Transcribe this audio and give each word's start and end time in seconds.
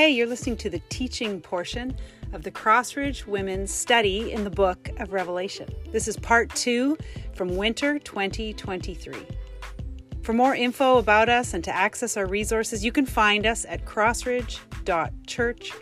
Hey, 0.00 0.08
you're 0.12 0.26
listening 0.26 0.56
to 0.56 0.70
the 0.70 0.80
teaching 0.88 1.42
portion 1.42 1.94
of 2.32 2.42
the 2.42 2.50
Crossridge 2.50 3.26
Women's 3.26 3.70
Study 3.70 4.32
in 4.32 4.44
the 4.44 4.50
Book 4.50 4.88
of 4.96 5.12
Revelation. 5.12 5.68
This 5.92 6.08
is 6.08 6.16
part 6.16 6.48
two 6.54 6.96
from 7.34 7.54
winter 7.54 7.98
2023. 7.98 9.14
For 10.22 10.32
more 10.32 10.54
info 10.54 10.96
about 10.96 11.28
us 11.28 11.52
and 11.52 11.62
to 11.64 11.76
access 11.76 12.16
our 12.16 12.24
resources, 12.24 12.82
you 12.82 12.92
can 12.92 13.04
find 13.04 13.44
us 13.44 13.66
at 13.68 13.84
crossridge.church 13.84 15.72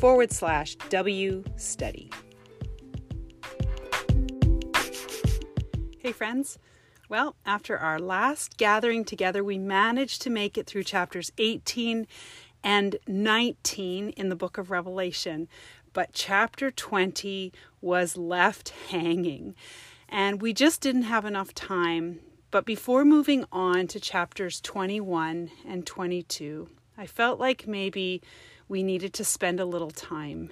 forward 0.00 0.32
slash 0.32 0.74
W 0.74 1.44
study. 1.54 2.10
Hey, 6.00 6.10
friends. 6.10 6.58
Well, 7.08 7.36
after 7.46 7.78
our 7.78 7.98
last 7.98 8.58
gathering 8.58 9.02
together, 9.02 9.42
we 9.42 9.56
managed 9.56 10.20
to 10.22 10.30
make 10.30 10.58
it 10.58 10.66
through 10.66 10.82
chapters 10.82 11.32
18 11.38 12.06
and 12.68 12.96
19 13.06 14.10
in 14.10 14.28
the 14.28 14.36
book 14.36 14.58
of 14.58 14.70
Revelation, 14.70 15.48
but 15.94 16.10
chapter 16.12 16.70
20 16.70 17.50
was 17.80 18.18
left 18.18 18.74
hanging. 18.90 19.54
And 20.06 20.42
we 20.42 20.52
just 20.52 20.82
didn't 20.82 21.04
have 21.04 21.24
enough 21.24 21.54
time. 21.54 22.20
But 22.50 22.66
before 22.66 23.06
moving 23.06 23.46
on 23.50 23.86
to 23.86 23.98
chapters 23.98 24.60
21 24.60 25.50
and 25.66 25.86
22, 25.86 26.68
I 26.98 27.06
felt 27.06 27.40
like 27.40 27.66
maybe 27.66 28.20
we 28.68 28.82
needed 28.82 29.14
to 29.14 29.24
spend 29.24 29.60
a 29.60 29.64
little 29.64 29.90
time 29.90 30.50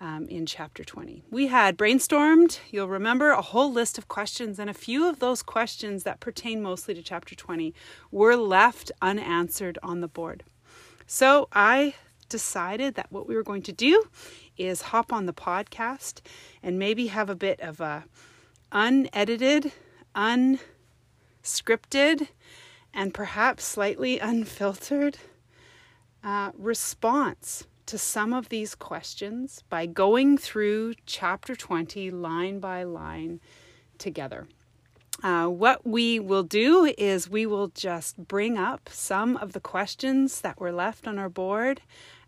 um, 0.00 0.28
in 0.28 0.46
chapter 0.46 0.84
20. 0.84 1.24
We 1.28 1.48
had 1.48 1.76
brainstormed, 1.76 2.60
you'll 2.70 2.86
remember, 2.86 3.30
a 3.30 3.42
whole 3.42 3.72
list 3.72 3.98
of 3.98 4.06
questions, 4.06 4.60
and 4.60 4.70
a 4.70 4.74
few 4.74 5.08
of 5.08 5.18
those 5.18 5.42
questions 5.42 6.04
that 6.04 6.20
pertain 6.20 6.62
mostly 6.62 6.94
to 6.94 7.02
chapter 7.02 7.34
20 7.34 7.74
were 8.12 8.36
left 8.36 8.92
unanswered 9.02 9.76
on 9.82 10.02
the 10.02 10.06
board. 10.06 10.44
So 11.10 11.48
I 11.54 11.94
decided 12.28 12.94
that 12.96 13.10
what 13.10 13.26
we 13.26 13.34
were 13.34 13.42
going 13.42 13.62
to 13.62 13.72
do 13.72 14.04
is 14.58 14.82
hop 14.82 15.10
on 15.10 15.24
the 15.24 15.32
podcast 15.32 16.20
and 16.62 16.78
maybe 16.78 17.06
have 17.06 17.30
a 17.30 17.34
bit 17.34 17.60
of 17.60 17.80
a 17.80 18.04
unedited, 18.70 19.72
unscripted, 20.14 22.28
and 22.92 23.14
perhaps 23.14 23.64
slightly 23.64 24.18
unfiltered 24.32 25.16
uh, 26.22 26.50
response 26.54 27.66
to 27.86 27.96
some 27.96 28.34
of 28.34 28.50
these 28.50 28.74
questions 28.74 29.64
by 29.70 29.86
going 29.86 30.36
through 30.36 30.92
chapter 31.06 31.56
20 31.56 32.10
line 32.10 32.60
by 32.60 32.82
line 32.82 33.40
together. 33.96 34.46
Uh, 35.22 35.46
what 35.46 35.84
we 35.84 36.20
will 36.20 36.44
do 36.44 36.92
is 36.96 37.28
we 37.28 37.44
will 37.44 37.68
just 37.68 38.16
bring 38.28 38.56
up 38.56 38.88
some 38.92 39.36
of 39.38 39.52
the 39.52 39.60
questions 39.60 40.40
that 40.42 40.60
were 40.60 40.70
left 40.70 41.08
on 41.08 41.18
our 41.18 41.28
board 41.28 41.82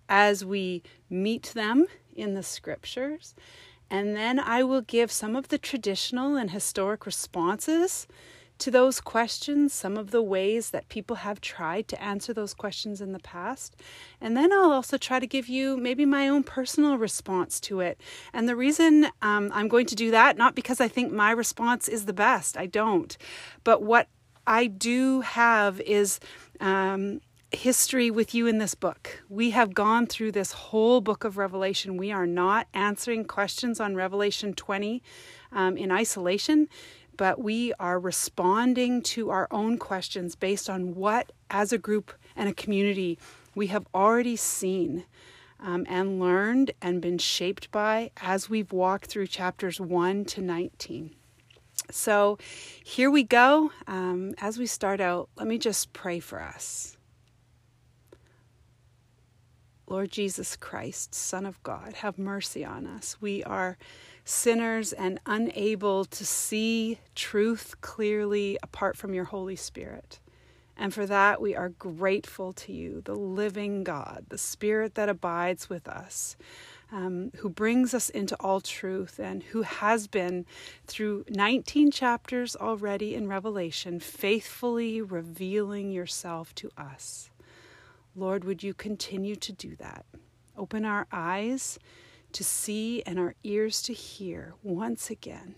as 0.08 0.44
we 0.44 0.82
meet 1.08 1.52
them 1.54 1.86
in 2.16 2.34
the 2.34 2.42
scriptures. 2.42 3.34
And 3.88 4.16
then 4.16 4.40
I 4.40 4.64
will 4.64 4.82
give 4.82 5.12
some 5.12 5.36
of 5.36 5.48
the 5.48 5.58
traditional 5.58 6.36
and 6.36 6.50
historic 6.50 7.06
responses 7.06 8.08
to 8.60 8.70
those 8.70 9.00
questions, 9.00 9.72
some 9.72 9.96
of 9.96 10.10
the 10.10 10.22
ways 10.22 10.70
that 10.70 10.88
people 10.88 11.16
have 11.16 11.40
tried 11.40 11.88
to 11.88 12.02
answer 12.02 12.32
those 12.32 12.54
questions 12.54 13.00
in 13.00 13.12
the 13.12 13.18
past. 13.18 13.76
And 14.20 14.36
then 14.36 14.52
I'll 14.52 14.72
also 14.72 14.96
try 14.96 15.18
to 15.18 15.26
give 15.26 15.48
you 15.48 15.76
maybe 15.76 16.04
my 16.04 16.28
own 16.28 16.42
personal 16.42 16.96
response 16.98 17.58
to 17.60 17.80
it. 17.80 18.00
And 18.32 18.48
the 18.48 18.56
reason 18.56 19.06
um, 19.22 19.50
I'm 19.52 19.68
going 19.68 19.86
to 19.86 19.94
do 19.94 20.10
that, 20.10 20.36
not 20.36 20.54
because 20.54 20.80
I 20.80 20.88
think 20.88 21.12
my 21.12 21.30
response 21.30 21.88
is 21.88 22.06
the 22.06 22.12
best, 22.12 22.56
I 22.56 22.66
don't, 22.66 23.16
but 23.64 23.82
what 23.82 24.08
I 24.46 24.66
do 24.66 25.22
have 25.22 25.80
is. 25.80 26.20
Um, 26.60 27.20
history 27.52 28.10
with 28.10 28.32
you 28.34 28.46
in 28.46 28.58
this 28.58 28.74
book. 28.74 29.22
We 29.28 29.50
have 29.50 29.74
gone 29.74 30.06
through 30.06 30.32
this 30.32 30.52
whole 30.52 31.00
book 31.00 31.24
of 31.24 31.36
Revelation. 31.36 31.96
We 31.96 32.12
are 32.12 32.26
not 32.26 32.68
answering 32.72 33.24
questions 33.24 33.80
on 33.80 33.96
Revelation 33.96 34.54
20 34.54 35.02
um, 35.52 35.76
in 35.76 35.90
isolation 35.90 36.68
but 37.20 37.38
we 37.38 37.70
are 37.74 38.00
responding 38.00 39.02
to 39.02 39.28
our 39.28 39.46
own 39.50 39.76
questions 39.76 40.34
based 40.34 40.70
on 40.70 40.94
what, 40.94 41.32
as 41.50 41.70
a 41.70 41.76
group 41.76 42.14
and 42.34 42.48
a 42.48 42.54
community, 42.54 43.18
we 43.54 43.66
have 43.66 43.86
already 43.94 44.36
seen 44.36 45.04
um, 45.60 45.84
and 45.86 46.18
learned 46.18 46.70
and 46.80 47.02
been 47.02 47.18
shaped 47.18 47.70
by 47.70 48.10
as 48.22 48.48
we've 48.48 48.72
walked 48.72 49.04
through 49.04 49.26
chapters 49.26 49.78
1 49.78 50.24
to 50.24 50.40
19. 50.40 51.14
So 51.90 52.38
here 52.82 53.10
we 53.10 53.22
go. 53.22 53.70
Um, 53.86 54.32
as 54.38 54.56
we 54.56 54.64
start 54.64 54.98
out, 54.98 55.28
let 55.36 55.46
me 55.46 55.58
just 55.58 55.92
pray 55.92 56.20
for 56.20 56.40
us. 56.40 56.96
Lord 59.86 60.10
Jesus 60.10 60.56
Christ, 60.56 61.14
Son 61.14 61.44
of 61.44 61.62
God, 61.62 61.92
have 61.96 62.16
mercy 62.16 62.64
on 62.64 62.86
us. 62.86 63.18
We 63.20 63.44
are 63.44 63.76
sinners 64.24 64.92
and 64.92 65.20
unable 65.26 66.04
to 66.04 66.24
see 66.24 66.98
truth 67.14 67.74
clearly 67.80 68.58
apart 68.62 68.96
from 68.96 69.14
your 69.14 69.24
Holy 69.24 69.56
Spirit. 69.56 70.20
And 70.76 70.94
for 70.94 71.04
that, 71.04 71.42
we 71.42 71.54
are 71.54 71.68
grateful 71.68 72.54
to 72.54 72.72
you, 72.72 73.02
the 73.04 73.14
living 73.14 73.84
God, 73.84 74.24
the 74.30 74.38
Spirit 74.38 74.94
that 74.94 75.10
abides 75.10 75.68
with 75.68 75.86
us, 75.86 76.36
um, 76.90 77.32
who 77.36 77.50
brings 77.50 77.92
us 77.92 78.08
into 78.08 78.34
all 78.36 78.62
truth, 78.62 79.20
and 79.22 79.42
who 79.42 79.60
has 79.60 80.06
been, 80.06 80.46
through 80.86 81.26
19 81.28 81.90
chapters 81.90 82.56
already 82.56 83.14
in 83.14 83.28
Revelation, 83.28 84.00
faithfully 84.00 85.02
revealing 85.02 85.90
yourself 85.90 86.54
to 86.54 86.70
us. 86.78 87.30
Lord, 88.16 88.44
would 88.44 88.62
you 88.62 88.72
continue 88.72 89.36
to 89.36 89.52
do 89.52 89.76
that? 89.76 90.06
Open 90.56 90.86
our 90.86 91.06
eyes 91.12 91.78
to 92.32 92.44
see 92.44 93.02
and 93.02 93.18
our 93.18 93.34
ears 93.42 93.82
to 93.82 93.92
hear 93.92 94.54
once 94.62 95.10
again 95.10 95.56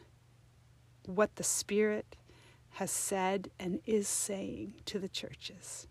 what 1.06 1.37
the 1.37 1.43
Spirit 1.43 2.16
has 2.71 2.91
said 2.91 3.50
and 3.59 3.81
is 3.84 4.09
saying 4.09 4.75
to 4.87 4.99
the 4.99 5.09
churches. 5.09 5.87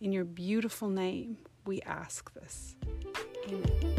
In 0.00 0.12
your 0.12 0.24
beautiful 0.24 0.88
name, 0.88 1.38
we 1.66 1.80
ask 1.82 2.32
this. 2.34 2.74
Amen. 3.48 3.94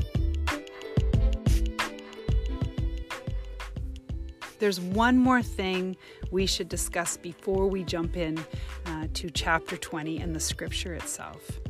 There's 4.59 4.79
one 4.79 5.17
more 5.17 5.41
thing 5.41 5.95
we 6.29 6.45
should 6.45 6.69
discuss 6.69 7.17
before 7.17 7.67
we 7.67 7.83
jump 7.83 8.15
in 8.15 8.37
uh, 8.85 9.07
to 9.15 9.29
chapter 9.31 9.75
20 9.75 10.19
and 10.19 10.35
the 10.35 10.39
scripture 10.39 10.93
itself. 10.93 11.60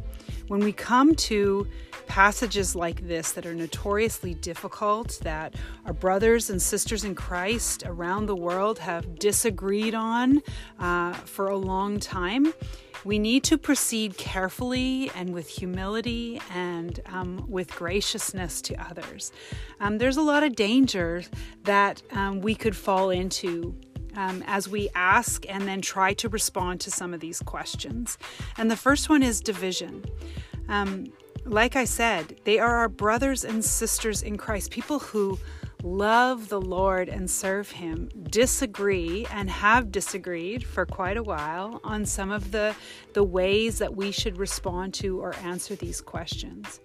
When 0.51 0.59
we 0.59 0.73
come 0.73 1.15
to 1.15 1.65
passages 2.07 2.75
like 2.75 3.07
this 3.07 3.31
that 3.31 3.45
are 3.45 3.53
notoriously 3.55 4.33
difficult, 4.33 5.17
that 5.21 5.55
our 5.85 5.93
brothers 5.93 6.49
and 6.49 6.61
sisters 6.61 7.05
in 7.05 7.15
Christ 7.15 7.83
around 7.85 8.25
the 8.25 8.35
world 8.35 8.77
have 8.79 9.17
disagreed 9.17 9.95
on 9.95 10.43
uh, 10.77 11.13
for 11.13 11.47
a 11.47 11.55
long 11.55 12.01
time, 12.01 12.53
we 13.05 13.17
need 13.17 13.45
to 13.45 13.57
proceed 13.57 14.17
carefully 14.17 15.09
and 15.15 15.33
with 15.33 15.47
humility 15.47 16.41
and 16.53 16.99
um, 17.05 17.45
with 17.47 17.73
graciousness 17.73 18.61
to 18.63 18.75
others. 18.75 19.31
Um, 19.79 19.99
there's 19.99 20.17
a 20.17 20.21
lot 20.21 20.43
of 20.43 20.57
danger 20.57 21.23
that 21.63 22.03
um, 22.11 22.41
we 22.41 22.55
could 22.55 22.75
fall 22.75 23.09
into 23.09 23.73
um, 24.15 24.43
as 24.47 24.67
we 24.67 24.89
ask 24.95 25.45
and 25.49 25.67
then 25.67 25.81
try 25.81 26.13
to 26.13 26.29
respond 26.29 26.79
to 26.81 26.91
some 26.91 27.13
of 27.13 27.19
these 27.19 27.39
questions. 27.39 28.17
And 28.57 28.69
the 28.69 28.75
first 28.77 29.09
one 29.09 29.23
is 29.23 29.41
division. 29.41 30.05
Um, 30.69 31.11
like 31.45 31.75
I 31.75 31.85
said, 31.85 32.39
they 32.43 32.59
are 32.59 32.77
our 32.77 32.89
brothers 32.89 33.43
and 33.43 33.63
sisters 33.63 34.21
in 34.21 34.37
Christ, 34.37 34.71
people 34.71 34.99
who 34.99 35.39
love 35.83 36.49
the 36.49 36.61
Lord 36.61 37.09
and 37.09 37.29
serve 37.29 37.71
Him, 37.71 38.09
disagree 38.29 39.25
and 39.31 39.49
have 39.49 39.91
disagreed 39.91 40.63
for 40.63 40.85
quite 40.85 41.17
a 41.17 41.23
while 41.23 41.81
on 41.83 42.05
some 42.05 42.31
of 42.31 42.51
the, 42.51 42.75
the 43.13 43.23
ways 43.23 43.79
that 43.79 43.95
we 43.95 44.11
should 44.11 44.37
respond 44.37 44.93
to 44.95 45.19
or 45.19 45.35
answer 45.37 45.75
these 45.75 46.01
questions. 46.01 46.79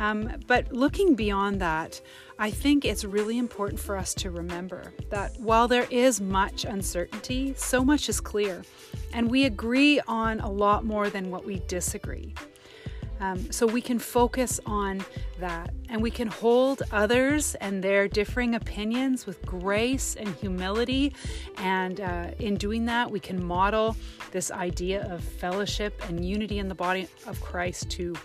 Um, 0.00 0.32
but 0.46 0.72
looking 0.72 1.14
beyond 1.14 1.60
that, 1.60 2.00
I 2.38 2.50
think 2.50 2.86
it's 2.86 3.04
really 3.04 3.36
important 3.36 3.78
for 3.78 3.98
us 3.98 4.14
to 4.14 4.30
remember 4.30 4.94
that 5.10 5.38
while 5.38 5.68
there 5.68 5.86
is 5.90 6.22
much 6.22 6.64
uncertainty, 6.64 7.52
so 7.54 7.84
much 7.84 8.08
is 8.08 8.18
clear, 8.18 8.62
and 9.12 9.30
we 9.30 9.44
agree 9.44 10.00
on 10.08 10.40
a 10.40 10.50
lot 10.50 10.86
more 10.86 11.10
than 11.10 11.30
what 11.30 11.44
we 11.44 11.60
disagree. 11.68 12.34
Um, 13.20 13.52
so 13.52 13.66
we 13.66 13.82
can 13.82 13.98
focus 13.98 14.58
on 14.64 15.04
that 15.38 15.74
and 15.90 16.00
we 16.00 16.10
can 16.10 16.28
hold 16.28 16.82
others 16.90 17.54
and 17.56 17.84
their 17.84 18.08
differing 18.08 18.54
opinions 18.54 19.26
with 19.26 19.44
grace 19.44 20.16
and 20.16 20.34
humility. 20.36 21.12
And 21.58 22.00
uh, 22.00 22.30
in 22.38 22.56
doing 22.56 22.86
that, 22.86 23.10
we 23.10 23.20
can 23.20 23.44
model 23.44 23.94
this 24.30 24.50
idea 24.50 25.06
of 25.12 25.22
fellowship 25.22 26.02
and 26.08 26.24
unity 26.24 26.58
in 26.58 26.68
the 26.68 26.74
body 26.74 27.08
of 27.26 27.38
Christ 27.42 27.90
to 27.90 28.16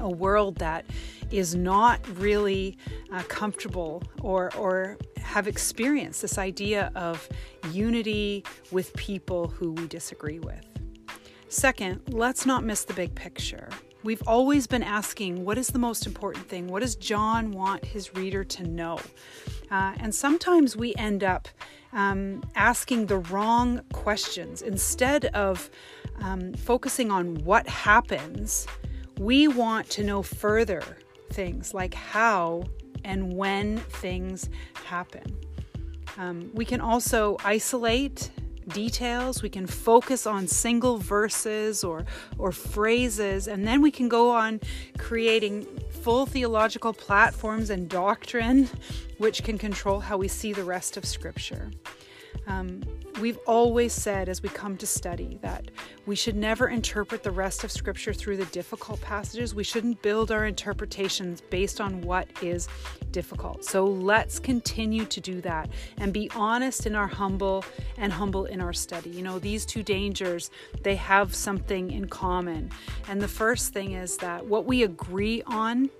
a 0.00 0.08
world 0.08 0.56
that 0.56 0.84
is 1.30 1.54
not 1.54 2.00
really 2.18 2.76
uh, 3.12 3.22
comfortable 3.28 4.02
or, 4.20 4.54
or 4.56 4.98
have 5.18 5.46
experienced 5.46 6.22
this 6.22 6.38
idea 6.38 6.90
of 6.94 7.28
unity 7.70 8.44
with 8.72 8.92
people 8.94 9.48
who 9.48 9.72
we 9.72 9.86
disagree 9.86 10.40
with. 10.40 10.66
Second, 11.48 12.00
let's 12.08 12.46
not 12.46 12.64
miss 12.64 12.84
the 12.84 12.94
big 12.94 13.14
picture. 13.14 13.68
We've 14.02 14.22
always 14.26 14.66
been 14.66 14.82
asking, 14.82 15.44
what 15.44 15.58
is 15.58 15.68
the 15.68 15.78
most 15.78 16.06
important 16.06 16.48
thing? 16.48 16.68
What 16.68 16.80
does 16.80 16.96
John 16.96 17.50
want 17.50 17.84
his 17.84 18.14
reader 18.14 18.44
to 18.44 18.66
know? 18.66 18.98
Uh, 19.70 19.92
and 19.98 20.14
sometimes 20.14 20.74
we 20.76 20.94
end 20.94 21.22
up 21.22 21.48
um, 21.92 22.42
asking 22.54 23.06
the 23.06 23.18
wrong 23.18 23.82
questions. 23.92 24.62
Instead 24.62 25.26
of 25.26 25.70
um, 26.20 26.54
focusing 26.54 27.10
on 27.10 27.34
what 27.44 27.68
happens, 27.68 28.66
we 29.20 29.46
want 29.46 29.86
to 29.90 30.02
know 30.02 30.22
further 30.22 30.82
things 31.30 31.74
like 31.74 31.92
how 31.92 32.64
and 33.04 33.36
when 33.36 33.76
things 33.76 34.48
happen. 34.86 35.36
Um, 36.16 36.50
we 36.54 36.64
can 36.64 36.80
also 36.80 37.36
isolate 37.44 38.30
details. 38.68 39.42
We 39.42 39.50
can 39.50 39.66
focus 39.66 40.26
on 40.26 40.46
single 40.48 40.96
verses 40.96 41.84
or, 41.84 42.06
or 42.38 42.50
phrases, 42.50 43.46
and 43.46 43.66
then 43.66 43.82
we 43.82 43.90
can 43.90 44.08
go 44.08 44.30
on 44.30 44.58
creating 44.96 45.66
full 46.02 46.24
theological 46.24 46.94
platforms 46.94 47.68
and 47.68 47.90
doctrine, 47.90 48.70
which 49.18 49.44
can 49.44 49.58
control 49.58 50.00
how 50.00 50.16
we 50.16 50.28
see 50.28 50.54
the 50.54 50.64
rest 50.64 50.96
of 50.96 51.04
Scripture. 51.04 51.70
Um, 52.46 52.82
we've 53.20 53.38
always 53.46 53.92
said 53.92 54.28
as 54.28 54.42
we 54.42 54.48
come 54.48 54.76
to 54.78 54.86
study 54.86 55.38
that 55.42 55.70
we 56.06 56.16
should 56.16 56.36
never 56.36 56.68
interpret 56.68 57.22
the 57.22 57.30
rest 57.30 57.64
of 57.64 57.70
Scripture 57.70 58.12
through 58.12 58.38
the 58.38 58.46
difficult 58.46 59.00
passages. 59.00 59.54
We 59.54 59.64
shouldn't 59.64 60.02
build 60.02 60.30
our 60.30 60.46
interpretations 60.46 61.40
based 61.40 61.80
on 61.80 62.00
what 62.00 62.28
is 62.42 62.68
difficult. 63.10 63.64
So 63.64 63.84
let's 63.84 64.38
continue 64.38 65.04
to 65.04 65.20
do 65.20 65.40
that 65.42 65.70
and 65.98 66.12
be 66.12 66.30
honest 66.34 66.86
in 66.86 66.94
our 66.94 67.06
humble 67.06 67.64
and 67.98 68.12
humble 68.12 68.46
in 68.46 68.60
our 68.60 68.72
study. 68.72 69.10
You 69.10 69.22
know, 69.22 69.38
these 69.38 69.66
two 69.66 69.82
dangers, 69.82 70.50
they 70.82 70.96
have 70.96 71.34
something 71.34 71.90
in 71.90 72.08
common. 72.08 72.70
And 73.08 73.20
the 73.20 73.28
first 73.28 73.72
thing 73.72 73.92
is 73.92 74.16
that 74.18 74.44
what 74.44 74.64
we 74.64 74.82
agree 74.82 75.42
on 75.46 75.90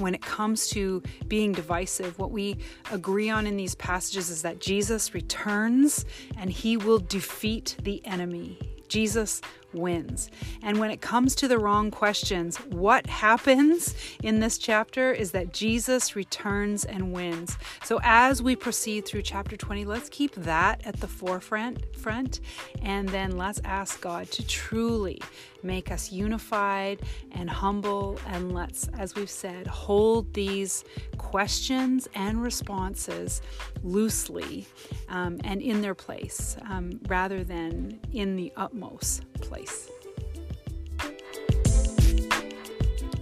when 0.00 0.14
it 0.14 0.22
comes 0.22 0.68
to 0.70 1.02
being 1.28 1.52
divisive, 1.52 2.18
what 2.18 2.30
we 2.30 2.58
agree 2.90 3.30
on 3.30 3.46
in 3.46 3.56
these 3.56 3.74
passages 3.74 4.30
is 4.30 4.42
that 4.42 4.60
Jesus 4.60 5.14
returns 5.14 6.04
and 6.38 6.50
he 6.50 6.76
will 6.76 6.98
defeat 6.98 7.76
the 7.82 8.04
enemy. 8.06 8.58
Jesus 8.88 9.40
wins. 9.72 10.30
And 10.62 10.78
when 10.78 10.90
it 10.90 11.00
comes 11.00 11.34
to 11.36 11.48
the 11.48 11.58
wrong 11.58 11.90
questions, 11.90 12.56
what 12.56 13.06
happens 13.06 13.94
in 14.22 14.40
this 14.40 14.58
chapter 14.58 15.12
is 15.12 15.32
that 15.32 15.52
Jesus 15.52 16.16
returns 16.16 16.84
and 16.84 17.12
wins. 17.12 17.56
So 17.84 18.00
as 18.02 18.42
we 18.42 18.56
proceed 18.56 19.06
through 19.06 19.22
chapter 19.22 19.56
20, 19.56 19.84
let's 19.84 20.08
keep 20.08 20.34
that 20.36 20.86
at 20.86 21.00
the 21.00 21.08
forefront 21.08 21.96
front 21.96 22.40
and 22.82 23.08
then 23.08 23.36
let's 23.36 23.60
ask 23.64 24.00
God 24.00 24.30
to 24.32 24.46
truly 24.46 25.20
make 25.62 25.90
us 25.90 26.10
unified 26.10 27.02
and 27.32 27.50
humble 27.50 28.18
and 28.26 28.52
let's 28.52 28.88
as 28.98 29.14
we've 29.14 29.30
said 29.30 29.66
hold 29.66 30.32
these 30.32 30.84
questions 31.18 32.08
and 32.14 32.42
responses 32.42 33.42
loosely 33.82 34.66
um, 35.08 35.38
and 35.44 35.60
in 35.60 35.82
their 35.82 35.94
place 35.94 36.56
um, 36.68 36.98
rather 37.08 37.44
than 37.44 38.00
in 38.12 38.36
the 38.36 38.52
utmost 38.56 39.30
place. 39.34 39.59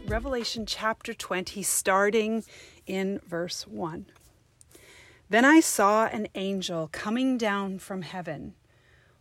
Revelation 0.07 0.65
chapter 0.65 1.13
20, 1.13 1.63
starting 1.63 2.45
in 2.87 3.21
verse 3.27 3.67
1. 3.67 4.07
Then 5.29 5.45
I 5.45 5.61
saw 5.61 6.07
an 6.07 6.29
angel 6.35 6.89
coming 6.91 7.37
down 7.37 7.79
from 7.79 8.01
heaven, 8.01 8.55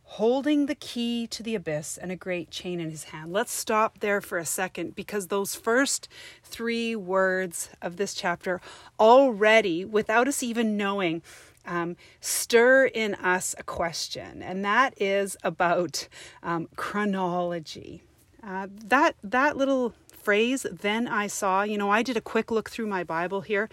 holding 0.03 0.65
the 0.65 0.75
key 0.75 1.27
to 1.27 1.43
the 1.43 1.53
abyss 1.55 1.97
and 1.97 2.11
a 2.11 2.15
great 2.15 2.49
chain 2.49 2.79
in 2.79 2.89
his 2.89 3.05
hand. 3.05 3.33
Let's 3.33 3.51
stop 3.51 3.99
there 3.99 4.21
for 4.21 4.37
a 4.37 4.45
second 4.45 4.95
because 4.95 5.27
those 5.27 5.53
first 5.53 6.07
three 6.43 6.95
words 6.95 7.69
of 7.81 7.97
this 7.97 8.13
chapter 8.13 8.61
already, 8.97 9.83
without 9.83 10.29
us 10.29 10.41
even 10.41 10.77
knowing, 10.77 11.21
um, 11.67 11.95
stir 12.21 12.85
in 12.85 13.13
us 13.15 13.53
a 13.57 13.63
question, 13.63 14.41
and 14.41 14.65
that 14.65 14.99
is 14.99 15.37
about 15.43 16.07
um, 16.41 16.69
chronology. 16.75 18.01
Uh, 18.41 18.67
that 18.71 19.15
that 19.23 19.57
little 19.57 19.93
phrase, 20.11 20.65
"then 20.71 21.07
I 21.07 21.27
saw," 21.27 21.63
you 21.63 21.77
know, 21.77 21.89
I 21.89 22.01
did 22.01 22.17
a 22.17 22.21
quick 22.21 22.49
look 22.49 22.69
through 22.69 22.87
my 22.87 23.03
Bible 23.03 23.41
here, 23.41 23.69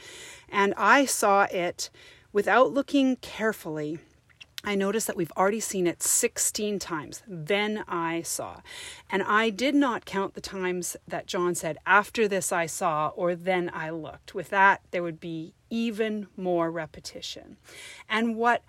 and 0.48 0.74
I 0.76 1.06
saw 1.06 1.44
it 1.44 1.90
without 2.32 2.72
looking 2.72 3.16
carefully. 3.16 4.00
I 4.64 4.74
noticed 4.74 5.06
that 5.06 5.16
we've 5.16 5.32
already 5.36 5.60
seen 5.60 5.86
it 5.86 6.02
16 6.02 6.78
times. 6.78 7.22
Then 7.26 7.84
I 7.86 8.22
saw. 8.22 8.60
And 9.10 9.22
I 9.22 9.50
did 9.50 9.74
not 9.74 10.04
count 10.06 10.34
the 10.34 10.40
times 10.40 10.96
that 11.06 11.26
John 11.26 11.54
said, 11.54 11.76
after 11.86 12.26
this 12.26 12.50
I 12.50 12.66
saw, 12.66 13.08
or 13.08 13.34
then 13.34 13.70
I 13.72 13.90
looked. 13.90 14.34
With 14.34 14.50
that, 14.50 14.80
there 14.90 15.02
would 15.02 15.20
be 15.20 15.54
even 15.70 16.28
more 16.36 16.70
repetition. 16.70 17.56
And 18.08 18.36
what 18.36 18.62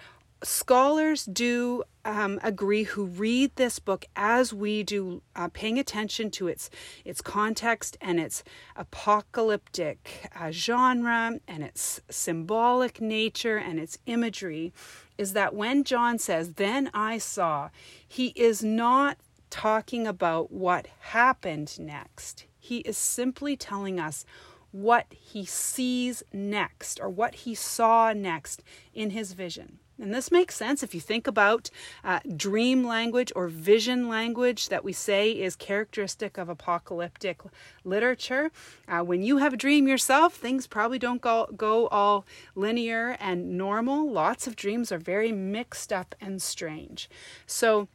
scholars 0.43 1.25
do 1.25 1.83
um, 2.03 2.39
agree 2.43 2.83
who 2.83 3.05
read 3.05 3.55
this 3.55 3.79
book 3.79 4.05
as 4.15 4.53
we 4.53 4.83
do, 4.83 5.21
uh, 5.35 5.49
paying 5.51 5.79
attention 5.79 6.29
to 6.31 6.47
its 6.47 6.69
its 7.03 7.21
context 7.21 7.97
and 7.99 8.19
its 8.19 8.43
apocalyptic 8.75 10.29
uh, 10.39 10.51
genre 10.51 11.39
and 11.47 11.63
its 11.63 11.99
symbolic 12.09 13.01
nature 13.01 13.57
and 13.57 13.79
its 13.79 13.97
imagery, 14.05 14.71
is 15.17 15.33
that 15.33 15.55
when 15.55 15.83
John 15.83 16.17
says, 16.19 16.53
"Then 16.53 16.89
I 16.93 17.17
saw," 17.17 17.69
he 18.07 18.27
is 18.35 18.63
not 18.63 19.17
talking 19.49 20.05
about 20.05 20.51
what 20.51 20.87
happened 20.99 21.79
next. 21.79 22.45
He 22.59 22.79
is 22.79 22.97
simply 22.97 23.55
telling 23.55 23.99
us 23.99 24.25
what 24.71 25.05
he 25.11 25.45
sees 25.45 26.23
next 26.33 26.99
or 26.99 27.09
what 27.09 27.35
he 27.35 27.55
saw 27.55 28.11
next 28.11 28.61
in 28.93 29.11
his 29.11 29.33
vision. 29.33 29.79
And 30.01 30.13
this 30.13 30.29
makes 30.31 30.55
sense 30.55 30.83
if 30.83 30.93
you 30.93 30.99
think 30.99 31.25
about 31.25 31.69
uh, 32.03 32.19
dream 32.35 32.83
language 32.83 33.31
or 33.35 33.47
vision 33.47 34.09
language 34.09 34.67
that 34.69 34.83
we 34.83 34.91
say 34.91 35.31
is 35.31 35.55
characteristic 35.55 36.37
of 36.37 36.49
apocalyptic 36.49 37.41
literature. 37.85 38.51
Uh, 38.87 39.01
when 39.01 39.21
you 39.21 39.37
have 39.37 39.53
a 39.53 39.57
dream 39.57 39.87
yourself, 39.87 40.35
things 40.35 40.67
probably 40.67 40.99
don't 40.99 41.21
go, 41.21 41.47
go 41.55 41.87
all 41.87 42.25
linear 42.55 43.15
and 43.19 43.57
normal. 43.57 44.11
Lots 44.11 44.47
of 44.47 44.55
dreams 44.55 44.91
are 44.91 44.97
very 44.97 45.31
mixed 45.31 45.93
up 45.93 46.13
and 46.19 46.41
strange. 46.41 47.09
So, 47.47 47.87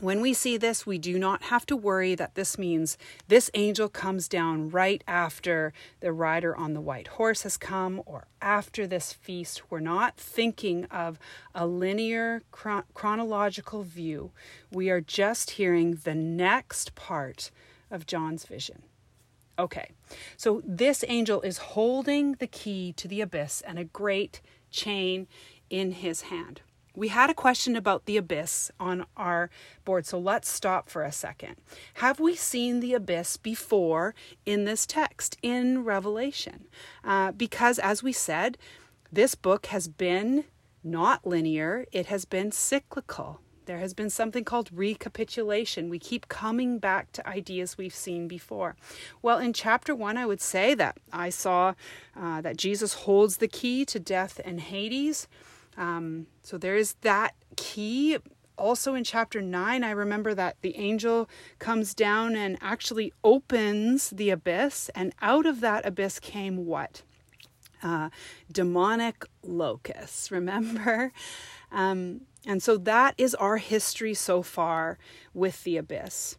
when 0.00 0.20
we 0.20 0.32
see 0.32 0.56
this, 0.56 0.86
we 0.86 0.98
do 0.98 1.18
not 1.18 1.44
have 1.44 1.66
to 1.66 1.76
worry 1.76 2.14
that 2.14 2.34
this 2.34 2.56
means 2.56 2.96
this 3.28 3.50
angel 3.54 3.88
comes 3.88 4.28
down 4.28 4.70
right 4.70 5.04
after 5.06 5.72
the 6.00 6.12
rider 6.12 6.56
on 6.56 6.72
the 6.72 6.80
white 6.80 7.08
horse 7.08 7.42
has 7.42 7.56
come 7.56 8.02
or 8.06 8.26
after 8.40 8.86
this 8.86 9.12
feast. 9.12 9.70
We're 9.70 9.80
not 9.80 10.16
thinking 10.16 10.86
of 10.86 11.18
a 11.54 11.66
linear 11.66 12.42
chronological 12.94 13.82
view. 13.82 14.32
We 14.70 14.88
are 14.90 15.00
just 15.00 15.52
hearing 15.52 16.00
the 16.04 16.14
next 16.14 16.94
part 16.94 17.50
of 17.90 18.06
John's 18.06 18.46
vision. 18.46 18.82
Okay, 19.58 19.90
so 20.38 20.62
this 20.64 21.04
angel 21.06 21.42
is 21.42 21.58
holding 21.58 22.32
the 22.34 22.46
key 22.46 22.94
to 22.94 23.06
the 23.06 23.20
abyss 23.20 23.60
and 23.66 23.78
a 23.78 23.84
great 23.84 24.40
chain 24.70 25.26
in 25.68 25.92
his 25.92 26.22
hand. 26.22 26.62
We 26.94 27.08
had 27.08 27.30
a 27.30 27.34
question 27.34 27.76
about 27.76 28.06
the 28.06 28.16
abyss 28.16 28.70
on 28.80 29.06
our 29.16 29.50
board, 29.84 30.06
so 30.06 30.18
let's 30.18 30.48
stop 30.48 30.88
for 30.88 31.02
a 31.02 31.12
second. 31.12 31.56
Have 31.94 32.20
we 32.20 32.34
seen 32.34 32.80
the 32.80 32.94
abyss 32.94 33.36
before 33.36 34.14
in 34.44 34.64
this 34.64 34.86
text, 34.86 35.36
in 35.42 35.84
Revelation? 35.84 36.66
Uh, 37.04 37.32
because, 37.32 37.78
as 37.78 38.02
we 38.02 38.12
said, 38.12 38.58
this 39.12 39.34
book 39.34 39.66
has 39.66 39.88
been 39.88 40.44
not 40.82 41.26
linear, 41.26 41.86
it 41.92 42.06
has 42.06 42.24
been 42.24 42.50
cyclical. 42.52 43.40
There 43.66 43.78
has 43.78 43.94
been 43.94 44.10
something 44.10 44.42
called 44.42 44.70
recapitulation. 44.72 45.90
We 45.90 46.00
keep 46.00 46.26
coming 46.26 46.78
back 46.80 47.12
to 47.12 47.28
ideas 47.28 47.78
we've 47.78 47.94
seen 47.94 48.26
before. 48.26 48.74
Well, 49.22 49.38
in 49.38 49.52
chapter 49.52 49.94
one, 49.94 50.16
I 50.16 50.26
would 50.26 50.40
say 50.40 50.74
that 50.74 50.98
I 51.12 51.30
saw 51.30 51.74
uh, 52.16 52.40
that 52.40 52.56
Jesus 52.56 52.94
holds 52.94 53.36
the 53.36 53.46
key 53.46 53.84
to 53.84 54.00
death 54.00 54.40
and 54.44 54.60
Hades. 54.60 55.28
Um, 55.76 56.26
so 56.42 56.58
there 56.58 56.76
is 56.76 56.94
that 57.02 57.34
key. 57.56 58.18
Also 58.56 58.94
in 58.94 59.04
chapter 59.04 59.40
9, 59.40 59.82
I 59.82 59.90
remember 59.90 60.34
that 60.34 60.56
the 60.60 60.76
angel 60.76 61.30
comes 61.58 61.94
down 61.94 62.36
and 62.36 62.58
actually 62.60 63.12
opens 63.24 64.10
the 64.10 64.28
abyss, 64.30 64.90
and 64.94 65.14
out 65.22 65.46
of 65.46 65.60
that 65.60 65.86
abyss 65.86 66.18
came 66.18 66.66
what? 66.66 67.02
Uh, 67.82 68.10
demonic 68.52 69.24
locusts, 69.42 70.30
remember? 70.30 71.12
Um, 71.72 72.22
and 72.46 72.62
so 72.62 72.76
that 72.76 73.14
is 73.16 73.34
our 73.34 73.56
history 73.56 74.14
so 74.14 74.42
far 74.42 74.98
with 75.32 75.64
the 75.64 75.76
abyss. 75.76 76.36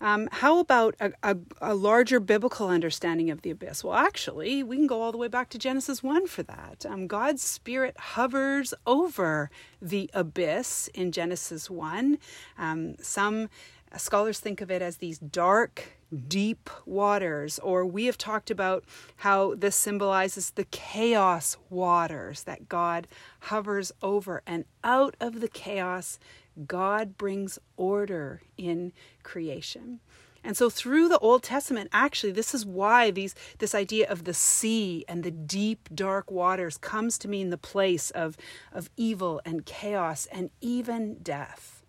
Um, 0.00 0.28
how 0.32 0.58
about 0.58 0.94
a, 0.98 1.12
a, 1.22 1.36
a, 1.60 1.74
larger 1.74 2.20
biblical 2.20 2.68
understanding 2.68 3.30
of 3.30 3.42
the 3.42 3.50
abyss? 3.50 3.84
Well, 3.84 3.94
actually, 3.94 4.62
we 4.62 4.76
can 4.76 4.86
go 4.86 5.02
all 5.02 5.12
the 5.12 5.18
way 5.18 5.28
back 5.28 5.50
to 5.50 5.58
Genesis 5.58 6.02
1 6.02 6.26
for 6.26 6.42
that. 6.42 6.86
Um, 6.88 7.06
God's 7.06 7.42
Spirit 7.42 7.98
hovers 7.98 8.72
over 8.86 9.50
the 9.82 10.08
abyss 10.14 10.88
in 10.94 11.12
Genesis 11.12 11.68
1. 11.68 12.18
Um, 12.56 12.96
some 12.98 13.50
scholars 13.98 14.40
think 14.40 14.60
of 14.60 14.70
it 14.70 14.80
as 14.80 14.98
these 14.98 15.18
dark, 15.18 15.98
deep 16.28 16.70
waters, 16.86 17.58
or 17.58 17.84
we 17.84 18.06
have 18.06 18.16
talked 18.16 18.50
about 18.50 18.84
how 19.16 19.54
this 19.54 19.76
symbolizes 19.76 20.50
the 20.50 20.64
chaos 20.64 21.56
waters 21.68 22.44
that 22.44 22.68
God 22.68 23.06
hovers 23.40 23.92
over. 24.02 24.42
And 24.46 24.64
out 24.82 25.14
of 25.20 25.40
the 25.40 25.48
chaos, 25.48 26.18
God 26.66 27.16
brings 27.16 27.58
order 27.76 28.42
in 28.56 28.92
creation. 29.22 30.00
And 30.42 30.56
so 30.56 30.70
through 30.70 31.08
the 31.08 31.18
Old 31.18 31.42
Testament, 31.42 31.90
actually, 31.92 32.32
this 32.32 32.54
is 32.54 32.64
why 32.64 33.10
these 33.10 33.34
this 33.58 33.74
idea 33.74 34.08
of 34.08 34.24
the 34.24 34.34
sea 34.34 35.04
and 35.06 35.22
the 35.22 35.30
deep 35.30 35.88
dark 35.94 36.30
waters 36.30 36.78
comes 36.78 37.18
to 37.18 37.28
mean 37.28 37.50
the 37.50 37.58
place 37.58 38.10
of, 38.10 38.36
of 38.72 38.88
evil 38.96 39.40
and 39.44 39.66
chaos 39.66 40.26
and 40.32 40.50
even 40.60 41.18
death. 41.22 41.82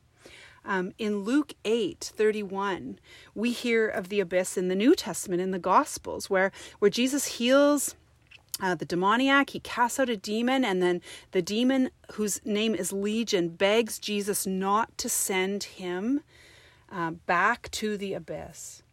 Um, 0.63 0.91
in 0.99 1.19
Luke 1.19 1.53
8 1.65 2.11
31, 2.15 2.99
we 3.33 3.51
hear 3.51 3.87
of 3.87 4.09
the 4.09 4.19
abyss 4.19 4.57
in 4.57 4.67
the 4.67 4.75
New 4.75 4.95
Testament, 4.95 5.41
in 5.41 5.51
the 5.51 5.59
Gospels, 5.59 6.29
where, 6.29 6.51
where 6.79 6.91
Jesus 6.91 7.25
heals 7.25 7.95
uh, 8.61 8.75
the 8.75 8.85
demoniac. 8.85 9.49
He 9.49 9.59
casts 9.59 9.99
out 9.99 10.09
a 10.09 10.15
demon, 10.15 10.63
and 10.63 10.81
then 10.81 11.01
the 11.31 11.41
demon, 11.41 11.89
whose 12.13 12.39
name 12.45 12.75
is 12.75 12.93
Legion, 12.93 13.49
begs 13.49 13.99
Jesus 13.99 14.47
not 14.47 14.97
to 14.99 15.09
send 15.09 15.63
him 15.63 16.21
uh, 16.91 17.11
back 17.11 17.69
to 17.71 17.97
the 17.97 18.13
abyss. 18.13 18.83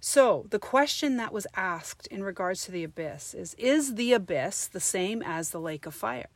So, 0.00 0.46
the 0.50 0.58
question 0.58 1.16
that 1.16 1.32
was 1.32 1.46
asked 1.56 2.06
in 2.08 2.22
regards 2.22 2.64
to 2.64 2.70
the 2.70 2.84
abyss 2.84 3.34
is 3.34 3.54
Is 3.54 3.94
the 3.94 4.12
abyss 4.12 4.66
the 4.66 4.80
same 4.80 5.22
as 5.22 5.50
the 5.50 5.60
lake 5.60 5.86
of 5.86 5.94
fire? 5.94 6.28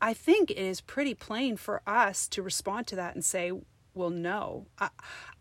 I 0.00 0.14
think 0.14 0.50
it 0.50 0.58
is 0.58 0.80
pretty 0.80 1.14
plain 1.14 1.56
for 1.56 1.82
us 1.86 2.28
to 2.28 2.42
respond 2.42 2.86
to 2.88 2.96
that 2.96 3.14
and 3.14 3.24
say, 3.24 3.52
well, 3.94 4.10
no, 4.10 4.66
I, 4.78 4.90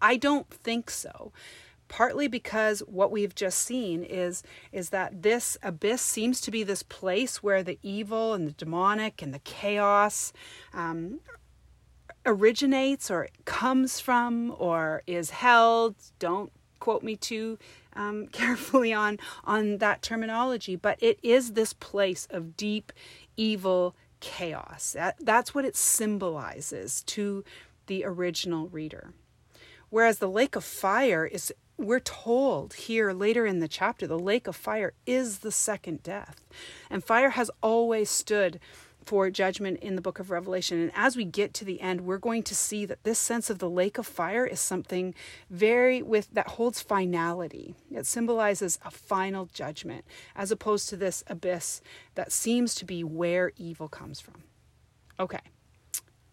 I 0.02 0.18
don't 0.18 0.50
think 0.50 0.90
so. 0.90 1.32
Partly 1.88 2.28
because 2.28 2.80
what 2.82 3.12
we've 3.12 3.36
just 3.36 3.60
seen 3.60 4.04
is 4.04 4.44
is 4.72 4.90
that 4.90 5.24
this 5.24 5.58
abyss 5.64 6.02
seems 6.02 6.42
to 6.42 6.52
be 6.52 6.64
this 6.64 6.84
place 6.84 7.42
where 7.42 7.64
the 7.64 7.80
evil 7.82 8.34
and 8.34 8.48
the 8.48 8.52
demonic 8.52 9.22
and 9.22 9.34
the 9.34 9.40
chaos 9.40 10.34
um, 10.74 11.20
originates 12.26 13.10
or 13.10 13.30
comes 13.46 14.00
from 14.00 14.54
or 14.58 15.04
is 15.08 15.30
held. 15.30 15.96
Don't 16.20 16.52
quote 16.80 17.04
me 17.04 17.16
too 17.16 17.58
um, 17.96 18.28
carefully 18.32 18.94
on 18.94 19.18
on 19.44 19.78
that 19.78 20.02
terminology, 20.02 20.76
but 20.76 20.98
it 21.02 21.20
is 21.24 21.54
this 21.54 21.74
place 21.74 22.28
of 22.30 22.58
deep 22.58 22.92
evil 23.38 23.96
chaos. 24.20 24.94
That, 24.94 25.16
that's 25.20 25.54
what 25.54 25.66
it 25.66 25.76
symbolizes 25.76 27.04
to 27.04 27.44
the 27.88 28.04
original 28.06 28.68
reader. 28.68 29.14
Whereas 29.90 30.20
the 30.20 30.30
lake 30.30 30.56
of 30.56 30.64
fire 30.64 31.26
is, 31.26 31.54
we're 31.78 32.00
told 32.00 32.74
here 32.74 33.12
later 33.12 33.46
in 33.46 33.60
the 33.60 33.68
chapter, 33.68 34.08
the 34.08 34.20
lake 34.20 34.48
of 34.48 34.56
fire 34.56 34.94
is 35.06 35.40
the 35.40 35.52
second 35.52 36.02
death. 36.04 36.44
And 36.90 37.04
fire 37.04 37.32
has 37.32 37.52
always 37.62 38.10
stood 38.10 38.60
for 39.06 39.30
judgment 39.30 39.80
in 39.80 39.96
the 39.96 40.02
book 40.02 40.20
of 40.20 40.32
Revelation. 40.32 40.82
And 40.82 40.92
as 40.94 41.16
we 41.16 41.24
get 41.24 41.54
to 41.56 41.66
the 41.66 41.80
end, 41.80 42.02
we're 42.02 42.18
going 42.18 42.44
to 42.44 42.54
see 42.54 42.86
that 42.86 43.04
this 43.04 43.18
sense 43.18 43.50
of 43.50 43.60
the 43.60 43.70
lake 43.70 43.98
of 43.98 44.06
fire 44.06 44.46
is 44.46 44.60
something 44.60 45.16
very 45.50 46.02
with 46.02 46.28
that 46.34 46.50
holds 46.50 46.82
finality. 46.82 47.74
It 47.90 48.06
symbolizes 48.06 48.78
a 48.84 48.92
final 48.92 49.46
judgment 49.46 50.04
as 50.36 50.52
opposed 50.52 50.90
to 50.90 50.98
this 50.98 51.24
abyss 51.28 51.82
that 52.16 52.34
seems 52.34 52.76
to 52.76 52.86
be 52.86 53.04
where 53.04 53.54
evil 53.56 53.88
comes 53.88 54.20
from. 54.20 54.44
Okay, 55.20 55.40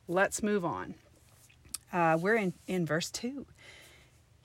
let's 0.08 0.42
move 0.42 0.64
on. 0.64 0.96
Uh, 1.92 2.18
we're 2.20 2.34
in, 2.34 2.54
in 2.66 2.84
verse 2.84 3.08
2. 3.10 3.46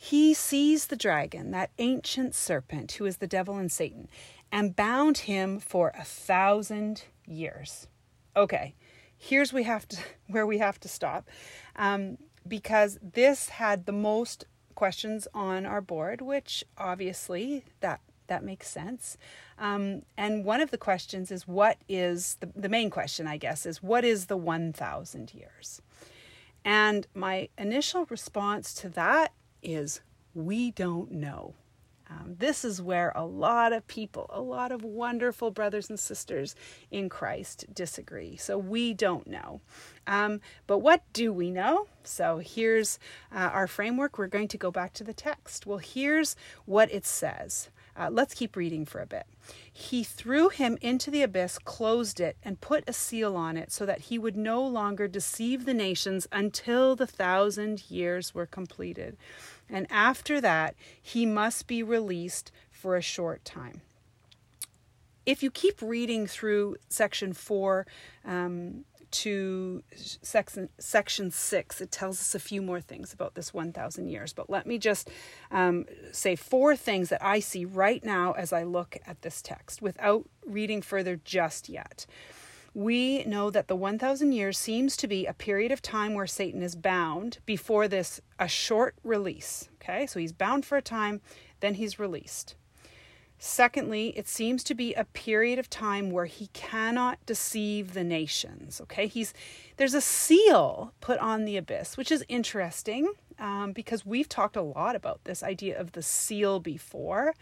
He 0.01 0.33
sees 0.33 0.87
the 0.87 0.95
dragon, 0.95 1.51
that 1.51 1.71
ancient 1.77 2.33
serpent 2.33 2.93
who 2.93 3.05
is 3.05 3.17
the 3.17 3.27
devil 3.27 3.57
and 3.57 3.71
Satan, 3.71 4.07
and 4.51 4.75
bound 4.75 5.19
him 5.19 5.59
for 5.59 5.91
a 5.93 6.03
thousand 6.03 7.03
years 7.27 7.87
okay, 8.35 8.73
here's 9.17 9.53
we 9.53 9.63
have 9.63 9.87
to 9.87 9.97
where 10.27 10.45
we 10.45 10.57
have 10.59 10.79
to 10.81 10.87
stop, 10.87 11.27
um, 11.75 12.17
because 12.47 12.97
this 13.01 13.49
had 13.49 13.85
the 13.85 13.91
most 13.91 14.45
questions 14.75 15.27
on 15.33 15.65
our 15.65 15.81
board, 15.81 16.21
which 16.21 16.63
obviously 16.77 17.63
that 17.81 17.99
that 18.27 18.43
makes 18.43 18.69
sense. 18.69 19.17
Um, 19.57 20.03
and 20.15 20.45
one 20.45 20.61
of 20.61 20.69
the 20.69 20.77
questions 20.77 21.31
is 21.31 21.47
what 21.47 21.77
is 21.89 22.37
the, 22.41 22.49
the 22.55 22.69
main 22.69 22.91
question, 22.91 23.25
I 23.25 23.37
guess, 23.37 23.65
is 23.65 23.81
what 23.81 24.05
is 24.05 24.27
the 24.27 24.37
1,000 24.37 25.33
years? 25.33 25.81
And 26.63 27.07
my 27.15 27.49
initial 27.57 28.05
response 28.05 28.75
to 28.75 28.89
that 28.89 29.31
is 29.61 30.01
we 30.33 30.71
don't 30.71 31.11
know. 31.11 31.55
Um, 32.09 32.35
this 32.39 32.65
is 32.65 32.81
where 32.81 33.11
a 33.15 33.25
lot 33.25 33.71
of 33.71 33.85
people, 33.87 34.25
a 34.31 34.41
lot 34.41 34.71
of 34.71 34.83
wonderful 34.83 35.51
brothers 35.51 35.89
and 35.89 35.99
sisters 35.99 36.55
in 36.89 37.07
Christ 37.07 37.65
disagree. 37.71 38.35
So 38.35 38.57
we 38.57 38.95
don't 38.95 39.27
know. 39.27 39.61
Um, 40.07 40.41
but 40.65 40.79
what 40.79 41.03
do 41.13 41.31
we 41.31 41.51
know? 41.51 41.87
So 42.03 42.39
here's 42.39 42.97
uh, 43.31 43.37
our 43.53 43.67
framework. 43.67 44.17
We're 44.17 44.27
going 44.27 44.47
to 44.47 44.57
go 44.57 44.71
back 44.71 44.93
to 44.93 45.03
the 45.03 45.13
text. 45.13 45.67
Well, 45.67 45.77
here's 45.77 46.35
what 46.65 46.91
it 46.91 47.05
says. 47.05 47.69
Uh, 47.99 48.09
let's 48.09 48.33
keep 48.33 48.55
reading 48.55 48.85
for 48.85 49.01
a 49.01 49.05
bit. 49.05 49.25
He 49.71 50.03
threw 50.03 50.47
him 50.49 50.77
into 50.81 51.11
the 51.11 51.21
abyss, 51.21 51.59
closed 51.59 52.19
it, 52.19 52.37
and 52.43 52.61
put 52.61 52.87
a 52.87 52.93
seal 52.93 53.35
on 53.35 53.57
it 53.57 53.71
so 53.71 53.85
that 53.85 54.01
he 54.01 54.17
would 54.17 54.37
no 54.37 54.65
longer 54.65 55.07
deceive 55.07 55.65
the 55.65 55.73
nations 55.73 56.25
until 56.31 56.95
the 56.95 57.07
thousand 57.07 57.91
years 57.91 58.33
were 58.33 58.45
completed 58.45 59.17
and 59.69 59.87
after 59.89 60.41
that, 60.41 60.75
he 60.99 61.25
must 61.25 61.67
be 61.67 61.83
released 61.83 62.51
for 62.71 62.95
a 62.95 63.01
short 63.01 63.45
time. 63.45 63.81
If 65.25 65.43
you 65.43 65.51
keep 65.51 65.81
reading 65.81 66.25
through 66.25 66.77
section 66.89 67.33
four 67.33 67.85
um, 68.25 68.85
to 69.11 69.83
section, 69.93 70.69
section 70.77 71.31
six, 71.31 71.81
it 71.81 71.91
tells 71.91 72.19
us 72.19 72.35
a 72.35 72.39
few 72.39 72.61
more 72.61 72.81
things 72.81 73.13
about 73.13 73.35
this 73.35 73.53
1,000 73.53 74.07
years. 74.07 74.33
But 74.33 74.49
let 74.49 74.65
me 74.65 74.77
just 74.77 75.09
um, 75.51 75.85
say 76.11 76.35
four 76.35 76.75
things 76.75 77.09
that 77.09 77.23
I 77.23 77.39
see 77.39 77.65
right 77.65 78.03
now 78.03 78.33
as 78.33 78.53
I 78.53 78.63
look 78.63 78.97
at 79.05 79.21
this 79.21 79.41
text 79.41 79.81
without 79.81 80.27
reading 80.45 80.81
further 80.81 81.19
just 81.23 81.69
yet 81.69 82.05
we 82.73 83.23
know 83.25 83.49
that 83.49 83.67
the 83.67 83.75
1000 83.75 84.31
years 84.31 84.57
seems 84.57 84.95
to 84.97 85.07
be 85.07 85.25
a 85.25 85.33
period 85.33 85.71
of 85.71 85.81
time 85.81 86.13
where 86.13 86.27
Satan 86.27 86.61
is 86.61 86.75
bound 86.75 87.39
before 87.45 87.87
this 87.87 88.21
a 88.37 88.47
short 88.47 88.95
release. 89.03 89.69
Okay? 89.75 90.05
So 90.05 90.19
he's 90.19 90.33
bound 90.33 90.65
for 90.65 90.77
a 90.77 90.81
time, 90.81 91.21
then 91.59 91.75
he's 91.75 91.99
released. 91.99 92.55
Secondly, 93.41 94.09
it 94.17 94.27
seems 94.27 94.65
to 94.65 94.75
be 94.75 94.93
a 94.93 95.05
period 95.05 95.59
of 95.59 95.69
time 95.69 96.11
where 96.11 96.25
he 96.25 96.47
cannot 96.47 97.25
deceive 97.25 97.93
the 97.93 98.03
nations. 98.03 98.81
Okay, 98.81 99.07
he's 99.07 99.33
there's 99.77 99.93
a 99.93 100.01
seal 100.01 100.93
put 100.99 101.17
on 101.19 101.45
the 101.45 101.55
abyss, 101.55 101.95
which 101.95 102.11
is 102.11 102.25
interesting 102.27 103.13
um, 103.39 103.71
because 103.71 104.05
we've 104.05 104.27
talked 104.27 104.57
a 104.57 104.61
lot 104.61 104.93
about 104.93 105.23
this 105.23 105.41
idea 105.41 105.79
of 105.79 105.93
the 105.93 106.01
seal 106.01 106.59
before. 106.59 107.33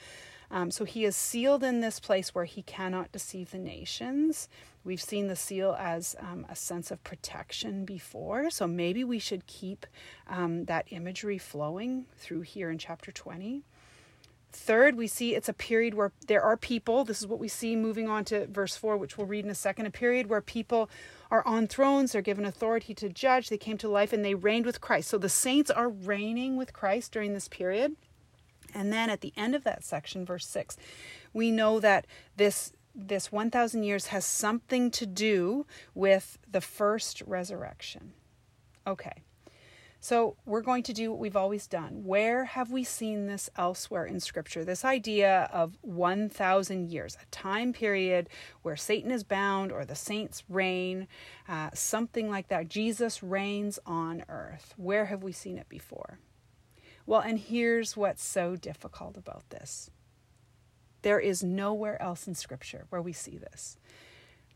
Um, 0.52 0.70
so 0.70 0.86
he 0.86 1.04
is 1.04 1.16
sealed 1.16 1.64
in 1.64 1.82
this 1.82 2.00
place 2.00 2.34
where 2.34 2.46
he 2.46 2.62
cannot 2.62 3.12
deceive 3.12 3.50
the 3.50 3.58
nations. 3.58 4.48
We've 4.84 5.02
seen 5.02 5.28
the 5.28 5.36
seal 5.36 5.76
as 5.78 6.16
um, 6.20 6.46
a 6.48 6.56
sense 6.56 6.92
of 6.92 7.04
protection 7.04 7.86
before, 7.86 8.52
so 8.52 8.68
maybe 8.68 9.04
we 9.04 9.20
should 9.20 9.48
keep 9.48 9.88
um, 10.28 10.66
that 10.66 10.86
imagery 10.92 11.40
flowing 11.40 12.06
through 12.16 12.42
here 12.42 12.70
in 12.70 12.78
chapter 12.78 13.12
20. 13.12 13.64
Third, 14.52 14.96
we 14.96 15.08
see 15.08 15.36
it's 15.36 15.50
a 15.50 15.54
period 15.54 15.94
where 15.94 16.12
there 16.28 16.42
are 16.42 16.58
people. 16.58 17.04
This 17.04 17.20
is 17.20 17.28
what 17.28 17.40
we 17.40 17.48
see 17.48 17.76
moving 17.76 18.08
on 18.08 18.26
to 18.26 18.48
verse 18.48 18.76
4, 18.76 18.98
which 18.98 19.18
we'll 19.18 19.28
read 19.28 19.46
in 19.46 19.52
a 19.52 19.56
second. 19.56 19.86
A 19.86 19.92
period 19.92 20.28
where 20.28 20.42
people 20.42 20.90
are 21.30 21.46
on 21.46 21.68
thrones, 21.68 22.12
they're 22.12 22.22
given 22.22 22.46
authority 22.46 22.94
to 22.96 23.10
judge, 23.10 23.50
they 23.50 23.58
came 23.58 23.78
to 23.78 23.90
life, 23.90 24.14
and 24.14 24.24
they 24.24 24.36
reigned 24.36 24.66
with 24.66 24.82
Christ. 24.82 25.10
So 25.10 25.18
the 25.18 25.30
saints 25.30 25.70
are 25.70 25.90
reigning 25.90 26.56
with 26.56 26.74
Christ 26.74 27.12
during 27.12 27.34
this 27.34 27.48
period. 27.48 27.96
And 28.74 28.92
then 28.92 29.10
at 29.10 29.22
the 29.22 29.34
end 29.36 29.56
of 29.56 29.64
that 29.64 29.84
section, 29.84 30.26
verse 30.26 30.46
6, 30.48 30.78
we 31.34 31.52
know 31.52 31.80
that 31.80 32.08
this 32.36 32.72
this 33.00 33.32
1000 33.32 33.84
years 33.84 34.08
has 34.08 34.26
something 34.26 34.90
to 34.90 35.06
do 35.06 35.68
with 35.94 36.40
the 36.50 36.62
first 36.62 37.22
resurrection. 37.28 38.14
Okay. 38.88 39.24
So, 40.00 40.38
we're 40.46 40.62
going 40.62 40.84
to 40.84 40.94
do 40.94 41.10
what 41.10 41.20
we've 41.20 41.36
always 41.36 41.66
done. 41.66 42.04
Where 42.04 42.46
have 42.46 42.72
we 42.72 42.84
seen 42.84 43.26
this 43.26 43.50
elsewhere 43.58 44.06
in 44.06 44.20
Scripture? 44.20 44.64
This 44.64 44.86
idea 44.86 45.50
of 45.52 45.76
1,000 45.82 46.90
years, 46.90 47.18
a 47.22 47.26
time 47.32 47.74
period 47.74 48.30
where 48.62 48.76
Satan 48.76 49.10
is 49.10 49.24
bound 49.24 49.72
or 49.72 49.86
the 49.86 49.96
saints 49.96 50.44
reign, 50.48 51.08
uh, 51.50 51.72
something 51.74 52.30
like 52.30 52.48
that. 52.50 52.70
Jesus 52.70 53.24
reigns 53.24 53.80
on 53.86 54.24
earth. 54.30 54.76
Where 54.78 55.06
have 55.06 55.24
we 55.24 55.32
seen 55.32 55.58
it 55.58 55.68
before? 55.68 56.20
Well, 57.08 57.22
and 57.22 57.40
here's 57.40 57.98
what's 57.98 58.24
so 58.24 58.56
difficult 58.56 59.18
about 59.18 59.50
this 59.50 59.90
there 61.02 61.20
is 61.20 61.44
nowhere 61.44 62.02
else 62.02 62.28
in 62.28 62.36
Scripture 62.36 62.86
where 62.90 63.02
we 63.02 63.14
see 63.14 63.38
this. 63.38 63.78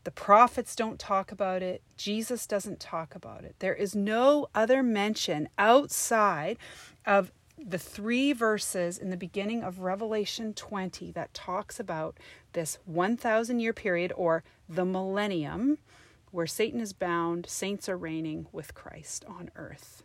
The 0.04 0.10
prophets 0.10 0.74
don't 0.74 0.98
talk 0.98 1.30
about 1.30 1.62
it. 1.62 1.82
Jesus 1.96 2.46
doesn't 2.46 2.80
talk 2.80 3.14
about 3.14 3.44
it. 3.44 3.54
There 3.60 3.74
is 3.74 3.94
no 3.94 4.48
other 4.54 4.82
mention 4.82 5.48
outside 5.58 6.58
of 7.06 7.32
the 7.58 7.78
three 7.78 8.32
verses 8.32 8.98
in 8.98 9.10
the 9.10 9.16
beginning 9.16 9.62
of 9.62 9.80
Revelation 9.80 10.54
20 10.54 11.12
that 11.12 11.34
talks 11.34 11.78
about 11.78 12.18
this 12.52 12.78
1,000 12.86 13.60
year 13.60 13.72
period 13.72 14.12
or 14.16 14.42
the 14.68 14.84
millennium 14.84 15.78
where 16.32 16.46
Satan 16.46 16.80
is 16.80 16.92
bound, 16.92 17.46
saints 17.48 17.88
are 17.88 17.96
reigning 17.96 18.46
with 18.52 18.74
Christ 18.74 19.24
on 19.28 19.50
earth. 19.54 20.02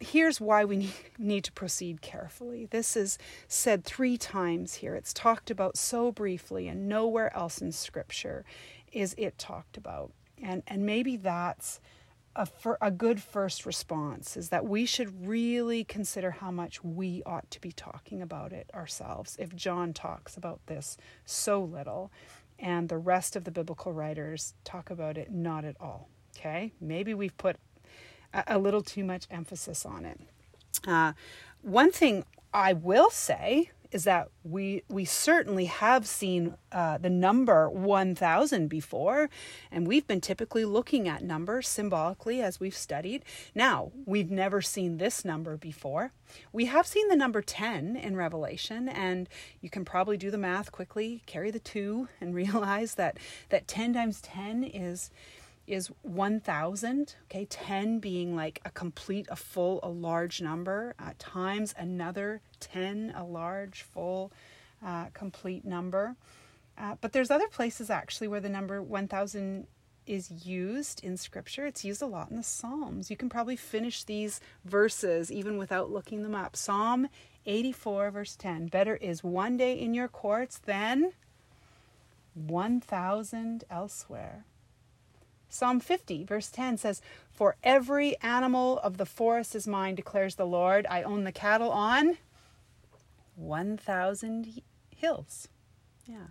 Here's 0.00 0.40
why 0.40 0.64
we 0.64 0.92
need 1.18 1.44
to 1.44 1.52
proceed 1.52 2.00
carefully. 2.00 2.66
This 2.66 2.96
is 2.96 3.18
said 3.48 3.84
three 3.84 4.16
times 4.16 4.74
here. 4.74 4.94
It's 4.94 5.12
talked 5.12 5.50
about 5.50 5.76
so 5.76 6.10
briefly, 6.10 6.68
and 6.68 6.88
nowhere 6.88 7.34
else 7.36 7.60
in 7.60 7.72
Scripture 7.72 8.44
is 8.92 9.14
it 9.18 9.38
talked 9.38 9.76
about. 9.76 10.12
And, 10.42 10.62
and 10.66 10.84
maybe 10.84 11.16
that's 11.16 11.80
a, 12.36 12.48
a 12.80 12.90
good 12.90 13.22
first 13.22 13.66
response 13.66 14.36
is 14.36 14.50
that 14.50 14.66
we 14.66 14.86
should 14.86 15.26
really 15.26 15.84
consider 15.84 16.30
how 16.30 16.50
much 16.50 16.84
we 16.84 17.22
ought 17.24 17.50
to 17.50 17.60
be 17.60 17.72
talking 17.72 18.20
about 18.20 18.52
it 18.52 18.70
ourselves 18.74 19.36
if 19.38 19.54
John 19.56 19.92
talks 19.92 20.36
about 20.36 20.60
this 20.66 20.96
so 21.24 21.62
little 21.62 22.12
and 22.58 22.88
the 22.88 22.98
rest 22.98 23.36
of 23.36 23.44
the 23.44 23.50
biblical 23.50 23.92
writers 23.92 24.54
talk 24.64 24.90
about 24.90 25.18
it 25.18 25.30
not 25.30 25.64
at 25.64 25.76
all. 25.80 26.08
Okay, 26.36 26.72
maybe 26.80 27.14
we've 27.14 27.36
put 27.38 27.56
a, 28.46 28.58
little 28.58 28.82
too 28.82 29.04
much 29.04 29.26
emphasis 29.30 29.84
on 29.84 30.04
it. 30.04 30.20
Uh, 30.86 31.12
one 31.62 31.90
thing 31.90 32.24
I 32.52 32.72
will 32.72 33.10
say 33.10 33.70
is 33.92 34.04
that 34.04 34.28
we 34.44 34.82
we 34.88 35.04
certainly 35.04 35.66
have 35.66 36.06
seen 36.06 36.54
uh, 36.72 36.98
the 36.98 37.10
number 37.10 37.68
1000 37.70 38.68
before 38.68 39.30
and 39.70 39.86
we've 39.86 40.06
been 40.06 40.20
typically 40.20 40.64
looking 40.64 41.08
at 41.08 41.22
numbers 41.22 41.68
symbolically 41.68 42.42
as 42.42 42.60
we've 42.60 42.76
studied 42.76 43.24
now 43.54 43.92
we've 44.04 44.30
never 44.30 44.60
seen 44.60 44.98
this 44.98 45.24
number 45.24 45.56
before 45.56 46.12
we 46.52 46.66
have 46.66 46.86
seen 46.86 47.08
the 47.08 47.16
number 47.16 47.40
10 47.40 47.96
in 47.96 48.16
revelation 48.16 48.88
and 48.88 49.28
you 49.60 49.70
can 49.70 49.84
probably 49.84 50.16
do 50.16 50.30
the 50.30 50.38
math 50.38 50.72
quickly 50.72 51.22
carry 51.26 51.50
the 51.50 51.60
2 51.60 52.08
and 52.20 52.34
realize 52.42 52.94
that 52.96 53.18
that 53.48 53.68
10 53.68 53.94
times 53.94 54.20
10 54.20 54.64
is 54.64 55.10
is 55.66 55.90
1000 56.02 57.16
okay 57.24 57.44
10 57.44 57.98
being 57.98 58.36
like 58.36 58.60
a 58.64 58.70
complete 58.70 59.26
a 59.30 59.36
full 59.36 59.80
a 59.82 59.88
large 59.88 60.40
number 60.40 60.94
uh, 60.98 61.10
times 61.18 61.74
another 61.78 62.40
10 62.60 63.12
a 63.16 63.24
large 63.24 63.82
full 63.82 64.32
uh, 64.84 65.06
complete 65.14 65.64
number. 65.64 66.16
Uh, 66.78 66.96
but 67.00 67.12
there's 67.12 67.30
other 67.30 67.48
places 67.48 67.90
actually 67.90 68.28
where 68.28 68.40
the 68.40 68.48
number 68.48 68.82
1000 68.82 69.66
is 70.06 70.46
used 70.46 71.02
in 71.02 71.16
scripture. 71.16 71.66
It's 71.66 71.84
used 71.84 72.02
a 72.02 72.06
lot 72.06 72.30
in 72.30 72.36
the 72.36 72.42
psalms. 72.42 73.10
You 73.10 73.16
can 73.16 73.28
probably 73.28 73.56
finish 73.56 74.04
these 74.04 74.40
verses 74.64 75.32
even 75.32 75.56
without 75.56 75.90
looking 75.90 76.22
them 76.22 76.34
up. 76.34 76.54
Psalm 76.54 77.08
84 77.46 78.10
verse 78.10 78.36
10 78.36 78.66
better 78.66 78.96
is 78.96 79.24
one 79.24 79.56
day 79.56 79.78
in 79.78 79.94
your 79.94 80.08
courts 80.08 80.58
than 80.58 81.12
1000 82.34 83.64
elsewhere 83.70 84.44
Psalm 85.56 85.80
50, 85.80 86.24
verse 86.24 86.50
10 86.50 86.78
says, 86.78 87.00
For 87.32 87.56
every 87.64 88.20
animal 88.20 88.78
of 88.78 88.98
the 88.98 89.06
forest 89.06 89.54
is 89.54 89.66
mine, 89.66 89.94
declares 89.94 90.34
the 90.34 90.46
Lord. 90.46 90.86
I 90.88 91.02
own 91.02 91.24
the 91.24 91.32
cattle 91.32 91.70
on 91.70 92.18
1,000 93.36 94.62
hills. 94.94 95.48
Yeah. 96.06 96.28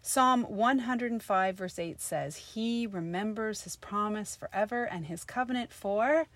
Psalm 0.00 0.42
105, 0.42 1.56
verse 1.56 1.78
8 1.78 2.00
says, 2.00 2.36
He 2.54 2.86
remembers 2.86 3.62
his 3.62 3.76
promise 3.76 4.34
forever 4.34 4.84
and 4.84 5.06
his 5.06 5.24
covenant 5.24 5.72
for 5.72 6.26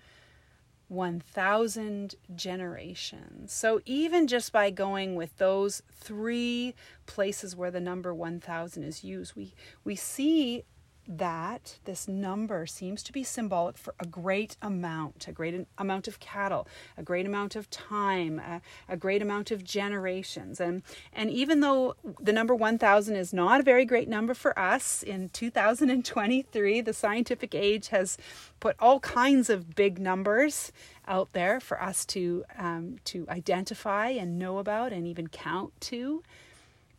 1,000 0.87 2.15
generations. 2.33 3.51
So, 3.51 3.81
even 3.85 4.27
just 4.27 4.53
by 4.53 4.69
going 4.69 5.15
with 5.15 5.37
those 5.37 5.83
three 5.91 6.75
places 7.05 7.57
where 7.57 7.71
the 7.71 7.81
number 7.81 8.13
1,000 8.13 8.83
is 8.83 9.03
used, 9.03 9.35
we, 9.35 9.53
we 9.83 9.97
see 9.97 10.63
that 11.07 11.79
this 11.85 12.07
number 12.07 12.65
seems 12.65 13.01
to 13.03 13.13
be 13.13 13.23
symbolic 13.23 13.77
for 13.77 13.95
a 13.99 14.05
great 14.05 14.57
amount, 14.61 15.27
a 15.27 15.31
great 15.31 15.65
amount 15.77 16.07
of 16.07 16.19
cattle, 16.19 16.67
a 16.97 17.03
great 17.03 17.25
amount 17.25 17.55
of 17.55 17.69
time, 17.69 18.39
a, 18.39 18.61
a, 18.89 18.97
great 18.97 19.21
amount 19.21 19.49
of 19.49 19.63
generations. 19.63 20.59
And, 20.59 20.83
and 21.13 21.31
even 21.31 21.61
though 21.61 21.95
the 22.19 22.33
number 22.33 22.53
1000 22.53 23.15
is 23.15 23.33
not 23.33 23.61
a 23.61 23.63
very 23.63 23.85
great 23.85 24.09
number 24.09 24.33
for 24.33 24.57
us 24.59 25.01
in 25.01 25.29
2023, 25.29 26.81
the 26.81 26.93
scientific 26.93 27.55
age 27.55 27.87
has 27.89 28.17
put 28.59 28.75
all 28.79 28.99
kinds 28.99 29.49
of 29.49 29.75
big 29.75 29.99
numbers 29.99 30.73
out 31.07 31.31
there 31.31 31.61
for 31.61 31.81
us 31.81 32.05
to, 32.07 32.43
um, 32.57 32.97
to 33.05 33.25
identify 33.29 34.09
and 34.09 34.37
know 34.37 34.57
about 34.57 34.91
and 34.91 35.07
even 35.07 35.27
count 35.27 35.71
to. 35.79 36.21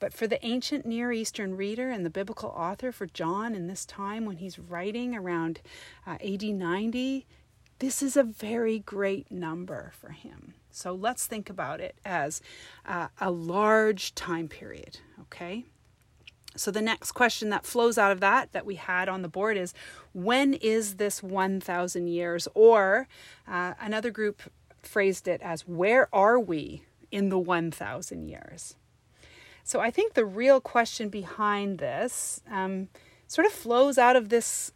But 0.01 0.13
for 0.13 0.27
the 0.27 0.45
ancient 0.45 0.87
Near 0.87 1.13
Eastern 1.13 1.57
reader 1.57 1.91
and 1.91 2.05
the 2.05 2.11
biblical 2.11 2.51
author 2.51 2.93
for 2.93 3.07
John 3.07 3.55
in 3.55 3.67
this 3.67 3.85
time 3.85 4.25
when 4.25 4.37
he's 4.37 4.59
writing 4.59 5.15
around 5.15 5.61
uh, 6.07 6.19
AD 6.25 6.43
90, 6.43 7.27
this 7.81 8.03
is 8.03 8.17
a 8.17 8.23
very 8.23 8.79
great 8.81 9.31
number 9.31 9.93
for 10.01 10.11
him. 10.11 10.55
So 10.71 10.95
let's 10.95 11.27
think 11.27 11.51
about 11.51 11.81
it 11.81 11.97
as 12.05 12.41
uh, 12.87 13.09
a 13.21 13.31
large 13.31 14.15
time 14.15 14.49
period, 14.49 15.01
okay? 15.23 15.65
So 16.57 16.71
the 16.71 16.83
next 16.83 17.13
question 17.13 17.51
that 17.51 17.65
flows 17.65 17.99
out 17.99 18.13
of 18.13 18.21
that 18.21 18.53
that 18.53 18.67
we 18.67 18.77
had 18.77 19.09
on 19.09 19.23
the 19.23 19.29
board 19.29 19.57
is 19.57 19.75
when 20.13 20.55
is 20.55 20.97
this 20.97 21.23
1000 21.23 22.09
years 22.09 22.49
or 22.55 23.07
uh, 23.47 23.75
another 23.81 24.11
group 24.11 24.43
phrased 24.83 25.29
it 25.29 25.41
as 25.43 25.69
where 25.69 26.09
are 26.13 26.39
we 26.39 26.83
in 27.11 27.29
the 27.29 27.39
1000 27.39 28.29
years 28.29 28.77
so 29.69 29.81
I 29.81 29.91
think 29.91 30.15
the 30.15 30.25
real 30.25 30.63
question 30.63 31.11
behind 31.11 31.77
this 31.77 32.41
um, 32.51 32.89
sort 33.27 33.47
of 33.47 33.53
flows 33.53 33.99
out 33.99 34.17
of 34.17 34.31
this 34.31 34.73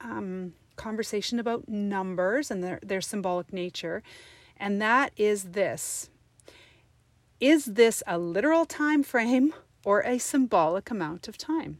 um, 0.00 0.52
conversation 0.76 1.40
about 1.40 1.68
numbers 1.68 2.48
and 2.48 2.62
their, 2.62 2.78
their 2.80 3.00
symbolic 3.00 3.52
nature, 3.52 4.04
and 4.56 4.80
that 4.80 5.10
is 5.16 5.50
this: 5.50 6.10
Is 7.40 7.64
this 7.64 8.04
a 8.06 8.18
literal 8.18 8.66
time 8.66 9.02
frame 9.02 9.52
or 9.84 10.02
a 10.02 10.18
symbolic 10.18 10.92
amount 10.92 11.26
of 11.26 11.36
time? 11.36 11.78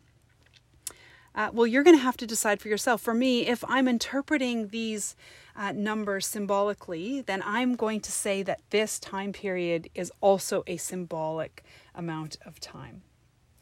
Uh, 1.36 1.50
well, 1.52 1.66
you're 1.66 1.82
going 1.82 1.96
to 1.96 2.02
have 2.02 2.16
to 2.16 2.26
decide 2.26 2.62
for 2.62 2.68
yourself. 2.68 3.02
For 3.02 3.12
me, 3.12 3.46
if 3.46 3.62
I'm 3.68 3.86
interpreting 3.86 4.68
these 4.68 5.14
uh, 5.54 5.72
numbers 5.72 6.26
symbolically, 6.26 7.20
then 7.20 7.42
I'm 7.44 7.76
going 7.76 8.00
to 8.00 8.12
say 8.12 8.42
that 8.44 8.62
this 8.70 8.98
time 8.98 9.34
period 9.34 9.90
is 9.94 10.10
also 10.22 10.64
a 10.66 10.78
symbolic 10.78 11.62
amount 11.94 12.38
of 12.46 12.58
time. 12.58 13.02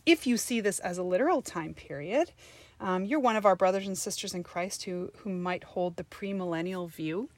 If 0.06 0.24
you 0.24 0.36
see 0.36 0.60
this 0.60 0.78
as 0.78 0.98
a 0.98 1.02
literal 1.02 1.42
time 1.42 1.74
period, 1.74 2.30
um, 2.78 3.04
you're 3.04 3.18
one 3.18 3.36
of 3.36 3.46
our 3.46 3.56
brothers 3.56 3.88
and 3.88 3.98
sisters 3.98 4.34
in 4.34 4.44
Christ 4.44 4.84
who, 4.84 5.10
who 5.18 5.30
might 5.30 5.64
hold 5.64 5.96
the 5.96 6.04
premillennial 6.04 6.88
view, 6.88 7.28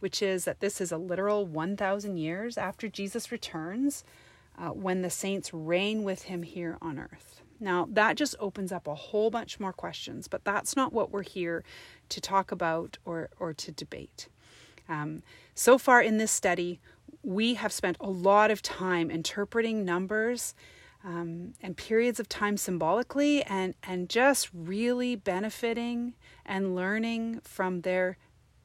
which 0.00 0.20
is 0.20 0.44
that 0.46 0.58
this 0.58 0.80
is 0.80 0.90
a 0.90 0.98
literal 0.98 1.46
1,000 1.46 2.16
years 2.16 2.58
after 2.58 2.88
Jesus 2.88 3.30
returns 3.30 4.02
uh, 4.58 4.70
when 4.70 5.02
the 5.02 5.10
saints 5.10 5.54
reign 5.54 6.02
with 6.02 6.22
him 6.22 6.42
here 6.42 6.76
on 6.82 6.98
earth. 6.98 7.42
Now, 7.58 7.88
that 7.90 8.16
just 8.16 8.34
opens 8.38 8.72
up 8.72 8.86
a 8.86 8.94
whole 8.94 9.30
bunch 9.30 9.58
more 9.58 9.72
questions, 9.72 10.28
but 10.28 10.44
that's 10.44 10.76
not 10.76 10.92
what 10.92 11.10
we're 11.10 11.22
here 11.22 11.64
to 12.10 12.20
talk 12.20 12.52
about 12.52 12.98
or, 13.04 13.30
or 13.38 13.52
to 13.54 13.72
debate. 13.72 14.28
Um, 14.88 15.22
so 15.54 15.78
far 15.78 16.02
in 16.02 16.18
this 16.18 16.30
study, 16.30 16.80
we 17.22 17.54
have 17.54 17.72
spent 17.72 17.96
a 18.00 18.10
lot 18.10 18.50
of 18.50 18.62
time 18.62 19.10
interpreting 19.10 19.84
numbers 19.84 20.54
um, 21.04 21.54
and 21.62 21.76
periods 21.76 22.20
of 22.20 22.28
time 22.28 22.56
symbolically 22.56 23.42
and, 23.44 23.74
and 23.82 24.08
just 24.08 24.48
really 24.52 25.16
benefiting 25.16 26.14
and 26.44 26.74
learning 26.74 27.40
from 27.42 27.82
their 27.82 28.18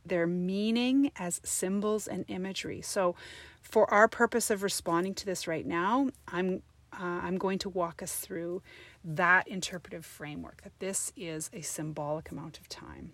their 0.04 0.26
meaning 0.26 1.12
as 1.18 1.40
symbols 1.44 2.08
and 2.08 2.26
imagery. 2.28 2.82
So, 2.82 3.16
for 3.62 3.92
our 3.94 4.08
purpose 4.08 4.50
of 4.50 4.64
responding 4.64 5.14
to 5.16 5.26
this 5.26 5.48
right 5.48 5.66
now, 5.66 6.10
I'm 6.28 6.64
uh, 6.94 7.22
I'm 7.24 7.38
going 7.38 7.60
to 7.60 7.70
walk 7.70 8.02
us 8.04 8.16
through 8.16 8.62
that 9.04 9.48
interpretive 9.48 10.06
framework. 10.06 10.62
That 10.64 10.80
this 10.80 11.12
is 11.16 11.50
a 11.54 11.62
symbolic 11.62 12.32
amount 12.32 12.60
of 12.60 12.68
time. 12.70 13.14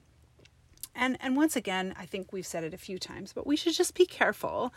And 0.99 1.15
and 1.21 1.37
once 1.37 1.55
again, 1.55 1.93
I 1.95 2.07
think 2.07 2.33
we've 2.33 2.45
said 2.45 2.63
it 2.63 2.73
a 2.73 2.77
few 2.77 2.97
times, 2.97 3.31
but 3.31 3.45
we 3.45 3.55
should 3.55 3.73
just 3.73 3.93
be 3.93 4.07
careful 4.07 4.73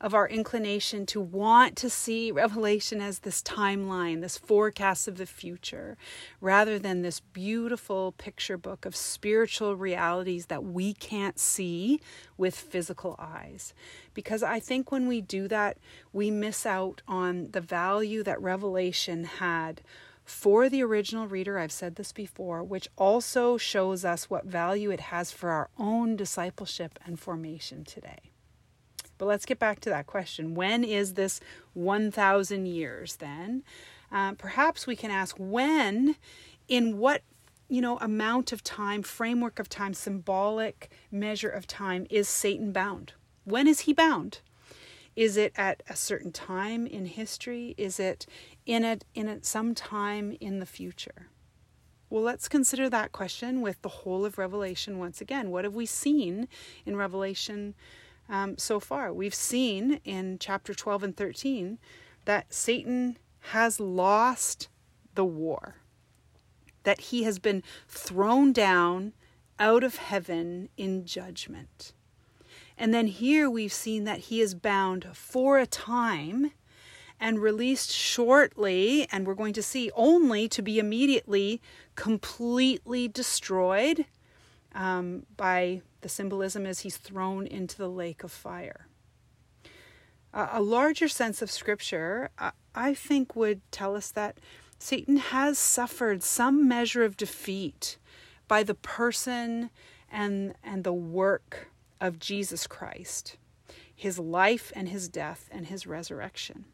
of 0.00 0.14
our 0.14 0.28
inclination 0.28 1.04
to 1.06 1.20
want 1.20 1.74
to 1.78 1.90
see 1.90 2.30
Revelation 2.30 3.00
as 3.00 3.18
this 3.18 3.42
timeline, 3.42 4.20
this 4.20 4.38
forecast 4.38 5.08
of 5.08 5.18
the 5.18 5.26
future, 5.26 5.96
rather 6.40 6.78
than 6.78 7.02
this 7.02 7.18
beautiful 7.18 8.12
picture 8.12 8.56
book 8.56 8.86
of 8.86 8.94
spiritual 8.94 9.74
realities 9.74 10.46
that 10.46 10.62
we 10.62 10.94
can't 10.94 11.40
see 11.40 12.00
with 12.36 12.54
physical 12.54 13.16
eyes. 13.18 13.74
Because 14.14 14.44
I 14.44 14.60
think 14.60 14.92
when 14.92 15.08
we 15.08 15.20
do 15.20 15.48
that, 15.48 15.78
we 16.12 16.30
miss 16.30 16.64
out 16.64 17.02
on 17.08 17.50
the 17.50 17.60
value 17.60 18.22
that 18.22 18.40
Revelation 18.40 19.24
had 19.24 19.80
for 20.24 20.68
the 20.70 20.82
original 20.82 21.26
reader, 21.26 21.58
I've 21.58 21.72
said 21.72 21.96
this 21.96 22.12
before, 22.12 22.62
which 22.62 22.88
also 22.96 23.58
shows 23.58 24.04
us 24.04 24.30
what 24.30 24.46
value 24.46 24.90
it 24.90 25.00
has 25.00 25.30
for 25.30 25.50
our 25.50 25.68
own 25.78 26.16
discipleship 26.16 26.98
and 27.04 27.20
formation 27.20 27.84
today. 27.84 28.30
But 29.18 29.26
let's 29.26 29.44
get 29.46 29.58
back 29.58 29.80
to 29.80 29.90
that 29.90 30.06
question. 30.06 30.54
When 30.54 30.82
is 30.82 31.14
this 31.14 31.40
1,000 31.74 32.66
years 32.66 33.16
then? 33.16 33.62
Uh, 34.10 34.32
perhaps 34.32 34.86
we 34.86 34.96
can 34.96 35.10
ask 35.10 35.36
when, 35.38 36.16
in 36.68 36.98
what 36.98 37.22
you 37.68 37.80
know 37.80 37.98
amount 37.98 38.52
of 38.52 38.62
time, 38.62 39.02
framework 39.02 39.58
of 39.58 39.68
time, 39.68 39.94
symbolic 39.94 40.90
measure 41.10 41.48
of 41.48 41.66
time 41.66 42.06
is 42.10 42.28
Satan 42.28 42.72
bound? 42.72 43.12
When 43.44 43.66
is 43.66 43.80
he 43.80 43.92
bound? 43.92 44.40
Is 45.16 45.36
it 45.36 45.52
at 45.56 45.82
a 45.88 45.96
certain 45.96 46.32
time 46.32 46.86
in 46.86 47.06
history? 47.06 47.74
Is 47.78 48.00
it 48.00 48.26
in 48.66 48.84
it 48.84 49.04
in 49.14 49.28
it 49.28 49.44
some 49.44 49.74
time 49.74 50.36
in 50.40 50.58
the 50.58 50.66
future? 50.66 51.28
Well, 52.10 52.22
let's 52.22 52.48
consider 52.48 52.88
that 52.90 53.12
question 53.12 53.60
with 53.60 53.82
the 53.82 53.88
whole 53.88 54.24
of 54.24 54.38
Revelation 54.38 54.98
once 54.98 55.20
again. 55.20 55.50
What 55.50 55.64
have 55.64 55.74
we 55.74 55.86
seen 55.86 56.48
in 56.86 56.96
Revelation 56.96 57.74
um, 58.28 58.56
so 58.58 58.78
far? 58.78 59.12
We've 59.12 59.34
seen 59.34 60.00
in 60.04 60.38
chapter 60.38 60.74
12 60.74 61.02
and 61.02 61.16
13 61.16 61.78
that 62.24 62.52
Satan 62.52 63.18
has 63.50 63.80
lost 63.80 64.68
the 65.14 65.24
war, 65.24 65.76
that 66.84 67.00
he 67.00 67.24
has 67.24 67.38
been 67.38 67.62
thrown 67.88 68.52
down 68.52 69.12
out 69.58 69.84
of 69.84 69.96
heaven 69.96 70.68
in 70.76 71.04
judgment. 71.06 71.92
And 72.76 72.92
then 72.92 73.06
here 73.06 73.48
we've 73.48 73.72
seen 73.72 74.04
that 74.04 74.18
he 74.20 74.40
is 74.40 74.54
bound 74.54 75.06
for 75.12 75.58
a 75.58 75.66
time 75.66 76.52
and 77.20 77.40
released 77.40 77.92
shortly, 77.92 79.06
and 79.10 79.26
we're 79.26 79.34
going 79.34 79.52
to 79.54 79.62
see 79.62 79.90
only 79.94 80.48
to 80.48 80.62
be 80.62 80.78
immediately 80.78 81.62
completely 81.94 83.06
destroyed 83.06 84.04
um, 84.74 85.24
by 85.36 85.82
the 86.00 86.08
symbolism 86.08 86.66
as 86.66 86.80
he's 86.80 86.96
thrown 86.96 87.46
into 87.46 87.78
the 87.78 87.88
lake 87.88 88.24
of 88.24 88.32
fire. 88.32 88.88
Uh, 90.32 90.48
a 90.52 90.60
larger 90.60 91.06
sense 91.06 91.40
of 91.40 91.50
scripture, 91.50 92.30
uh, 92.38 92.50
I 92.74 92.92
think, 92.92 93.36
would 93.36 93.60
tell 93.70 93.94
us 93.94 94.10
that 94.10 94.38
Satan 94.80 95.16
has 95.16 95.58
suffered 95.58 96.24
some 96.24 96.66
measure 96.66 97.04
of 97.04 97.16
defeat 97.16 97.96
by 98.48 98.64
the 98.64 98.74
person 98.74 99.70
and, 100.10 100.54
and 100.64 100.82
the 100.82 100.92
work 100.92 101.68
of 102.00 102.18
Jesus 102.18 102.66
Christ, 102.66 103.36
his 103.94 104.18
life 104.18 104.72
and 104.74 104.88
his 104.88 105.08
death 105.08 105.48
and 105.50 105.66
his 105.66 105.86
resurrection. 105.86 106.64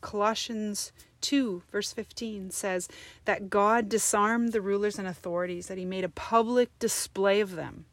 Colossians 0.00 0.92
2, 1.22 1.62
verse 1.70 1.92
15 1.92 2.50
says 2.50 2.88
that 3.24 3.48
God 3.48 3.88
disarmed 3.88 4.52
the 4.52 4.60
rulers 4.60 4.98
and 4.98 5.08
authorities, 5.08 5.68
that 5.68 5.78
he 5.78 5.84
made 5.84 6.04
a 6.04 6.08
public 6.08 6.76
display 6.78 7.40
of 7.40 7.54
them, 7.54 7.86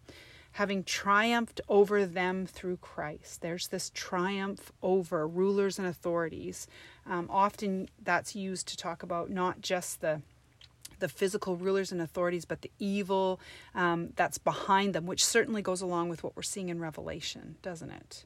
having 0.53 0.83
triumphed 0.83 1.61
over 1.69 2.05
them 2.05 2.45
through 2.45 2.77
Christ. 2.77 3.41
There's 3.41 3.67
this 3.67 3.91
triumph 3.93 4.71
over 4.81 5.27
rulers 5.27 5.79
and 5.79 5.87
authorities. 5.87 6.67
Um, 7.05 7.27
often 7.29 7.87
that's 8.01 8.35
used 8.35 8.67
to 8.69 8.77
talk 8.77 9.03
about 9.03 9.29
not 9.29 9.61
just 9.61 10.01
the 10.01 10.21
the 10.99 11.09
physical 11.09 11.55
rulers 11.55 11.91
and 11.91 12.01
authorities, 12.01 12.45
but 12.45 12.61
the 12.61 12.71
evil 12.79 13.39
um, 13.75 14.09
that's 14.15 14.37
behind 14.37 14.93
them, 14.93 15.05
which 15.05 15.25
certainly 15.25 15.61
goes 15.61 15.81
along 15.81 16.09
with 16.09 16.23
what 16.23 16.35
we're 16.35 16.43
seeing 16.43 16.69
in 16.69 16.79
Revelation, 16.79 17.55
doesn't 17.61 17.91
it? 17.91 18.25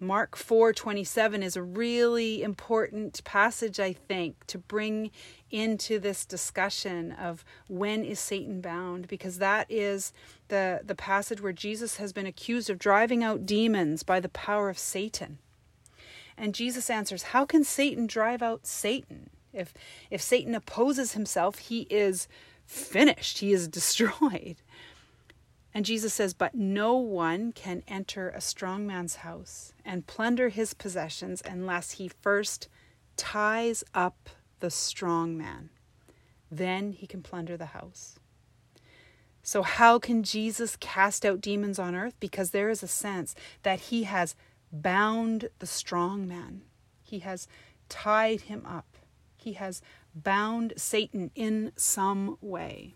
Mark 0.00 0.36
4:27 0.36 1.42
is 1.42 1.56
a 1.56 1.62
really 1.62 2.42
important 2.42 3.22
passage 3.24 3.78
I 3.78 3.92
think 3.92 4.44
to 4.48 4.58
bring 4.58 5.10
into 5.50 6.00
this 6.00 6.26
discussion 6.26 7.12
of 7.12 7.44
when 7.68 8.04
is 8.04 8.18
Satan 8.18 8.60
bound 8.60 9.06
because 9.06 9.38
that 9.38 9.66
is 9.70 10.12
the 10.48 10.80
the 10.84 10.96
passage 10.96 11.40
where 11.40 11.52
Jesus 11.52 11.96
has 11.96 12.12
been 12.12 12.26
accused 12.26 12.68
of 12.68 12.78
driving 12.78 13.22
out 13.22 13.46
demons 13.46 14.02
by 14.02 14.18
the 14.18 14.28
power 14.28 14.68
of 14.68 14.78
Satan. 14.78 15.38
And 16.36 16.54
Jesus 16.54 16.90
answers, 16.90 17.22
"How 17.34 17.46
can 17.46 17.62
Satan 17.62 18.08
drive 18.08 18.42
out 18.42 18.66
Satan? 18.66 19.30
If 19.54 19.72
if 20.10 20.20
Satan 20.20 20.54
opposes 20.54 21.12
himself, 21.12 21.58
he 21.58 21.82
is 21.90 22.28
finished. 22.66 23.38
He 23.38 23.52
is 23.52 23.68
destroyed." 23.80 24.56
And 25.74 25.84
Jesus 25.84 26.14
says, 26.14 26.34
But 26.34 26.54
no 26.54 26.94
one 26.96 27.50
can 27.50 27.82
enter 27.88 28.28
a 28.28 28.40
strong 28.40 28.86
man's 28.86 29.16
house 29.16 29.72
and 29.84 30.06
plunder 30.06 30.48
his 30.48 30.72
possessions 30.72 31.42
unless 31.44 31.92
he 31.92 32.06
first 32.06 32.68
ties 33.16 33.82
up 33.92 34.30
the 34.60 34.70
strong 34.70 35.36
man. 35.36 35.70
Then 36.50 36.92
he 36.92 37.08
can 37.08 37.22
plunder 37.22 37.56
the 37.56 37.66
house. 37.66 38.20
So, 39.42 39.62
how 39.62 39.98
can 39.98 40.22
Jesus 40.22 40.76
cast 40.76 41.26
out 41.26 41.40
demons 41.40 41.78
on 41.78 41.94
earth? 41.94 42.14
Because 42.18 42.50
there 42.50 42.70
is 42.70 42.82
a 42.82 42.88
sense 42.88 43.34
that 43.62 43.80
he 43.80 44.04
has 44.04 44.36
bound 44.72 45.48
the 45.58 45.66
strong 45.66 46.26
man, 46.26 46.62
he 47.02 47.18
has 47.18 47.46
tied 47.88 48.42
him 48.42 48.64
up, 48.64 48.93
he 49.44 49.54
has 49.54 49.80
bound 50.14 50.72
Satan 50.76 51.30
in 51.34 51.72
some 51.76 52.36
way 52.40 52.94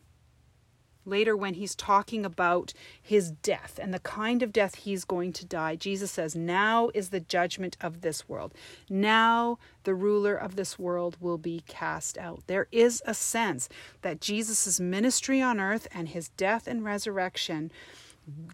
later 1.08 1.36
when 1.36 1.54
he's 1.54 1.74
talking 1.74 2.24
about 2.24 2.72
his 3.00 3.30
death 3.30 3.78
and 3.82 3.92
the 3.92 3.98
kind 3.98 4.42
of 4.42 4.52
death 4.52 4.76
he's 4.76 5.04
going 5.04 5.32
to 5.32 5.46
die, 5.46 5.74
Jesus 5.74 6.10
says, 6.10 6.36
Now 6.36 6.90
is 6.94 7.08
the 7.08 7.20
judgment 7.20 7.76
of 7.80 8.02
this 8.02 8.28
world. 8.28 8.54
Now 8.88 9.58
the 9.84 9.94
ruler 9.94 10.34
of 10.34 10.56
this 10.56 10.78
world 10.78 11.16
will 11.20 11.38
be 11.38 11.62
cast 11.66 12.18
out. 12.18 12.42
There 12.46 12.68
is 12.70 13.02
a 13.06 13.14
sense 13.14 13.68
that 14.02 14.20
Jesus' 14.20 14.78
ministry 14.78 15.40
on 15.40 15.58
earth 15.58 15.88
and 15.92 16.08
his 16.10 16.28
death 16.30 16.66
and 16.66 16.84
resurrection 16.84 17.72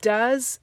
does 0.00 0.60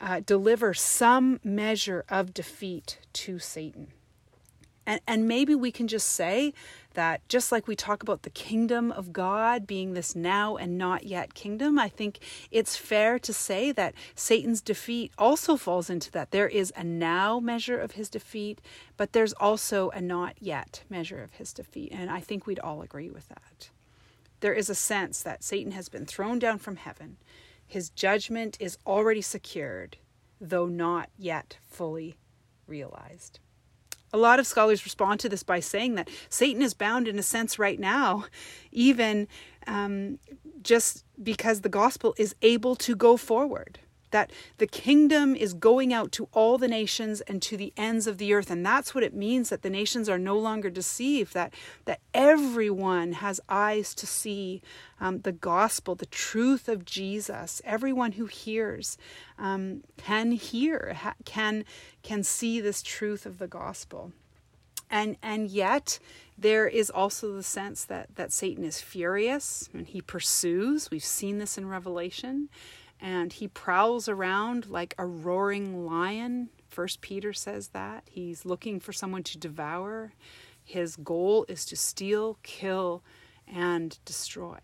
uh, 0.00 0.20
deliver 0.24 0.74
some 0.74 1.40
measure 1.44 2.04
of 2.08 2.34
defeat 2.34 2.98
to 3.12 3.38
Satan. 3.38 3.92
And, 4.86 5.00
and 5.06 5.26
maybe 5.26 5.54
we 5.54 5.72
can 5.72 5.88
just 5.88 6.08
say 6.08 6.54
that 6.94 7.28
just 7.28 7.50
like 7.52 7.66
we 7.66 7.76
talk 7.76 8.02
about 8.02 8.22
the 8.22 8.30
kingdom 8.30 8.92
of 8.92 9.12
God 9.12 9.66
being 9.66 9.92
this 9.94 10.14
now 10.14 10.56
and 10.56 10.78
not 10.78 11.04
yet 11.04 11.34
kingdom, 11.34 11.78
I 11.78 11.88
think 11.88 12.20
it's 12.50 12.76
fair 12.76 13.18
to 13.18 13.32
say 13.32 13.72
that 13.72 13.94
Satan's 14.14 14.62
defeat 14.62 15.12
also 15.18 15.56
falls 15.56 15.90
into 15.90 16.10
that. 16.12 16.30
There 16.30 16.48
is 16.48 16.72
a 16.76 16.84
now 16.84 17.40
measure 17.40 17.78
of 17.78 17.92
his 17.92 18.08
defeat, 18.08 18.60
but 18.96 19.12
there's 19.12 19.32
also 19.34 19.90
a 19.90 20.00
not 20.00 20.36
yet 20.40 20.84
measure 20.88 21.22
of 21.22 21.32
his 21.32 21.52
defeat. 21.52 21.92
And 21.92 22.10
I 22.10 22.20
think 22.20 22.46
we'd 22.46 22.60
all 22.60 22.80
agree 22.80 23.10
with 23.10 23.28
that. 23.28 23.70
There 24.40 24.54
is 24.54 24.70
a 24.70 24.74
sense 24.74 25.22
that 25.22 25.42
Satan 25.42 25.72
has 25.72 25.88
been 25.88 26.06
thrown 26.06 26.38
down 26.38 26.58
from 26.58 26.76
heaven. 26.76 27.16
His 27.66 27.90
judgment 27.90 28.56
is 28.60 28.78
already 28.86 29.22
secured, 29.22 29.96
though 30.40 30.66
not 30.66 31.10
yet 31.18 31.58
fully 31.66 32.16
realized. 32.66 33.40
A 34.16 34.18
lot 34.18 34.38
of 34.38 34.46
scholars 34.46 34.82
respond 34.86 35.20
to 35.20 35.28
this 35.28 35.42
by 35.42 35.60
saying 35.60 35.96
that 35.96 36.08
Satan 36.30 36.62
is 36.62 36.72
bound 36.72 37.06
in 37.06 37.18
a 37.18 37.22
sense 37.22 37.58
right 37.58 37.78
now, 37.78 38.24
even 38.72 39.28
um, 39.66 40.18
just 40.62 41.04
because 41.22 41.60
the 41.60 41.68
gospel 41.68 42.14
is 42.16 42.34
able 42.40 42.76
to 42.76 42.96
go 42.96 43.18
forward 43.18 43.78
that 44.10 44.30
the 44.58 44.66
kingdom 44.66 45.34
is 45.34 45.54
going 45.54 45.92
out 45.92 46.12
to 46.12 46.28
all 46.32 46.58
the 46.58 46.68
nations 46.68 47.20
and 47.22 47.42
to 47.42 47.56
the 47.56 47.72
ends 47.76 48.06
of 48.06 48.18
the 48.18 48.32
earth. 48.32 48.50
And 48.50 48.64
that's 48.64 48.94
what 48.94 49.04
it 49.04 49.14
means 49.14 49.50
that 49.50 49.62
the 49.62 49.70
nations 49.70 50.08
are 50.08 50.18
no 50.18 50.38
longer 50.38 50.70
deceived 50.70 51.34
that 51.34 51.52
that 51.84 52.00
everyone 52.14 53.12
has 53.12 53.40
eyes 53.48 53.94
to 53.94 54.06
see 54.06 54.62
um, 55.00 55.20
the 55.20 55.32
gospel 55.32 55.94
the 55.94 56.06
truth 56.06 56.68
of 56.68 56.84
jesus. 56.84 57.60
Everyone 57.64 58.12
who 58.12 58.26
hears 58.26 58.96
um, 59.38 59.82
can 59.96 60.32
hear 60.32 60.96
ha- 60.98 61.14
can 61.24 61.64
can 62.02 62.22
see 62.22 62.60
this 62.60 62.82
truth 62.82 63.26
of 63.26 63.38
the 63.38 63.48
gospel. 63.48 64.12
And 64.90 65.16
and 65.22 65.50
yet 65.50 65.98
there 66.38 66.68
is 66.68 66.90
also 66.90 67.32
the 67.32 67.42
sense 67.42 67.84
that 67.84 68.14
that 68.16 68.32
satan 68.32 68.64
is 68.64 68.80
furious 68.80 69.68
and 69.72 69.86
he 69.86 70.00
pursues. 70.00 70.90
We've 70.90 71.04
seen 71.04 71.38
this 71.38 71.58
in 71.58 71.66
revelation 71.68 72.48
and 73.00 73.32
he 73.32 73.48
prowls 73.48 74.08
around 74.08 74.66
like 74.68 74.94
a 74.98 75.06
roaring 75.06 75.86
lion. 75.86 76.50
First 76.68 77.00
Peter 77.00 77.32
says 77.32 77.68
that. 77.68 78.04
He's 78.10 78.44
looking 78.44 78.80
for 78.80 78.92
someone 78.92 79.22
to 79.24 79.38
devour. 79.38 80.12
His 80.64 80.96
goal 80.96 81.46
is 81.48 81.64
to 81.66 81.76
steal, 81.76 82.38
kill, 82.42 83.02
and 83.46 83.98
destroy. 84.04 84.58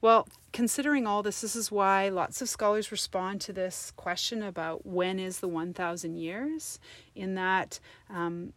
Well, 0.00 0.28
considering 0.52 1.06
all 1.06 1.22
this, 1.22 1.42
this 1.42 1.54
is 1.54 1.70
why 1.70 2.08
lots 2.08 2.40
of 2.40 2.48
scholars 2.48 2.90
respond 2.90 3.40
to 3.42 3.52
this 3.52 3.92
question 3.96 4.42
about 4.42 4.86
when 4.86 5.18
is 5.18 5.40
the 5.40 5.48
1,000 5.48 6.16
years, 6.16 6.78
in 7.14 7.34
that 7.34 7.80
um, 8.08 8.54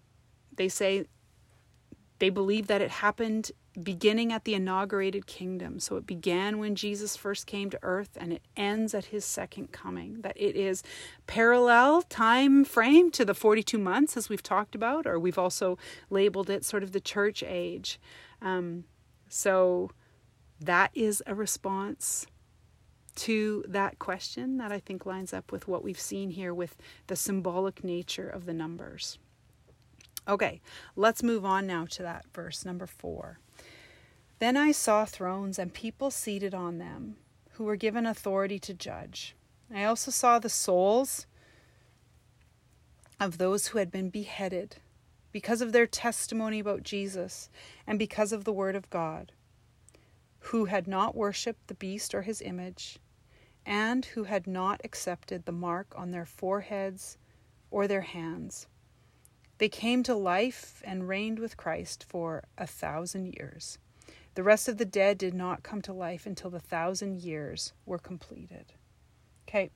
they 0.55 0.69
say 0.69 1.05
they 2.19 2.29
believe 2.29 2.67
that 2.67 2.81
it 2.81 2.91
happened 2.91 3.51
beginning 3.81 4.31
at 4.31 4.45
the 4.45 4.53
inaugurated 4.53 5.25
kingdom. 5.25 5.79
So 5.79 5.95
it 5.95 6.05
began 6.05 6.59
when 6.59 6.75
Jesus 6.75 7.15
first 7.15 7.47
came 7.47 7.69
to 7.71 7.79
earth 7.81 8.17
and 8.19 8.31
it 8.31 8.43
ends 8.55 8.93
at 8.93 9.05
his 9.05 9.25
second 9.25 9.71
coming. 9.71 10.21
That 10.21 10.36
it 10.36 10.55
is 10.55 10.83
parallel 11.25 12.03
time 12.03 12.65
frame 12.65 13.09
to 13.12 13.25
the 13.25 13.33
42 13.33 13.77
months 13.77 14.15
as 14.15 14.29
we've 14.29 14.43
talked 14.43 14.75
about, 14.75 15.07
or 15.07 15.19
we've 15.19 15.39
also 15.39 15.77
labeled 16.09 16.49
it 16.49 16.65
sort 16.65 16.83
of 16.83 16.91
the 16.91 16.99
church 16.99 17.43
age. 17.45 17.99
Um, 18.41 18.83
so 19.27 19.89
that 20.59 20.91
is 20.93 21.23
a 21.25 21.33
response 21.33 22.27
to 23.15 23.63
that 23.67 23.99
question 23.99 24.57
that 24.57 24.71
I 24.71 24.79
think 24.79 25.05
lines 25.05 25.33
up 25.33 25.51
with 25.51 25.67
what 25.67 25.83
we've 25.83 25.99
seen 25.99 26.31
here 26.31 26.53
with 26.53 26.75
the 27.07 27.15
symbolic 27.15 27.83
nature 27.83 28.27
of 28.27 28.45
the 28.45 28.53
numbers. 28.53 29.19
Okay, 30.27 30.62
let's 30.95 31.21
move 31.21 31.43
on 31.43 31.67
now 31.67 31.86
to 31.86 32.03
that 32.03 32.25
verse 32.33 32.63
number 32.63 32.88
four. 32.88 33.39
Then 34.43 34.58
I 34.58 34.73
saw 34.73 35.06
thrones 35.06 35.58
and 35.58 35.73
people 35.73 36.12
seated 36.12 36.53
on 36.53 36.77
them, 36.77 37.15
who 37.51 37.63
were 37.63 37.77
given 37.77 38.06
authority 38.06 38.60
to 38.60 38.73
judge. 38.73 39.38
I 39.73 39.86
also 39.86 40.12
saw 40.12 40.38
the 40.38 40.49
souls 40.49 41.25
of 43.21 43.38
those 43.38 43.67
who 43.67 43.77
had 43.77 43.89
been 43.89 44.10
beheaded 44.10 44.75
because 45.32 45.62
of 45.62 45.71
their 45.71 45.88
testimony 45.88 46.60
about 46.60 46.84
Jesus 46.84 47.49
and 47.88 47.97
because 47.97 48.34
of 48.34 48.43
the 48.43 48.51
word 48.51 48.75
of 48.75 48.89
God, 48.89 49.32
who 50.39 50.65
had 50.65 50.89
not 50.89 51.15
worshipped 51.15 51.67
the 51.67 51.73
beast 51.73 52.13
or 52.13 52.23
his 52.23 52.41
image, 52.41 52.99
and 53.65 54.03
who 54.08 54.25
had 54.25 54.45
not 54.45 54.82
accepted 54.84 55.45
the 55.45 55.53
mark 55.53 55.93
on 55.95 56.12
their 56.12 56.25
foreheads 56.25 57.17
or 57.71 57.88
their 57.88 58.01
hands. 58.01 58.67
They 59.58 59.69
came 59.69 60.03
to 60.03 60.13
life 60.13 60.82
and 60.84 61.08
reigned 61.08 61.39
with 61.39 61.56
Christ 61.56 62.06
for 62.10 62.43
a 62.58 62.67
thousand 62.67 63.38
years. 63.38 63.77
The 64.35 64.43
rest 64.43 64.67
of 64.67 64.77
the 64.77 64.85
dead 64.85 65.17
did 65.17 65.33
not 65.33 65.63
come 65.63 65.81
to 65.83 65.93
life 65.93 66.25
until 66.25 66.49
the 66.49 66.59
thousand 66.59 67.21
years 67.21 67.73
were 67.85 67.99
completed. 67.99 68.73
Okay, 69.47 69.69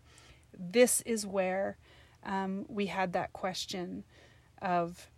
this 0.57 1.01
is 1.01 1.27
where 1.27 1.77
um, 2.23 2.65
we 2.67 2.87
had 2.87 3.13
that 3.13 3.33
question 3.33 4.03
of, 4.61 5.09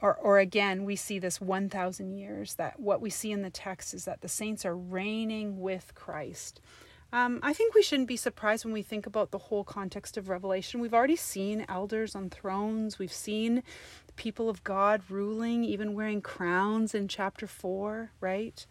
or, 0.00 0.16
or 0.16 0.38
again, 0.38 0.84
we 0.84 0.96
see 0.96 1.18
this 1.18 1.40
1,000 1.40 2.12
years, 2.12 2.54
that 2.54 2.80
what 2.80 3.00
we 3.00 3.10
see 3.10 3.30
in 3.30 3.42
the 3.42 3.50
text 3.50 3.94
is 3.94 4.04
that 4.04 4.20
the 4.20 4.28
saints 4.28 4.64
are 4.64 4.76
reigning 4.76 5.60
with 5.60 5.94
Christ. 5.94 6.60
Um, 7.14 7.40
I 7.42 7.52
think 7.52 7.74
we 7.74 7.82
shouldn't 7.82 8.08
be 8.08 8.16
surprised 8.16 8.64
when 8.64 8.72
we 8.72 8.82
think 8.82 9.06
about 9.06 9.32
the 9.32 9.38
whole 9.38 9.64
context 9.64 10.16
of 10.16 10.30
Revelation. 10.30 10.80
We've 10.80 10.94
already 10.94 11.16
seen 11.16 11.66
elders 11.68 12.14
on 12.14 12.30
thrones, 12.30 12.98
we've 12.98 13.12
seen 13.12 13.62
the 14.06 14.12
people 14.14 14.48
of 14.48 14.64
God 14.64 15.02
ruling, 15.10 15.62
even 15.62 15.94
wearing 15.94 16.22
crowns 16.22 16.94
in 16.94 17.08
chapter 17.08 17.46
4, 17.46 18.12
right? 18.20 18.66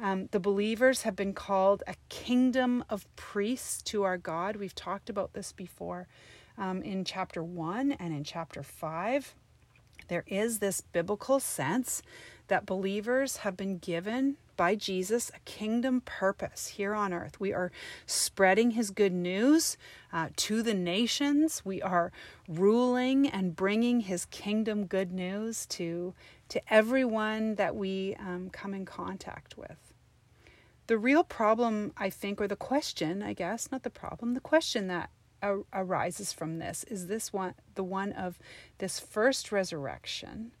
Um, 0.00 0.28
the 0.30 0.40
believers 0.40 1.02
have 1.02 1.14
been 1.14 1.34
called 1.34 1.82
a 1.86 1.94
kingdom 2.08 2.82
of 2.88 3.14
priests 3.14 3.82
to 3.82 4.04
our 4.04 4.16
God. 4.16 4.56
We've 4.56 4.74
talked 4.74 5.10
about 5.10 5.34
this 5.34 5.52
before 5.52 6.08
um, 6.56 6.82
in 6.82 7.04
chapter 7.04 7.44
1 7.44 7.92
and 7.92 8.14
in 8.14 8.24
chapter 8.24 8.62
5. 8.62 9.34
There 10.08 10.24
is 10.26 10.58
this 10.58 10.80
biblical 10.80 11.40
sense 11.40 12.02
that 12.48 12.64
believers 12.64 13.38
have 13.38 13.56
been 13.56 13.78
given 13.78 14.38
by 14.56 14.74
Jesus 14.74 15.30
a 15.34 15.38
kingdom 15.40 16.00
purpose 16.02 16.68
here 16.68 16.94
on 16.94 17.12
earth. 17.12 17.40
We 17.40 17.52
are 17.52 17.72
spreading 18.06 18.72
his 18.72 18.90
good 18.90 19.12
news 19.12 19.76
uh, 20.12 20.28
to 20.36 20.62
the 20.62 20.74
nations. 20.74 21.62
We 21.64 21.82
are 21.82 22.12
ruling 22.48 23.28
and 23.28 23.56
bringing 23.56 24.00
his 24.00 24.24
kingdom 24.26 24.86
good 24.86 25.12
news 25.12 25.66
to, 25.66 26.14
to 26.48 26.60
everyone 26.72 27.56
that 27.56 27.76
we 27.76 28.16
um, 28.18 28.50
come 28.50 28.74
in 28.74 28.84
contact 28.84 29.56
with. 29.56 29.92
The 30.88 30.98
real 30.98 31.24
problem, 31.24 31.92
I 31.96 32.10
think, 32.10 32.40
or 32.40 32.48
the 32.48 32.56
question, 32.56 33.22
I 33.22 33.32
guess, 33.32 33.70
not 33.70 33.82
the 33.82 33.90
problem, 33.90 34.34
the 34.34 34.40
question 34.40 34.88
that 34.88 35.10
arises 35.72 36.32
from 36.32 36.58
this 36.58 36.84
is 36.84 37.08
this 37.08 37.32
one 37.32 37.54
the 37.74 37.82
one 37.82 38.12
of 38.12 38.38
this 38.78 39.00
first 39.00 39.50
resurrection 39.50 40.52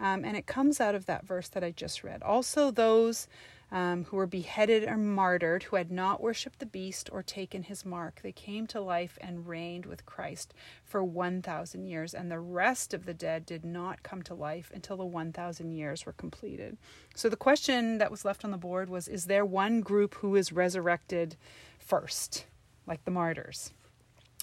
um, 0.00 0.24
and 0.24 0.36
it 0.36 0.46
comes 0.46 0.80
out 0.80 0.94
of 0.94 1.06
that 1.06 1.26
verse 1.26 1.48
that 1.48 1.62
I 1.62 1.70
just 1.70 2.02
read. 2.02 2.22
Also, 2.22 2.70
those 2.70 3.28
um, 3.72 4.04
who 4.04 4.16
were 4.16 4.26
beheaded 4.26 4.88
or 4.88 4.96
martyred, 4.96 5.64
who 5.64 5.76
had 5.76 5.92
not 5.92 6.20
worshipped 6.20 6.58
the 6.58 6.66
beast 6.66 7.08
or 7.12 7.22
taken 7.22 7.62
his 7.62 7.84
mark, 7.84 8.20
they 8.22 8.32
came 8.32 8.66
to 8.68 8.80
life 8.80 9.18
and 9.20 9.46
reigned 9.46 9.86
with 9.86 10.06
Christ 10.06 10.54
for 10.84 11.04
1,000 11.04 11.84
years. 11.84 12.14
And 12.14 12.30
the 12.30 12.40
rest 12.40 12.92
of 12.92 13.04
the 13.04 13.14
dead 13.14 13.46
did 13.46 13.64
not 13.64 14.02
come 14.02 14.22
to 14.22 14.34
life 14.34 14.72
until 14.74 14.96
the 14.96 15.04
1,000 15.04 15.70
years 15.70 16.04
were 16.04 16.12
completed. 16.12 16.78
So 17.14 17.28
the 17.28 17.36
question 17.36 17.98
that 17.98 18.10
was 18.10 18.24
left 18.24 18.44
on 18.44 18.50
the 18.50 18.56
board 18.56 18.88
was 18.88 19.06
Is 19.06 19.26
there 19.26 19.44
one 19.44 19.80
group 19.82 20.14
who 20.16 20.34
is 20.34 20.52
resurrected 20.52 21.36
first, 21.78 22.46
like 22.86 23.04
the 23.04 23.10
martyrs? 23.10 23.72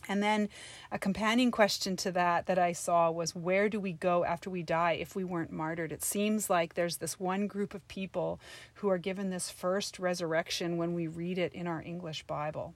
And 0.07 0.23
then 0.23 0.49
a 0.91 0.99
companion 0.99 1.51
question 1.51 1.95
to 1.97 2.11
that 2.11 2.45
that 2.45 2.59
I 2.59 2.71
saw 2.71 3.11
was 3.11 3.35
where 3.35 3.69
do 3.69 3.79
we 3.79 3.93
go 3.93 4.23
after 4.23 4.49
we 4.49 4.63
die 4.63 4.93
if 4.93 5.15
we 5.15 5.23
weren't 5.23 5.51
martyred? 5.51 5.91
It 5.91 6.03
seems 6.03 6.49
like 6.49 6.73
there's 6.73 6.97
this 6.97 7.19
one 7.19 7.47
group 7.47 7.73
of 7.73 7.87
people 7.87 8.39
who 8.75 8.89
are 8.89 8.97
given 8.97 9.29
this 9.29 9.49
first 9.49 9.99
resurrection 9.99 10.77
when 10.77 10.93
we 10.93 11.07
read 11.07 11.37
it 11.37 11.53
in 11.53 11.67
our 11.67 11.81
English 11.81 12.23
Bible. 12.23 12.73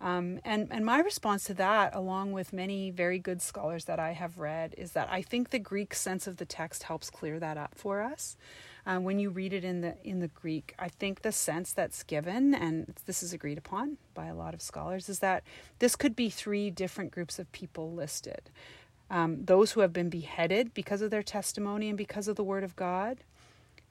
Um, 0.00 0.40
and, 0.44 0.66
and 0.72 0.84
my 0.84 0.98
response 0.98 1.44
to 1.44 1.54
that, 1.54 1.94
along 1.94 2.32
with 2.32 2.52
many 2.52 2.90
very 2.90 3.20
good 3.20 3.40
scholars 3.40 3.84
that 3.84 4.00
I 4.00 4.12
have 4.12 4.38
read, 4.38 4.74
is 4.76 4.92
that 4.92 5.08
I 5.10 5.22
think 5.22 5.50
the 5.50 5.60
Greek 5.60 5.94
sense 5.94 6.26
of 6.26 6.38
the 6.38 6.44
text 6.44 6.82
helps 6.84 7.08
clear 7.08 7.38
that 7.38 7.56
up 7.56 7.74
for 7.76 8.02
us 8.02 8.36
uh, 8.86 8.98
when 8.98 9.18
you 9.18 9.30
read 9.30 9.52
it 9.52 9.64
in 9.64 9.80
the 9.80 9.96
in 10.04 10.20
the 10.20 10.28
Greek. 10.28 10.74
I 10.78 10.88
think 10.88 11.22
the 11.22 11.32
sense 11.32 11.72
that's 11.72 12.02
given, 12.02 12.54
and 12.54 12.94
this 13.06 13.22
is 13.22 13.32
agreed 13.32 13.58
upon 13.58 13.98
by 14.14 14.26
a 14.26 14.34
lot 14.34 14.54
of 14.54 14.62
scholars, 14.62 15.08
is 15.08 15.20
that 15.20 15.44
this 15.78 15.96
could 15.96 16.16
be 16.16 16.30
three 16.30 16.70
different 16.70 17.10
groups 17.10 17.38
of 17.38 17.50
people 17.52 17.92
listed. 17.92 18.50
Um, 19.10 19.44
those 19.44 19.72
who 19.72 19.80
have 19.80 19.92
been 19.92 20.08
beheaded 20.08 20.72
because 20.74 21.02
of 21.02 21.10
their 21.10 21.22
testimony 21.22 21.88
and 21.88 21.98
because 21.98 22.28
of 22.28 22.36
the 22.36 22.44
word 22.44 22.64
of 22.64 22.74
God, 22.76 23.18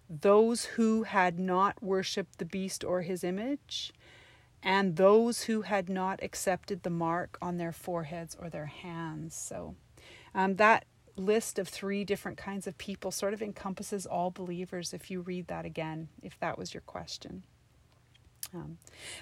those 0.09 0.65
who 0.65 1.03
had 1.03 1.39
not 1.39 1.81
worshipped 1.81 2.39
the 2.39 2.45
beast 2.45 2.83
or 2.83 3.03
his 3.03 3.23
image, 3.23 3.93
and 4.63 4.95
those 4.97 5.43
who 5.43 5.61
had 5.61 5.89
not 5.89 6.21
accepted 6.21 6.83
the 6.83 6.89
mark 6.89 7.37
on 7.41 7.57
their 7.57 7.71
foreheads 7.71 8.35
or 8.39 8.49
their 8.49 8.65
hands. 8.65 9.35
So 9.35 9.75
um, 10.33 10.55
that 10.55 10.85
list 11.15 11.59
of 11.59 11.67
three 11.67 12.03
different 12.03 12.37
kinds 12.37 12.67
of 12.67 12.77
people 12.77 13.11
sort 13.11 13.33
of 13.33 13.41
encompasses 13.41 14.05
all 14.05 14.31
believers 14.31 14.93
if 14.93 15.11
you 15.11 15.21
read 15.21 15.47
that 15.47 15.65
again, 15.65 16.09
if 16.21 16.39
that 16.39 16.57
was 16.57 16.73
your 16.73 16.81
question. 16.81 17.43
Um, 18.53 18.77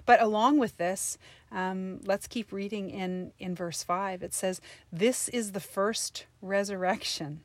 but 0.05 0.21
along 0.21 0.57
with 0.57 0.77
this, 0.77 1.17
um, 1.51 1.99
let's 2.03 2.27
keep 2.27 2.51
reading 2.51 2.89
in, 2.89 3.31
in 3.37 3.53
verse 3.53 3.83
5. 3.83 4.23
It 4.23 4.33
says, 4.33 4.59
This 4.91 5.29
is 5.29 5.51
the 5.51 5.59
first 5.59 6.25
resurrection. 6.41 7.41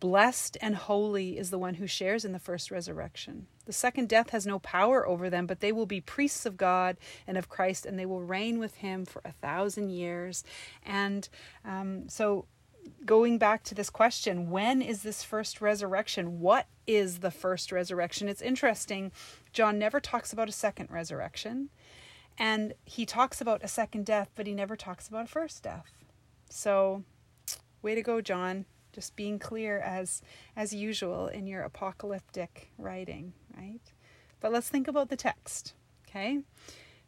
Blessed 0.00 0.56
and 0.62 0.76
holy 0.76 1.36
is 1.36 1.50
the 1.50 1.58
one 1.58 1.74
who 1.74 1.88
shares 1.88 2.24
in 2.24 2.32
the 2.32 2.38
first 2.38 2.70
resurrection. 2.70 3.48
The 3.66 3.72
second 3.72 4.08
death 4.08 4.30
has 4.30 4.46
no 4.46 4.60
power 4.60 5.06
over 5.06 5.28
them, 5.28 5.46
but 5.46 5.60
they 5.60 5.72
will 5.72 5.86
be 5.86 6.00
priests 6.00 6.46
of 6.46 6.56
God 6.56 6.96
and 7.26 7.36
of 7.36 7.48
Christ, 7.48 7.84
and 7.84 7.98
they 7.98 8.06
will 8.06 8.22
reign 8.22 8.58
with 8.58 8.76
him 8.76 9.04
for 9.04 9.20
a 9.24 9.32
thousand 9.32 9.90
years. 9.90 10.44
And 10.86 11.28
um, 11.64 12.08
so 12.08 12.46
going 13.04 13.38
back 13.38 13.62
to 13.64 13.74
this 13.74 13.90
question 13.90 14.50
when 14.50 14.82
is 14.82 15.02
this 15.02 15.22
first 15.22 15.60
resurrection? 15.60 16.40
What 16.40 16.66
is 16.86 17.20
the 17.20 17.30
first 17.30 17.72
resurrection? 17.72 18.28
It's 18.28 18.42
interesting. 18.42 19.12
John 19.52 19.78
never 19.78 20.00
talks 20.00 20.32
about 20.32 20.48
a 20.48 20.52
second 20.52 20.90
resurrection, 20.90 21.70
and 22.38 22.74
he 22.84 23.06
talks 23.06 23.40
about 23.40 23.64
a 23.64 23.68
second 23.68 24.06
death, 24.06 24.30
but 24.34 24.46
he 24.46 24.54
never 24.54 24.76
talks 24.76 25.08
about 25.08 25.24
a 25.24 25.28
first 25.28 25.62
death. 25.62 25.86
So, 26.50 27.04
way 27.82 27.94
to 27.94 28.02
go, 28.02 28.20
John. 28.20 28.64
Just 28.92 29.16
being 29.16 29.38
clear 29.38 29.78
as 29.78 30.22
as 30.56 30.72
usual 30.72 31.28
in 31.28 31.46
your 31.46 31.62
apocalyptic 31.62 32.70
writing, 32.78 33.32
right? 33.56 33.92
But 34.40 34.52
let's 34.52 34.68
think 34.68 34.88
about 34.88 35.08
the 35.08 35.16
text, 35.16 35.74
okay? 36.08 36.40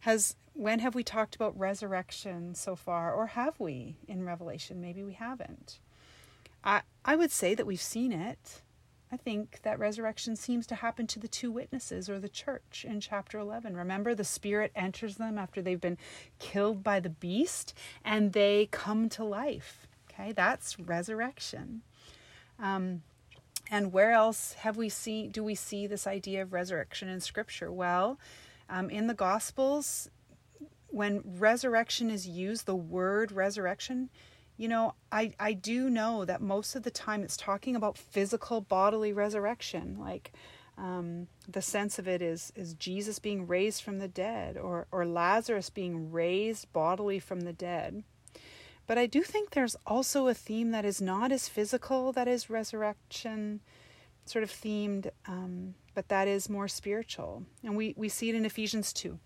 Has 0.01 0.37
when 0.55 0.81
have 0.81 0.95
we 0.95 1.03
talked 1.05 1.35
about 1.37 1.59
resurrection 1.59 2.55
so 2.55 2.77
far 2.77 3.15
or 3.15 3.29
have 3.29 3.59
we 3.61 3.97
in 4.09 4.25
Revelation? 4.25 4.81
Maybe 4.81 5.03
we 5.03 5.15
haven't. 5.15 5.79
I 6.65 6.83
I 7.05 7.17
would 7.17 7.31
say 7.31 7.55
that 7.55 7.67
we've 7.67 7.81
seen 7.81 8.13
it. 8.13 8.63
I 9.13 9.17
think 9.17 9.61
that 9.63 9.79
resurrection 9.81 10.37
seems 10.37 10.67
to 10.69 10.77
happen 10.77 11.07
to 11.09 11.19
the 11.19 11.27
two 11.29 11.51
witnesses 11.51 12.09
or 12.09 12.21
the 12.21 12.29
church 12.29 12.85
in 12.89 13.01
chapter 13.01 13.39
11. 13.41 13.77
Remember, 13.77 14.15
the 14.15 14.25
Spirit 14.25 14.71
enters 14.77 15.17
them 15.17 15.37
after 15.39 15.61
they've 15.61 15.81
been 15.81 15.99
killed 16.39 16.85
by 16.85 17.01
the 17.01 17.11
beast 17.11 17.75
and 18.05 18.33
they 18.33 18.69
come 18.71 19.09
to 19.11 19.25
life. 19.25 19.89
Okay, 20.13 20.33
that's 20.33 20.79
resurrection. 20.79 21.83
Um, 22.59 23.03
And 23.71 23.93
where 23.93 24.13
else 24.13 24.55
have 24.55 24.77
we 24.77 24.89
see 24.89 25.29
do 25.29 25.45
we 25.45 25.55
see 25.55 25.87
this 25.87 26.07
idea 26.07 26.43
of 26.43 26.53
resurrection 26.53 27.09
in 27.09 27.21
Scripture? 27.21 27.73
Well, 27.73 28.19
um, 28.69 28.91
in 28.91 29.07
the 29.07 29.15
Gospels, 29.15 30.11
when 30.91 31.23
resurrection 31.25 32.11
is 32.11 32.27
used, 32.27 32.67
the 32.67 32.77
word 32.77 33.33
resurrection, 33.33 34.11
you 34.57 34.69
know, 34.69 34.95
I, 35.11 35.33
I 35.41 35.55
do 35.55 35.89
know 35.89 36.25
that 36.25 36.43
most 36.43 36.77
of 36.77 36.83
the 36.83 36.91
time 36.91 37.23
it's 37.23 37.37
talking 37.37 37.75
about 37.75 37.97
physical 37.97 38.61
bodily 38.61 39.13
resurrection. 39.13 39.97
Like 39.99 40.33
um, 40.77 41.29
the 41.49 41.63
sense 41.63 41.99
of 41.99 42.07
it 42.07 42.21
is 42.21 42.53
is 42.55 42.75
Jesus 42.75 43.19
being 43.19 43.47
raised 43.47 43.83
from 43.83 43.99
the 43.99 44.09
dead 44.09 44.57
or, 44.57 44.87
or 44.93 45.07
Lazarus 45.07 45.71
being 45.71 46.13
raised 46.13 46.73
bodily 46.73 47.19
from 47.19 47.41
the 47.43 47.53
dead. 47.53 48.05
But 48.87 48.99
I 48.99 49.07
do 49.07 49.23
think 49.23 49.51
there's 49.51 49.77
also 49.87 50.27
a 50.27 50.35
theme 50.35 50.73
that 50.73 50.85
is 50.85 51.01
not 51.01 51.33
as 51.33 51.49
physical, 51.49 52.13
that 52.13 52.27
is 52.27 52.51
resurrection 52.51 53.61
sort 54.25 54.43
of 54.43 54.51
themed, 54.51 55.11
um, 55.27 55.75
but 55.95 56.09
that 56.09 56.29
is 56.29 56.49
more 56.49 56.69
spiritual. 56.69 57.45
And 57.65 57.77
we, 57.77 57.95
we 57.97 58.09
see 58.09 58.29
it 58.29 58.35
in 58.35 58.45
Ephesians 58.45 58.93
2. 58.93 59.19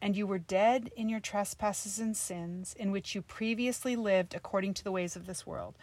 And 0.00 0.16
you 0.16 0.26
were 0.26 0.38
dead 0.38 0.90
in 0.96 1.08
your 1.08 1.20
trespasses 1.20 1.98
and 1.98 2.16
sins, 2.16 2.74
in 2.78 2.92
which 2.92 3.14
you 3.14 3.22
previously 3.22 3.96
lived 3.96 4.34
according 4.34 4.74
to 4.74 4.84
the 4.84 4.92
ways 4.92 5.16
of 5.16 5.26
this 5.26 5.46
world. 5.46 5.74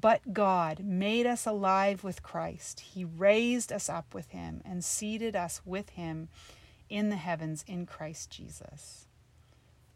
But 0.00 0.32
God 0.32 0.80
made 0.80 1.26
us 1.26 1.46
alive 1.46 2.02
with 2.02 2.22
Christ. 2.22 2.80
He 2.80 3.04
raised 3.04 3.72
us 3.72 3.88
up 3.88 4.14
with 4.14 4.30
him 4.30 4.62
and 4.64 4.84
seated 4.84 5.36
us 5.36 5.60
with 5.64 5.90
him 5.90 6.28
in 6.88 7.10
the 7.10 7.16
heavens 7.16 7.64
in 7.66 7.86
Christ 7.86 8.30
Jesus. 8.30 9.06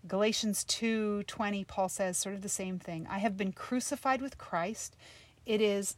Galatians 0.06 0.64
2:20 0.64 1.64
Paul 1.66 1.88
says 1.88 2.16
sort 2.16 2.34
of 2.34 2.42
the 2.42 2.48
same 2.48 2.78
thing. 2.78 3.06
I 3.08 3.18
have 3.18 3.36
been 3.36 3.52
crucified 3.52 4.22
with 4.22 4.38
Christ. 4.38 4.96
It 5.44 5.60
is 5.60 5.96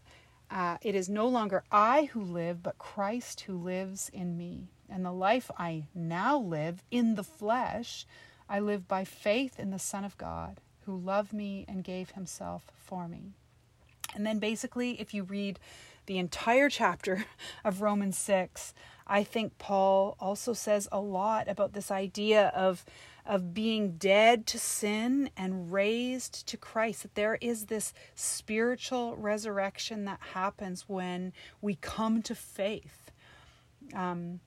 uh, 0.51 0.79
it 0.81 0.95
is 0.95 1.09
no 1.09 1.29
longer 1.29 1.63
I 1.71 2.07
who 2.07 2.23
live, 2.23 2.63
but 2.63 2.79
Christ 2.79 3.43
who 3.43 3.57
lives 3.57 4.09
in 4.15 4.39
me. 4.39 4.69
And 4.89 5.05
the 5.05 5.13
life 5.13 5.51
I 5.59 5.85
now 5.95 6.39
live 6.39 6.83
in 6.91 7.15
the 7.15 7.25
flesh, 7.25 8.07
I 8.49 8.61
live 8.61 8.89
by 8.89 9.05
faith 9.05 9.59
in 9.59 9.71
the 9.71 9.79
Son 9.79 10.05
of 10.05 10.17
God, 10.17 10.61
who 10.87 10.97
loved 10.97 11.33
me 11.33 11.65
and 11.69 11.85
gave 11.85 12.11
himself 12.11 12.71
for 12.77 13.09
me. 13.09 13.33
And 14.15 14.27
then 14.27 14.39
basically, 14.39 15.01
if 15.01 15.13
you 15.13 15.23
read 15.23 15.59
the 16.07 16.19
entire 16.19 16.71
chapter 16.71 17.27
of 17.65 17.83
Romans 17.83 18.17
6, 18.19 18.73
I 19.07 19.25
think 19.25 19.59
Paul 19.59 20.17
also 20.19 20.53
says 20.53 20.89
a 20.91 21.01
lot 21.01 21.49
about 21.49 21.73
this 21.73 21.91
idea 21.91 22.49
of, 22.49 22.85
of 23.27 23.55
being 23.55 23.93
dead 23.93 24.47
to 24.49 24.59
sin 24.59 25.31
and 25.37 25.73
raised 25.73 26.47
to 26.49 26.57
Christ. 26.57 27.03
That 27.03 27.15
there 27.15 27.39
is 27.41 27.67
this 27.67 27.93
spiritual 28.15 29.17
resurrection 29.17 30.05
that 30.07 30.21
happens 30.33 30.89
when 30.89 31.33
we 31.61 31.77
come 31.77 32.23
to 32.23 32.35
faith. 32.35 33.11
Um, 33.95 34.41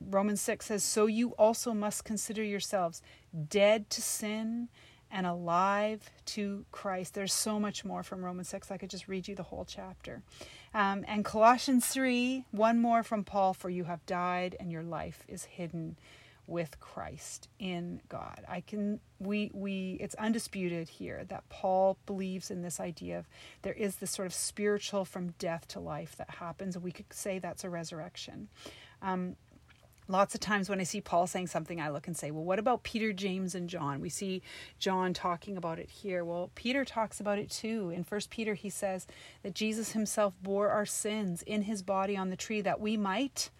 Romans 0.00 0.40
6 0.40 0.66
says, 0.66 0.84
So 0.84 1.06
you 1.06 1.30
also 1.30 1.72
must 1.72 2.04
consider 2.04 2.42
yourselves 2.42 3.02
dead 3.48 3.90
to 3.90 4.02
sin 4.02 4.68
and 5.10 5.26
alive 5.26 6.10
to 6.26 6.66
Christ. 6.72 7.14
There's 7.14 7.32
so 7.32 7.60
much 7.60 7.84
more 7.84 8.02
from 8.02 8.24
Romans 8.24 8.48
6. 8.48 8.70
I 8.70 8.76
could 8.76 8.90
just 8.90 9.06
read 9.06 9.28
you 9.28 9.34
the 9.34 9.44
whole 9.44 9.64
chapter. 9.64 10.22
Um, 10.74 11.04
and 11.06 11.24
Colossians 11.24 11.86
3, 11.86 12.44
one 12.50 12.80
more 12.80 13.02
from 13.02 13.22
Paul, 13.22 13.54
for 13.54 13.70
you 13.70 13.84
have 13.84 14.04
died 14.06 14.56
and 14.58 14.72
your 14.72 14.82
life 14.82 15.24
is 15.28 15.44
hidden 15.44 15.96
with 16.46 16.78
Christ 16.80 17.48
in 17.58 18.00
God. 18.08 18.44
I 18.48 18.60
can 18.60 19.00
we 19.18 19.50
we 19.54 19.96
it's 20.00 20.14
undisputed 20.16 20.88
here 20.88 21.24
that 21.28 21.48
Paul 21.48 21.96
believes 22.04 22.50
in 22.50 22.60
this 22.60 22.80
idea 22.80 23.18
of 23.18 23.28
there 23.62 23.72
is 23.72 23.96
this 23.96 24.10
sort 24.10 24.26
of 24.26 24.34
spiritual 24.34 25.04
from 25.04 25.30
death 25.38 25.66
to 25.68 25.80
life 25.80 26.16
that 26.16 26.28
happens 26.28 26.76
we 26.76 26.92
could 26.92 27.10
say 27.12 27.38
that's 27.38 27.64
a 27.64 27.70
resurrection. 27.70 28.48
Um, 29.04 29.36
lots 30.08 30.34
of 30.34 30.40
times 30.40 30.68
when 30.68 30.80
I 30.80 30.84
see 30.84 31.00
Paul 31.00 31.26
saying 31.26 31.48
something, 31.48 31.80
I 31.80 31.90
look 31.90 32.06
and 32.06 32.16
say, 32.16 32.30
well, 32.30 32.44
what 32.44 32.58
about 32.58 32.82
Peter, 32.82 33.12
James, 33.12 33.54
and 33.54 33.68
John? 33.68 34.00
We 34.00 34.08
see 34.08 34.42
John 34.78 35.12
talking 35.14 35.56
about 35.56 35.78
it 35.78 35.90
here. 35.90 36.24
Well, 36.24 36.50
Peter 36.54 36.84
talks 36.84 37.20
about 37.20 37.38
it 37.38 37.50
too. 37.50 37.90
In 37.90 38.02
First 38.02 38.30
Peter, 38.30 38.54
he 38.54 38.70
says 38.70 39.06
that 39.42 39.54
Jesus 39.54 39.92
himself 39.92 40.34
bore 40.42 40.70
our 40.70 40.86
sins 40.86 41.42
in 41.42 41.62
his 41.62 41.82
body 41.82 42.16
on 42.16 42.30
the 42.30 42.36
tree 42.36 42.62
that 42.62 42.80
we 42.80 42.96
might 42.96 43.50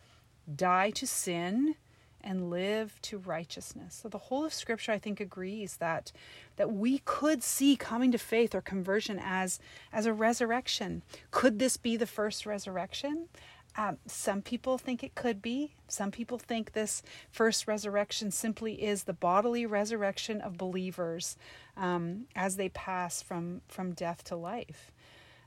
die 0.56 0.90
to 0.90 1.06
sin 1.06 1.76
and 2.22 2.48
live 2.48 3.00
to 3.02 3.18
righteousness. 3.18 4.00
So 4.02 4.08
the 4.08 4.16
whole 4.16 4.46
of 4.46 4.54
scripture 4.54 4.92
I 4.92 4.98
think 4.98 5.20
agrees 5.20 5.76
that 5.76 6.10
that 6.56 6.72
we 6.72 6.98
could 7.04 7.42
see 7.42 7.76
coming 7.76 8.10
to 8.12 8.18
faith 8.18 8.54
or 8.54 8.62
conversion 8.62 9.20
as 9.22 9.60
as 9.92 10.06
a 10.06 10.12
resurrection. 10.12 11.02
Could 11.30 11.58
this 11.58 11.76
be 11.76 11.98
the 11.98 12.06
first 12.06 12.46
resurrection? 12.46 13.28
Um, 13.76 13.98
some 14.06 14.40
people 14.40 14.78
think 14.78 15.02
it 15.02 15.14
could 15.14 15.42
be. 15.42 15.74
Some 15.88 16.10
people 16.10 16.38
think 16.38 16.72
this 16.72 17.02
first 17.30 17.66
resurrection 17.66 18.30
simply 18.30 18.82
is 18.82 19.04
the 19.04 19.12
bodily 19.12 19.66
resurrection 19.66 20.40
of 20.40 20.56
believers 20.56 21.36
um, 21.76 22.26
as 22.36 22.56
they 22.56 22.68
pass 22.68 23.20
from, 23.20 23.62
from 23.68 23.92
death 23.92 24.22
to 24.24 24.36
life. 24.36 24.92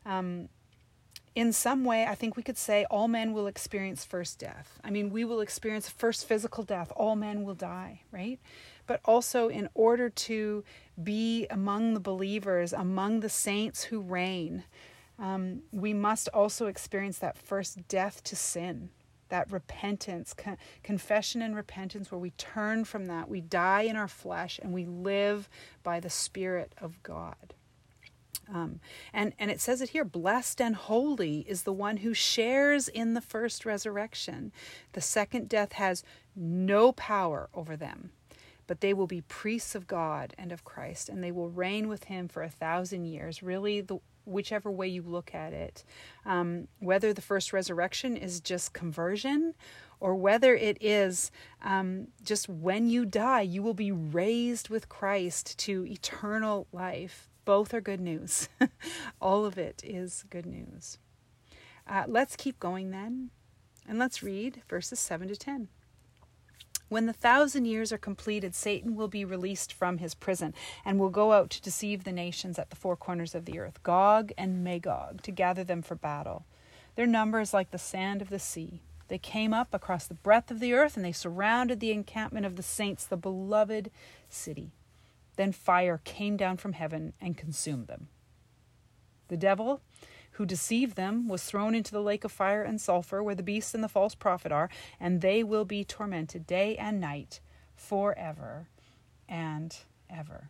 Um, 0.06 0.50
in 1.36 1.54
some 1.54 1.86
way, 1.86 2.04
I 2.06 2.16
think 2.16 2.36
we 2.36 2.42
could 2.42 2.58
say 2.58 2.86
all 2.90 3.08
men 3.08 3.32
will 3.32 3.46
experience 3.46 4.04
first 4.04 4.40
death. 4.40 4.80
I 4.84 4.90
mean, 4.90 5.12
we 5.12 5.24
will 5.24 5.40
experience 5.40 5.88
first 5.88 6.28
physical 6.28 6.64
death. 6.64 6.92
All 6.96 7.16
men 7.16 7.44
will 7.44 7.54
die, 7.54 8.02
right? 8.12 8.40
But 8.88 9.02
also, 9.06 9.48
in 9.48 9.70
order 9.76 10.10
to 10.10 10.64
be 11.02 11.46
among 11.52 11.94
the 11.94 12.00
believers, 12.00 12.74
among 12.74 13.20
the 13.20 13.30
saints 13.30 13.84
who 13.84 14.00
reign, 14.00 14.64
um, 15.20 15.64
we 15.72 15.94
must 15.94 16.30
also 16.30 16.68
experience 16.68 17.20
that 17.20 17.38
first 17.38 17.88
death 17.88 18.24
to 18.26 18.36
sin, 18.36 18.90
that 19.30 19.52
repentance, 19.52 20.34
con- 20.34 20.58
confession 20.84 21.42
and 21.42 21.56
repentance, 21.56 22.12
where 22.12 22.20
we 22.20 22.32
turn 22.32 22.86
from 22.86 23.08
that. 23.08 23.28
We 23.28 23.42
die 23.42 23.82
in 23.82 23.96
our 23.96 24.08
flesh 24.08 24.60
and 24.62 24.74
we 24.74 24.86
live 24.86 25.50
by 25.84 26.00
the 26.00 26.10
Spirit 26.10 26.74
of 26.80 27.02
God. 27.04 27.54
Um, 28.54 28.80
and, 29.14 29.34
and 29.40 29.52
it 29.52 29.60
says 29.60 29.82
it 29.82 29.90
here 29.90 30.06
blessed 30.06 30.62
and 30.62 30.76
holy 30.76 31.40
is 31.50 31.64
the 31.64 31.74
one 31.74 31.98
who 31.98 32.14
shares 32.14 32.88
in 32.88 33.14
the 33.14 33.22
first 33.22 33.66
resurrection. 33.66 34.52
The 34.94 35.02
second 35.02 35.50
death 35.50 35.74
has 35.74 36.04
no 36.36 36.94
power 36.94 37.50
over 37.54 37.76
them, 37.76 38.12
but 38.66 38.80
they 38.80 38.94
will 38.94 39.08
be 39.08 39.22
priests 39.22 39.76
of 39.76 39.88
God 39.88 40.34
and 40.38 40.52
of 40.52 40.64
Christ, 40.64 41.10
and 41.10 41.22
they 41.24 41.32
will 41.32 41.50
reign 41.50 41.88
with 41.90 42.06
him 42.06 42.28
for 42.28 42.42
a 42.42 42.50
thousand 42.50 43.06
years. 43.06 43.44
Really, 43.44 43.82
the, 43.82 44.00
whichever 44.28 44.70
way 44.72 44.88
you 44.88 45.02
look 45.02 45.34
at 45.34 45.54
it, 45.54 45.84
um, 46.26 46.68
whether 46.80 47.14
the 47.14 47.22
first 47.22 47.54
resurrection 47.54 48.18
is 48.18 48.40
just 48.40 48.74
conversion 48.74 49.54
or 50.00 50.16
whether 50.16 50.56
it 50.56 50.78
is 50.82 51.32
um, 51.64 52.08
just 52.24 52.48
when 52.48 52.90
you 52.90 53.06
die, 53.06 53.42
you 53.42 53.64
will 53.64 53.74
be 53.74 53.92
raised 53.92 54.70
with 54.70 54.90
Christ 54.90 55.58
to 55.60 55.86
eternal 55.86 56.68
life. 56.72 57.30
Both 57.46 57.74
are 57.74 57.82
good 57.82 58.02
news. 58.02 58.50
All 59.22 59.46
of 59.46 59.58
it 59.58 59.82
is 59.84 60.26
good 60.30 60.46
news. 60.46 61.00
Uh, 61.88 62.04
let's 62.08 62.36
keep 62.36 62.60
going 62.60 62.92
then, 62.92 63.30
and 63.88 63.98
let's 63.98 64.22
read 64.22 64.62
verses 64.68 65.00
7 65.00 65.30
to 65.30 65.36
10. 65.36 65.70
When 66.90 67.06
the 67.06 67.14
thousand 67.14 67.66
years 67.66 67.92
are 67.92 67.98
completed, 67.98 68.56
Satan 68.56 68.96
will 68.96 69.10
be 69.10 69.26
released 69.26 69.74
from 69.74 69.98
his 69.98 70.16
prison 70.16 70.54
and 70.86 70.98
will 70.98 71.10
go 71.10 71.34
out 71.34 71.50
to 71.52 71.62
deceive 71.62 72.04
the 72.04 72.14
nations 72.14 72.58
at 72.58 72.70
the 72.70 72.78
four 72.78 72.96
corners 72.96 73.36
of 73.36 73.46
the 73.46 73.60
earth, 73.60 73.84
Gog 73.84 74.32
and 74.38 74.64
Magog, 74.64 75.22
to 75.24 75.32
gather 75.32 75.66
them 75.66 75.82
for 75.82 75.96
battle. 75.96 76.46
Their 76.96 77.08
number 77.08 77.42
is 77.42 77.54
like 77.54 77.72
the 77.72 77.78
sand 77.78 78.22
of 78.22 78.30
the 78.30 78.40
sea. 78.40 78.82
They 79.10 79.18
came 79.18 79.54
up 79.54 79.74
across 79.74 80.08
the 80.08 80.14
breadth 80.14 80.50
of 80.50 80.60
the 80.60 80.74
earth 80.74 80.96
and 80.96 81.06
they 81.06 81.12
surrounded 81.12 81.80
the 81.80 81.92
encampment 81.92 82.46
of 82.46 82.56
the 82.56 82.64
saints, 82.64 83.06
the 83.06 83.18
beloved 83.18 83.92
city. 84.30 84.72
Then 85.36 85.52
fire 85.52 86.02
came 86.04 86.38
down 86.38 86.58
from 86.58 86.74
heaven 86.74 87.14
and 87.22 87.38
consumed 87.38 87.88
them. 87.88 88.08
The 89.28 89.38
devil 89.38 89.82
who 90.38 90.46
deceived 90.46 90.96
them 90.96 91.28
was 91.28 91.44
thrown 91.44 91.74
into 91.74 91.92
the 91.92 92.02
lake 92.02 92.24
of 92.24 92.32
fire 92.32 92.62
and 92.62 92.80
sulfur 92.80 93.24
where 93.24 93.36
the 93.36 93.44
beast 93.44 93.74
and 93.74 93.84
the 93.84 93.90
false 93.90 94.14
prophet 94.14 94.52
are, 94.52 94.70
and 95.00 95.22
they 95.22 95.44
will 95.44 95.66
be 95.66 95.84
tormented 95.84 96.46
day 96.46 96.78
and 96.78 97.02
night 97.02 97.40
forever 97.76 98.68
and 99.28 99.78
ever. 100.10 100.50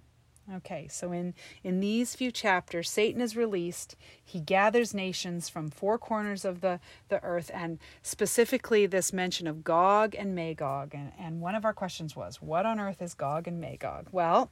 Okay, 0.55 0.87
so 0.89 1.11
in, 1.11 1.33
in 1.63 1.81
these 1.81 2.15
few 2.15 2.31
chapters, 2.31 2.89
Satan 2.89 3.21
is 3.21 3.35
released. 3.35 3.97
He 4.23 4.39
gathers 4.39 4.93
nations 4.93 5.49
from 5.49 5.69
four 5.69 5.97
corners 5.97 6.45
of 6.45 6.61
the, 6.61 6.79
the 7.09 7.21
earth, 7.21 7.51
and 7.53 7.79
specifically 8.01 8.85
this 8.85 9.11
mention 9.11 9.45
of 9.45 9.63
Gog 9.63 10.15
and 10.15 10.33
Magog. 10.33 10.93
And, 10.93 11.11
and 11.19 11.41
one 11.41 11.55
of 11.55 11.65
our 11.65 11.73
questions 11.73 12.15
was, 12.15 12.41
What 12.41 12.65
on 12.65 12.79
earth 12.79 13.01
is 13.01 13.13
Gog 13.13 13.47
and 13.47 13.59
Magog? 13.59 14.07
Well, 14.11 14.49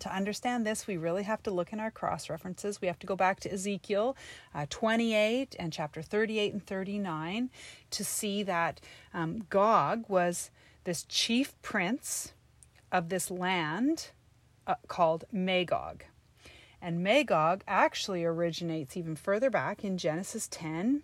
to 0.00 0.14
understand 0.14 0.66
this, 0.66 0.86
we 0.86 0.96
really 0.96 1.22
have 1.22 1.42
to 1.44 1.50
look 1.50 1.72
in 1.72 1.80
our 1.80 1.90
cross 1.90 2.28
references. 2.28 2.80
We 2.80 2.88
have 2.88 2.98
to 3.00 3.06
go 3.06 3.16
back 3.16 3.40
to 3.40 3.52
Ezekiel 3.52 4.16
uh, 4.54 4.66
28 4.68 5.56
and 5.58 5.72
chapter 5.72 6.02
38 6.02 6.52
and 6.52 6.66
39 6.66 7.50
to 7.90 8.04
see 8.04 8.42
that 8.42 8.80
um, 9.12 9.46
Gog 9.50 10.04
was 10.08 10.50
this 10.84 11.04
chief 11.08 11.60
prince 11.62 12.32
of 12.92 13.08
this 13.08 13.30
land 13.30 14.10
uh, 14.66 14.74
called 14.88 15.24
Magog. 15.32 16.04
And 16.80 17.02
Magog 17.02 17.64
actually 17.66 18.24
originates 18.24 18.96
even 18.96 19.16
further 19.16 19.48
back 19.48 19.84
in 19.84 19.96
Genesis 19.96 20.46
10. 20.48 21.02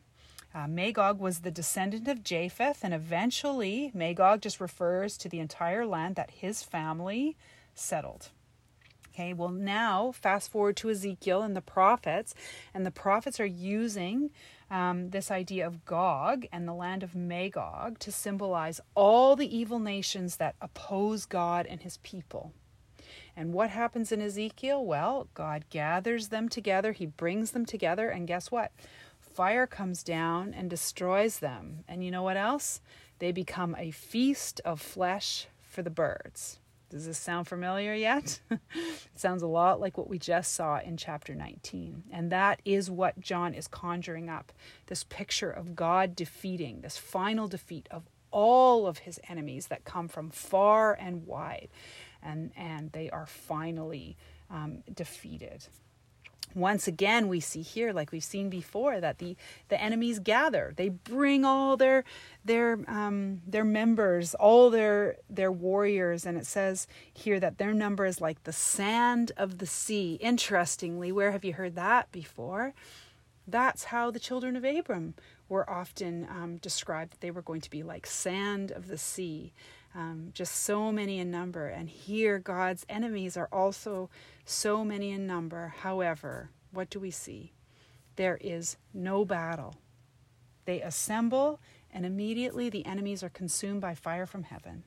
Uh, 0.54 0.66
Magog 0.66 1.20
was 1.20 1.40
the 1.40 1.50
descendant 1.50 2.08
of 2.08 2.24
Japheth, 2.24 2.80
and 2.82 2.92
eventually 2.92 3.90
Magog 3.94 4.42
just 4.42 4.60
refers 4.60 5.16
to 5.16 5.28
the 5.28 5.38
entire 5.38 5.86
land 5.86 6.16
that 6.16 6.30
his 6.32 6.62
family 6.62 7.36
settled. 7.74 8.30
Okay, 9.20 9.34
well, 9.34 9.50
now 9.50 10.12
fast 10.12 10.50
forward 10.50 10.78
to 10.78 10.88
Ezekiel 10.88 11.42
and 11.42 11.54
the 11.54 11.60
prophets, 11.60 12.34
and 12.72 12.86
the 12.86 12.90
prophets 12.90 13.38
are 13.38 13.44
using 13.44 14.30
um, 14.70 15.10
this 15.10 15.30
idea 15.30 15.66
of 15.66 15.84
Gog 15.84 16.46
and 16.50 16.66
the 16.66 16.72
land 16.72 17.02
of 17.02 17.14
Magog 17.14 17.98
to 17.98 18.10
symbolize 18.10 18.80
all 18.94 19.36
the 19.36 19.54
evil 19.54 19.78
nations 19.78 20.36
that 20.36 20.54
oppose 20.62 21.26
God 21.26 21.66
and 21.66 21.82
his 21.82 21.98
people. 21.98 22.54
And 23.36 23.52
what 23.52 23.68
happens 23.68 24.10
in 24.10 24.22
Ezekiel? 24.22 24.82
Well, 24.82 25.28
God 25.34 25.66
gathers 25.68 26.28
them 26.28 26.48
together, 26.48 26.92
He 26.92 27.04
brings 27.04 27.50
them 27.50 27.66
together, 27.66 28.08
and 28.08 28.26
guess 28.26 28.50
what? 28.50 28.72
Fire 29.18 29.66
comes 29.66 30.02
down 30.02 30.54
and 30.54 30.70
destroys 30.70 31.40
them. 31.40 31.84
And 31.86 32.02
you 32.02 32.10
know 32.10 32.22
what 32.22 32.38
else? 32.38 32.80
They 33.18 33.32
become 33.32 33.76
a 33.78 33.90
feast 33.90 34.62
of 34.64 34.80
flesh 34.80 35.46
for 35.60 35.82
the 35.82 35.90
birds. 35.90 36.59
Does 36.90 37.06
this 37.06 37.18
sound 37.18 37.46
familiar 37.46 37.94
yet? 37.94 38.40
it 38.50 38.60
sounds 39.14 39.42
a 39.42 39.46
lot 39.46 39.80
like 39.80 39.96
what 39.96 40.08
we 40.08 40.18
just 40.18 40.54
saw 40.54 40.80
in 40.80 40.96
chapter 40.96 41.34
19. 41.34 42.02
And 42.10 42.32
that 42.32 42.60
is 42.64 42.90
what 42.90 43.20
John 43.20 43.54
is 43.54 43.68
conjuring 43.68 44.28
up 44.28 44.52
this 44.86 45.04
picture 45.04 45.50
of 45.50 45.76
God 45.76 46.16
defeating, 46.16 46.80
this 46.80 46.98
final 46.98 47.46
defeat 47.46 47.86
of 47.92 48.08
all 48.32 48.86
of 48.86 48.98
his 48.98 49.20
enemies 49.28 49.68
that 49.68 49.84
come 49.84 50.08
from 50.08 50.30
far 50.30 50.94
and 50.94 51.26
wide. 51.26 51.68
And, 52.22 52.50
and 52.56 52.90
they 52.90 53.08
are 53.08 53.26
finally 53.26 54.16
um, 54.50 54.82
defeated 54.92 55.66
once 56.54 56.88
again 56.88 57.28
we 57.28 57.40
see 57.40 57.62
here 57.62 57.92
like 57.92 58.12
we've 58.12 58.24
seen 58.24 58.48
before 58.48 59.00
that 59.00 59.18
the 59.18 59.36
the 59.68 59.80
enemies 59.80 60.18
gather. 60.18 60.72
They 60.76 60.88
bring 60.88 61.44
all 61.44 61.76
their 61.76 62.04
their 62.44 62.78
um 62.88 63.42
their 63.46 63.64
members 63.64 64.34
all 64.34 64.70
their 64.70 65.16
their 65.28 65.52
warriors. 65.52 66.26
And 66.26 66.36
it 66.36 66.46
says 66.46 66.86
here 67.12 67.40
that 67.40 67.58
their 67.58 67.72
number 67.72 68.04
is 68.04 68.20
like 68.20 68.44
the 68.44 68.52
sand 68.52 69.32
of 69.36 69.58
the 69.58 69.66
sea. 69.66 70.18
Interestingly 70.20 71.12
where 71.12 71.32
have 71.32 71.44
you 71.44 71.54
heard 71.54 71.74
that 71.76 72.10
before? 72.12 72.74
That's 73.46 73.84
how 73.84 74.10
the 74.10 74.20
children 74.20 74.56
of 74.56 74.64
abram 74.64 75.14
were 75.48 75.68
often 75.68 76.26
um, 76.30 76.58
described 76.58 77.12
that 77.12 77.20
they 77.20 77.32
were 77.32 77.42
going 77.42 77.60
to 77.62 77.70
be 77.70 77.82
like 77.82 78.06
sand 78.06 78.70
of 78.70 78.86
the 78.86 78.98
sea 78.98 79.52
um, 79.94 80.30
just 80.32 80.54
so 80.54 80.92
many 80.92 81.18
in 81.18 81.30
number. 81.30 81.66
And 81.66 81.88
here, 81.88 82.38
God's 82.38 82.86
enemies 82.88 83.36
are 83.36 83.48
also 83.52 84.10
so 84.44 84.84
many 84.84 85.10
in 85.10 85.26
number. 85.26 85.74
However, 85.78 86.50
what 86.72 86.90
do 86.90 87.00
we 87.00 87.10
see? 87.10 87.52
There 88.16 88.38
is 88.40 88.76
no 88.92 89.24
battle. 89.24 89.76
They 90.64 90.80
assemble, 90.80 91.60
and 91.92 92.06
immediately 92.06 92.68
the 92.68 92.86
enemies 92.86 93.22
are 93.22 93.30
consumed 93.30 93.80
by 93.80 93.94
fire 93.94 94.26
from 94.26 94.44
heaven. 94.44 94.84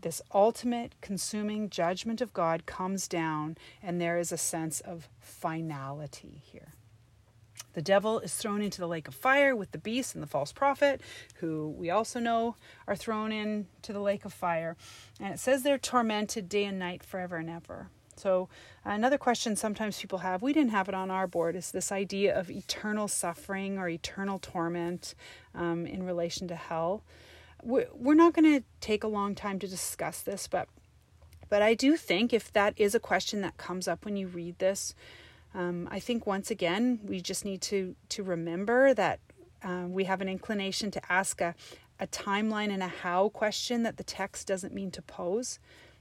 This 0.00 0.22
ultimate 0.32 0.94
consuming 1.00 1.70
judgment 1.70 2.20
of 2.20 2.32
God 2.32 2.66
comes 2.66 3.08
down, 3.08 3.56
and 3.82 4.00
there 4.00 4.18
is 4.18 4.30
a 4.30 4.36
sense 4.36 4.80
of 4.80 5.08
finality 5.18 6.42
here. 6.44 6.74
The 7.74 7.82
devil 7.82 8.20
is 8.20 8.34
thrown 8.34 8.62
into 8.62 8.80
the 8.80 8.88
lake 8.88 9.08
of 9.08 9.14
fire 9.14 9.54
with 9.54 9.72
the 9.72 9.78
beast 9.78 10.14
and 10.14 10.22
the 10.22 10.28
false 10.28 10.52
prophet, 10.52 11.00
who 11.36 11.74
we 11.76 11.90
also 11.90 12.18
know 12.18 12.56
are 12.86 12.96
thrown 12.96 13.32
into 13.32 13.92
the 13.92 14.00
lake 14.00 14.24
of 14.24 14.32
fire. 14.32 14.76
And 15.20 15.32
it 15.32 15.38
says 15.38 15.62
they're 15.62 15.78
tormented 15.78 16.48
day 16.48 16.64
and 16.64 16.78
night 16.78 17.04
forever 17.04 17.36
and 17.36 17.50
ever. 17.50 17.88
So, 18.16 18.48
another 18.84 19.16
question 19.16 19.54
sometimes 19.54 20.00
people 20.00 20.18
have, 20.18 20.42
we 20.42 20.52
didn't 20.52 20.72
have 20.72 20.88
it 20.88 20.94
on 20.94 21.08
our 21.10 21.28
board, 21.28 21.54
is 21.54 21.70
this 21.70 21.92
idea 21.92 22.36
of 22.36 22.50
eternal 22.50 23.06
suffering 23.06 23.78
or 23.78 23.88
eternal 23.88 24.40
torment 24.40 25.14
um, 25.54 25.86
in 25.86 26.02
relation 26.02 26.48
to 26.48 26.56
hell. 26.56 27.04
We're 27.62 28.14
not 28.14 28.34
going 28.34 28.60
to 28.60 28.64
take 28.80 29.04
a 29.04 29.08
long 29.08 29.34
time 29.34 29.58
to 29.60 29.68
discuss 29.68 30.20
this, 30.20 30.48
but 30.48 30.68
but 31.48 31.62
I 31.62 31.74
do 31.74 31.96
think 31.96 32.32
if 32.32 32.52
that 32.52 32.74
is 32.76 32.94
a 32.94 33.00
question 33.00 33.40
that 33.40 33.56
comes 33.56 33.88
up 33.88 34.04
when 34.04 34.16
you 34.16 34.26
read 34.26 34.58
this, 34.58 34.94
um, 35.54 35.88
I 35.90 36.00
think 36.00 36.26
once 36.26 36.50
again 36.50 37.00
we 37.04 37.20
just 37.20 37.44
need 37.44 37.62
to 37.62 37.94
to 38.10 38.22
remember 38.22 38.94
that 38.94 39.20
uh, 39.62 39.86
we 39.88 40.04
have 40.04 40.20
an 40.20 40.28
inclination 40.28 40.90
to 40.92 41.12
ask 41.12 41.40
a, 41.40 41.54
a 41.98 42.06
timeline 42.06 42.72
and 42.72 42.82
a 42.82 42.88
how 42.88 43.28
question 43.30 43.82
that 43.82 43.96
the 43.96 44.04
text 44.04 44.46
doesn't 44.46 44.74
mean 44.74 44.90
to 44.92 45.02
pose. 45.02 45.58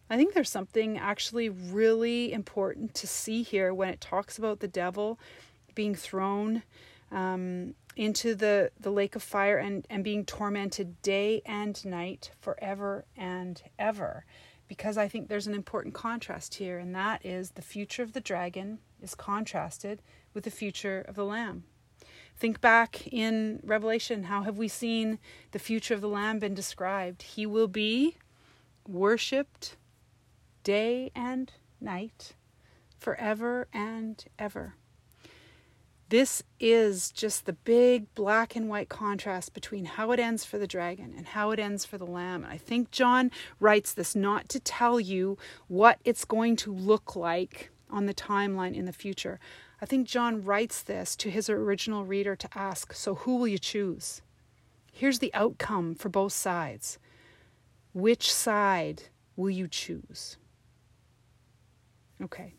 I 0.10 0.16
think 0.16 0.34
there's 0.34 0.50
something 0.50 0.98
actually 0.98 1.50
really 1.50 2.32
important 2.32 2.93
to 2.95 3.08
see 3.08 3.43
here 3.43 3.74
when 3.74 3.89
it 3.89 4.00
talks 4.00 4.38
about 4.38 4.60
the 4.60 4.68
devil 4.68 5.20
being 5.76 5.95
thrown 5.95 6.64
um, 7.12 7.76
into 7.95 8.36
the, 8.36 8.72
the 8.80 8.91
lake 8.91 9.16
of 9.16 9.24
fire 9.24 9.58
and, 9.58 9.86
and 9.89 10.04
being 10.04 10.24
tormented 10.24 11.02
day 11.02 11.41
and 11.45 11.84
night 11.86 12.32
forever 12.39 13.06
and 13.18 13.62
ever. 13.78 14.24
Because 14.68 14.97
I 14.97 15.07
think 15.07 15.28
there's 15.28 15.47
an 15.47 15.53
important 15.53 15.93
contrast 15.93 16.55
here, 16.55 16.78
and 16.78 16.93
that 16.93 17.26
is 17.26 17.51
the 17.51 17.61
future 17.61 18.03
of 18.03 18.13
the 18.13 18.22
dragon 18.22 18.80
is 19.01 19.15
contrasted 19.15 20.01
with 20.34 20.43
the 20.43 20.51
future 20.51 21.05
of 21.07 21.15
the 21.15 21.26
Lamb. 21.26 21.63
Think 22.36 22.61
back 22.61 23.07
in 23.07 23.59
Revelation. 23.63 24.24
How 24.24 24.43
have 24.43 24.57
we 24.57 24.68
seen 24.68 25.20
the 25.51 25.59
future 25.59 25.93
of 25.93 26.01
the 26.01 26.09
Lamb 26.09 26.39
been 26.39 26.53
described? 26.53 27.24
He 27.24 27.45
will 27.45 27.68
be 27.68 28.18
worshiped 28.88 29.78
day 30.63 31.11
and 31.15 31.51
night, 31.82 32.34
forever 32.99 33.68
and 33.74 34.24
ever. 34.38 34.76
This 36.10 36.41
is 36.58 37.12
just 37.12 37.45
the 37.45 37.53
big 37.53 38.14
black 38.16 38.55
and 38.55 38.70
white 38.70 38.88
contrast 38.88 39.53
between 39.53 39.84
how 39.84 40.12
it 40.12 40.20
ends 40.22 40.45
for 40.45 40.58
the 40.58 40.68
dragon 40.68 41.14
and 41.18 41.28
how 41.28 41.51
it 41.51 41.60
ends 41.60 41.84
for 41.84 41.97
the 41.97 42.05
lamb. 42.05 42.45
And 42.45 42.53
I 42.53 42.58
think 42.58 42.91
John 42.91 43.30
writes 43.60 43.93
this 43.93 44.16
not 44.16 44.47
to 44.49 44.60
tell 44.62 45.01
you 45.01 45.38
what 45.68 45.99
it's 46.05 46.24
going 46.24 46.55
to 46.58 46.74
look 46.74 47.18
like 47.18 47.72
on 47.89 48.05
the 48.05 48.14
timeline 48.14 48.74
in 48.74 48.86
the 48.86 48.93
future. 48.93 49.38
I 49.82 49.86
think 49.86 50.08
John 50.08 50.43
writes 50.43 50.82
this 50.82 51.16
to 51.18 51.30
his 51.30 51.49
original 51.49 52.05
reader 52.05 52.38
to 52.38 52.49
ask 52.55 52.93
so 52.93 53.16
who 53.16 53.36
will 53.36 53.47
you 53.47 53.60
choose? 53.60 54.22
Here's 54.93 55.20
the 55.20 55.34
outcome 55.34 55.93
for 55.93 56.08
both 56.08 56.34
sides. 56.34 56.99
Which 57.93 58.34
side 58.34 59.03
will 59.36 59.49
you 59.49 59.68
choose? 59.68 60.38
Okay, 62.24 62.55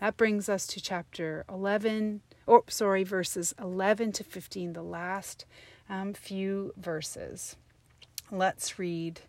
that 0.00 0.16
brings 0.16 0.48
us 0.48 0.66
to 0.68 0.80
chapter 0.80 1.44
11, 1.48 2.22
or 2.48 2.64
sorry, 2.68 3.04
verses 3.04 3.54
11 3.60 4.12
to 4.12 4.24
15, 4.24 4.72
the 4.72 4.82
last 4.82 5.44
um, 5.88 6.14
few 6.14 6.72
verses. 6.76 7.56
Let's 8.30 8.78
read 8.78 9.20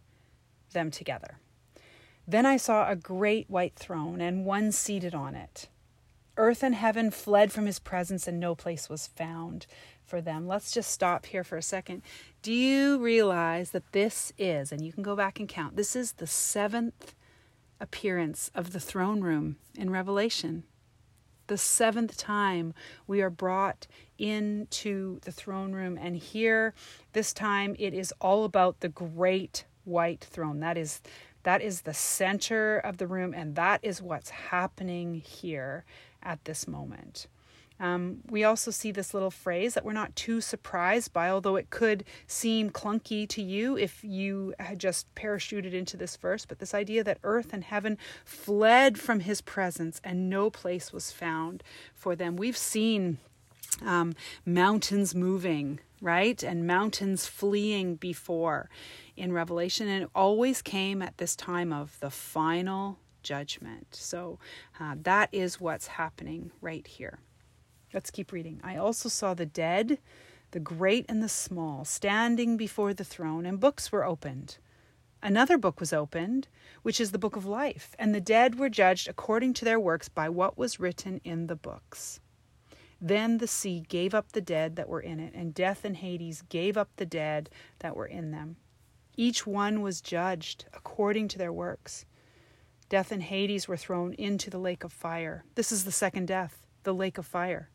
them 0.71 0.89
together. 0.89 1.37
Then 2.27 2.45
I 2.45 2.57
saw 2.57 2.89
a 2.89 2.95
great 2.95 3.49
white 3.49 3.75
throne 3.75 4.21
and 4.21 4.45
one 4.45 4.71
seated 4.71 5.13
on 5.13 5.35
it. 5.35 5.67
Earth 6.37 6.63
and 6.63 6.75
heaven 6.75 7.11
fled 7.11 7.51
from 7.51 7.65
his 7.65 7.79
presence, 7.79 8.25
and 8.25 8.39
no 8.39 8.55
place 8.55 8.87
was 8.87 9.07
found 9.07 9.67
for 10.05 10.21
them. 10.21 10.47
Let's 10.47 10.71
just 10.71 10.89
stop 10.89 11.25
here 11.25 11.43
for 11.43 11.57
a 11.57 11.61
second. 11.61 12.01
Do 12.41 12.53
you 12.53 12.97
realize 12.97 13.71
that 13.71 13.91
this 13.91 14.31
is, 14.37 14.71
and 14.71 14.81
you 14.85 14.93
can 14.93 15.03
go 15.03 15.17
back 15.17 15.37
and 15.39 15.49
count, 15.49 15.75
this 15.75 15.97
is 15.97 16.13
the 16.13 16.27
seventh 16.27 17.13
appearance 17.81 18.51
of 18.55 18.71
the 18.71 18.79
throne 18.79 19.19
room 19.19 19.57
in 19.77 19.89
Revelation? 19.89 20.63
The 21.49 21.57
seventh 21.57 22.15
time 22.15 22.75
we 23.07 23.23
are 23.23 23.31
brought 23.31 23.87
into 24.19 25.19
the 25.21 25.31
throne 25.31 25.71
room, 25.71 25.97
and 25.99 26.15
here, 26.15 26.75
this 27.13 27.33
time, 27.33 27.75
it 27.79 27.91
is 27.91 28.13
all 28.21 28.43
about 28.43 28.81
the 28.81 28.89
great 28.89 29.65
white 29.83 30.23
throne. 30.23 30.59
That 30.59 30.77
is 30.77 31.01
that 31.41 31.63
is 31.63 31.81
the 31.81 31.93
center 31.95 32.77
of 32.77 32.97
the 32.97 33.07
room, 33.07 33.33
and 33.33 33.55
that 33.55 33.79
is 33.81 33.99
what's 33.99 34.29
happening 34.29 35.15
here 35.15 35.85
at 36.21 36.45
this 36.45 36.67
moment. 36.67 37.25
Um, 37.79 38.19
we 38.29 38.43
also 38.43 38.71
see 38.71 38.91
this 38.91 39.13
little 39.13 39.31
phrase 39.31 39.73
that 39.73 39.85
we're 39.85 39.93
not 39.93 40.15
too 40.15 40.41
surprised 40.41 41.13
by, 41.13 41.29
although 41.29 41.55
it 41.55 41.69
could 41.69 42.03
seem 42.27 42.69
clunky 42.69 43.27
to 43.29 43.41
you 43.41 43.77
if 43.77 44.03
you 44.03 44.53
had 44.59 44.79
just 44.79 45.13
parachuted 45.15 45.73
into 45.73 45.95
this 45.95 46.17
verse. 46.17 46.45
But 46.45 46.59
this 46.59 46.73
idea 46.73 47.03
that 47.03 47.19
earth 47.23 47.53
and 47.53 47.63
heaven 47.63 47.97
fled 48.25 48.99
from 48.99 49.21
his 49.21 49.41
presence 49.41 50.01
and 50.03 50.29
no 50.29 50.49
place 50.49 50.91
was 50.91 51.11
found 51.11 51.63
for 51.95 52.15
them. 52.15 52.35
We've 52.35 52.57
seen 52.57 53.17
um, 53.85 54.13
mountains 54.45 55.15
moving, 55.15 55.79
right? 56.01 56.41
And 56.43 56.67
mountains 56.67 57.27
fleeing 57.27 57.95
before 57.95 58.69
in 59.15 59.31
Revelation. 59.31 59.87
And 59.87 60.03
it 60.03 60.09
always 60.13 60.61
came 60.61 61.01
at 61.01 61.17
this 61.17 61.35
time 61.35 61.71
of 61.71 61.97
the 61.99 62.09
final 62.09 62.97
judgment. 63.23 63.87
So 63.91 64.39
uh, 64.79 64.95
that 65.03 65.29
is 65.31 65.59
what's 65.61 65.87
happening 65.87 66.51
right 66.61 66.85
here. 66.85 67.19
Let's 67.93 68.11
keep 68.11 68.31
reading. 68.31 68.59
I 68.63 68.77
also 68.77 69.09
saw 69.09 69.33
the 69.33 69.45
dead, 69.45 69.99
the 70.51 70.59
great 70.59 71.05
and 71.09 71.23
the 71.23 71.29
small, 71.29 71.85
standing 71.85 72.55
before 72.55 72.93
the 72.93 73.03
throne, 73.03 73.45
and 73.45 73.59
books 73.59 73.91
were 73.91 74.05
opened. 74.05 74.57
Another 75.21 75.57
book 75.57 75.79
was 75.79 75.91
opened, 75.91 76.47
which 76.81 77.01
is 77.01 77.11
the 77.11 77.19
book 77.19 77.35
of 77.35 77.45
life, 77.45 77.95
and 77.99 78.15
the 78.15 78.21
dead 78.21 78.57
were 78.57 78.69
judged 78.69 79.07
according 79.07 79.53
to 79.55 79.65
their 79.65 79.79
works 79.79 80.07
by 80.07 80.29
what 80.29 80.57
was 80.57 80.79
written 80.79 81.19
in 81.23 81.47
the 81.47 81.55
books. 81.55 82.19
Then 83.01 83.37
the 83.37 83.47
sea 83.47 83.83
gave 83.87 84.13
up 84.13 84.31
the 84.31 84.41
dead 84.41 84.75
that 84.75 84.89
were 84.89 85.01
in 85.01 85.19
it, 85.19 85.33
and 85.33 85.53
death 85.53 85.83
and 85.83 85.97
Hades 85.97 86.43
gave 86.43 86.77
up 86.77 86.89
the 86.95 87.05
dead 87.05 87.49
that 87.79 87.95
were 87.95 88.05
in 88.05 88.31
them. 88.31 88.57
Each 89.17 89.45
one 89.45 89.81
was 89.81 89.99
judged 89.99 90.65
according 90.73 91.27
to 91.29 91.37
their 91.37 91.51
works. 91.51 92.05
Death 92.87 93.11
and 93.11 93.23
Hades 93.23 93.67
were 93.67 93.77
thrown 93.77 94.13
into 94.13 94.49
the 94.49 94.57
lake 94.57 94.83
of 94.83 94.93
fire. 94.93 95.43
This 95.55 95.71
is 95.71 95.83
the 95.83 95.91
second 95.91 96.27
death, 96.27 96.65
the 96.83 96.93
lake 96.93 97.17
of 97.17 97.25
fire. 97.25 97.69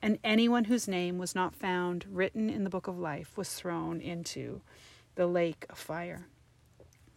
And 0.00 0.18
anyone 0.22 0.64
whose 0.64 0.86
name 0.86 1.18
was 1.18 1.34
not 1.34 1.54
found 1.54 2.06
written 2.08 2.48
in 2.48 2.64
the 2.64 2.70
book 2.70 2.86
of 2.86 2.98
life 2.98 3.36
was 3.36 3.52
thrown 3.54 4.00
into 4.00 4.60
the 5.16 5.26
lake 5.26 5.66
of 5.68 5.78
fire. 5.78 6.26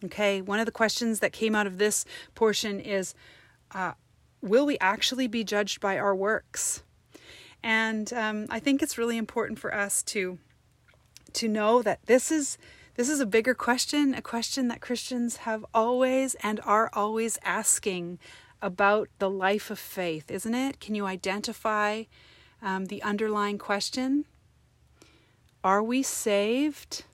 Okay, 0.04 0.42
one 0.42 0.60
of 0.60 0.66
the 0.66 0.72
questions 0.72 1.20
that 1.20 1.32
came 1.32 1.54
out 1.54 1.68
of 1.68 1.78
this 1.78 2.06
portion 2.34 2.80
is 2.80 3.14
uh, 3.72 3.94
Will 4.42 4.66
we 4.66 4.78
actually 4.80 5.28
be 5.28 5.44
judged 5.44 5.80
by 5.80 6.00
our 6.00 6.16
works? 6.16 6.82
And 7.62 8.12
um, 8.12 8.48
I 8.50 8.60
think 8.60 8.82
it's 8.82 8.98
really 8.98 9.18
important 9.18 9.60
for 9.60 9.74
us 9.74 10.02
to 10.04 10.40
to 11.34 11.48
know 11.48 11.82
that 11.82 12.00
this 12.08 12.32
is 12.32 12.58
this 12.96 13.08
is 13.08 13.20
a 13.20 13.26
bigger 13.26 13.54
question, 13.54 14.16
a 14.16 14.22
question 14.22 14.68
that 14.68 14.82
Christians 14.82 15.38
have 15.38 15.64
always 15.74 16.36
and 16.42 16.60
are 16.66 16.90
always 16.94 17.38
asking 17.44 18.20
about 18.62 19.10
the 19.20 19.30
life 19.30 19.70
of 19.70 19.80
faith, 19.80 20.30
isn't 20.30 20.54
it? 20.54 20.80
Can 20.80 20.96
you 20.96 21.06
identify 21.06 22.04
um, 22.62 22.86
the 22.86 23.02
underlying 23.04 23.58
question? 23.58 24.26
Are 25.64 25.84
we 25.84 26.04
saved 26.04 27.06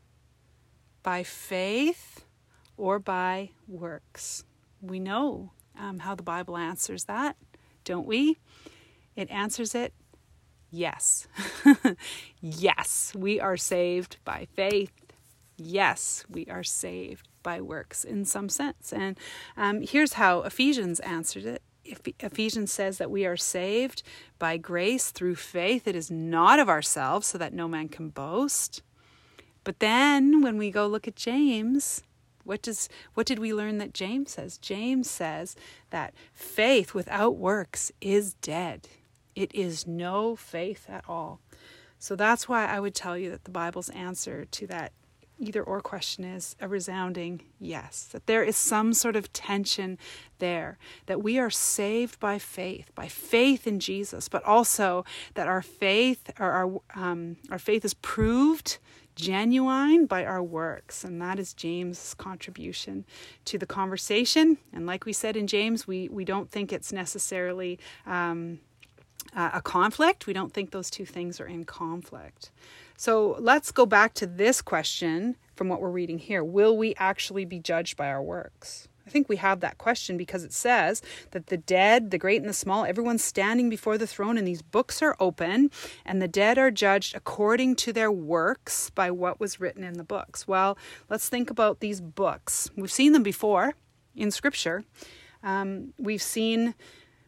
by 1.03 1.23
faith 1.23 2.25
or 2.77 2.99
by 2.99 3.51
works? 3.67 4.43
We 4.81 4.99
know 4.99 5.51
um, 5.77 5.99
how 5.99 6.15
the 6.15 6.23
Bible 6.23 6.57
answers 6.57 7.05
that, 7.05 7.35
don't 7.83 8.07
we? 8.07 8.37
It 9.15 9.29
answers 9.29 9.75
it 9.75 9.93
yes. 10.71 11.27
yes, 12.41 13.13
we 13.15 13.39
are 13.39 13.57
saved 13.57 14.17
by 14.23 14.47
faith. 14.53 14.91
Yes, 15.57 16.23
we 16.29 16.45
are 16.47 16.63
saved 16.63 17.27
by 17.41 17.61
works 17.61 18.03
in 18.03 18.25
some 18.25 18.49
sense. 18.49 18.93
And 18.93 19.17
um, 19.55 19.81
here's 19.81 20.13
how 20.13 20.41
Ephesians 20.41 20.99
answered 21.01 21.45
it. 21.45 21.61
Ephesians 22.19 22.71
says 22.71 22.97
that 22.97 23.11
we 23.11 23.25
are 23.25 23.37
saved 23.37 24.03
by 24.39 24.57
grace 24.57 25.11
through 25.11 25.35
faith. 25.35 25.87
It 25.87 25.95
is 25.95 26.11
not 26.11 26.59
of 26.59 26.69
ourselves, 26.69 27.27
so 27.27 27.37
that 27.37 27.53
no 27.53 27.67
man 27.67 27.89
can 27.89 28.09
boast. 28.09 28.81
But 29.63 29.79
then 29.79 30.41
when 30.41 30.57
we 30.57 30.71
go 30.71 30.87
look 30.87 31.07
at 31.07 31.15
James, 31.15 32.03
what 32.43 32.61
does 32.61 32.87
what 33.13 33.27
did 33.27 33.39
we 33.39 33.53
learn 33.53 33.77
that 33.79 33.93
James 33.93 34.31
says? 34.31 34.57
James 34.57 35.09
says 35.09 35.55
that 35.89 36.13
faith 36.33 36.93
without 36.93 37.35
works 37.35 37.91
is 37.99 38.35
dead. 38.35 38.87
It 39.35 39.53
is 39.53 39.85
no 39.85 40.35
faith 40.35 40.85
at 40.89 41.03
all. 41.07 41.41
So 41.99 42.15
that's 42.15 42.47
why 42.47 42.65
I 42.65 42.79
would 42.79 42.95
tell 42.95 43.17
you 43.17 43.29
that 43.31 43.43
the 43.43 43.51
Bible's 43.51 43.89
answer 43.89 44.45
to 44.45 44.67
that 44.67 44.93
either 45.39 45.61
or 45.61 45.81
question 45.81 46.23
is 46.23 46.55
a 46.59 46.67
resounding 46.67 47.41
yes. 47.59 48.07
That 48.11 48.27
there 48.27 48.43
is 48.43 48.57
some 48.57 48.93
sort 48.93 49.15
of 49.15 49.31
tension 49.33 49.97
there, 50.39 50.77
that 51.05 51.21
we 51.21 51.39
are 51.39 51.49
saved 51.49 52.19
by 52.19 52.39
faith, 52.39 52.91
by 52.95 53.07
faith 53.07 53.67
in 53.67 53.79
Jesus, 53.79 54.29
but 54.29 54.43
also 54.43 55.05
that 55.35 55.47
our 55.47 55.61
faith, 55.61 56.31
or 56.39 56.51
our, 56.51 57.01
um, 57.01 57.37
our 57.51 57.59
faith 57.59 57.85
is 57.85 57.93
proved 57.95 58.77
genuine 59.15 60.05
by 60.05 60.23
our 60.23 60.43
works. 60.43 61.03
And 61.03 61.21
that 61.21 61.39
is 61.39 61.53
James' 61.53 62.13
contribution 62.13 63.05
to 63.45 63.57
the 63.57 63.65
conversation. 63.65 64.57
And 64.71 64.85
like 64.85 65.05
we 65.05 65.13
said 65.13 65.35
in 65.35 65.47
James, 65.47 65.87
we, 65.87 66.07
we 66.09 66.23
don't 66.23 66.49
think 66.49 66.71
it's 66.71 66.93
necessarily 66.93 67.79
um, 68.05 68.59
a 69.35 69.61
conflict. 69.61 70.27
We 70.27 70.33
don't 70.33 70.53
think 70.53 70.71
those 70.71 70.89
two 70.89 71.05
things 71.05 71.41
are 71.41 71.47
in 71.47 71.65
conflict. 71.65 72.51
So 72.99 73.37
let's 73.39 73.71
go 73.71 73.85
back 73.85 74.15
to 74.15 74.25
this 74.25 74.59
question 74.61 75.37
from 75.55 75.69
what 75.69 75.79
we're 75.79 75.91
reading 75.91 76.17
here 76.17 76.43
Will 76.43 76.75
we 76.75 76.95
actually 76.97 77.45
be 77.45 77.59
judged 77.59 77.95
by 77.95 78.07
our 78.07 78.23
works? 78.23 78.87
I 79.05 79.09
think 79.09 79.29
we 79.29 79.37
have 79.37 79.61
that 79.61 79.77
question 79.77 80.17
because 80.17 80.43
it 80.43 80.51
says 80.51 81.01
that 81.31 81.47
the 81.47 81.55
dead, 81.55 82.11
the 82.11 82.17
great 82.17 82.41
and 82.41 82.49
the 82.49 82.53
small, 82.53 82.83
everyone's 82.83 83.23
standing 83.23 83.69
before 83.69 83.97
the 83.97 84.07
throne, 84.07 84.37
and 84.37 84.45
these 84.45 84.61
books 84.61 85.01
are 85.01 85.15
open, 85.17 85.71
and 86.05 86.21
the 86.21 86.27
dead 86.27 86.57
are 86.57 86.71
judged 86.71 87.15
according 87.15 87.77
to 87.77 87.93
their 87.93 88.11
works 88.11 88.89
by 88.89 89.09
what 89.09 89.39
was 89.39 89.61
written 89.61 89.81
in 89.81 89.93
the 89.93 90.03
books. 90.03 90.45
Well, 90.45 90.77
let's 91.09 91.29
think 91.29 91.49
about 91.49 91.79
these 91.79 92.01
books. 92.01 92.69
We've 92.75 92.91
seen 92.91 93.13
them 93.13 93.23
before 93.23 93.75
in 94.13 94.29
Scripture. 94.29 94.83
Um, 95.41 95.93
we've 95.97 96.21
seen 96.21 96.75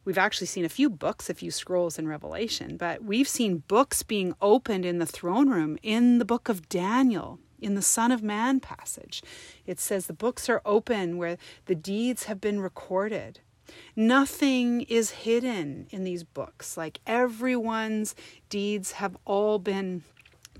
We've 0.06 0.18
actually 0.18 0.48
seen 0.48 0.66
a 0.66 0.70
few 0.70 0.90
books, 0.90 1.30
a 1.30 1.34
few 1.34 1.52
scrolls 1.52 2.00
in 2.00 2.08
Revelation, 2.08 2.78
but 2.78 3.04
we've 3.04 3.28
seen 3.28 3.64
books 3.68 4.04
being 4.04 4.34
opened 4.42 4.86
in 4.86 5.00
the 5.00 5.06
throne 5.06 5.50
room 5.50 5.78
in 5.84 6.20
the 6.20 6.26
book 6.26 6.50
of 6.50 6.70
Daniel, 6.70 7.40
in 7.62 7.76
the 7.76 7.82
Son 7.82 8.12
of 8.12 8.24
Man 8.24 8.60
passage. 8.60 9.22
It 9.66 9.80
says 9.80 10.08
the 10.08 10.14
books 10.14 10.50
are 10.50 10.62
open 10.66 11.18
where 11.18 11.38
the 11.66 11.76
deeds 11.76 12.26
have 12.26 12.40
been 12.40 12.60
recorded. 12.60 13.42
Nothing 13.96 14.82
is 14.82 15.12
hidden 15.12 15.88
in 15.92 16.04
these 16.04 16.24
books. 16.24 16.78
Like 16.78 17.00
everyone's 17.06 18.16
deeds 18.50 18.94
have 18.94 19.18
all 19.26 19.60
been 19.60 20.04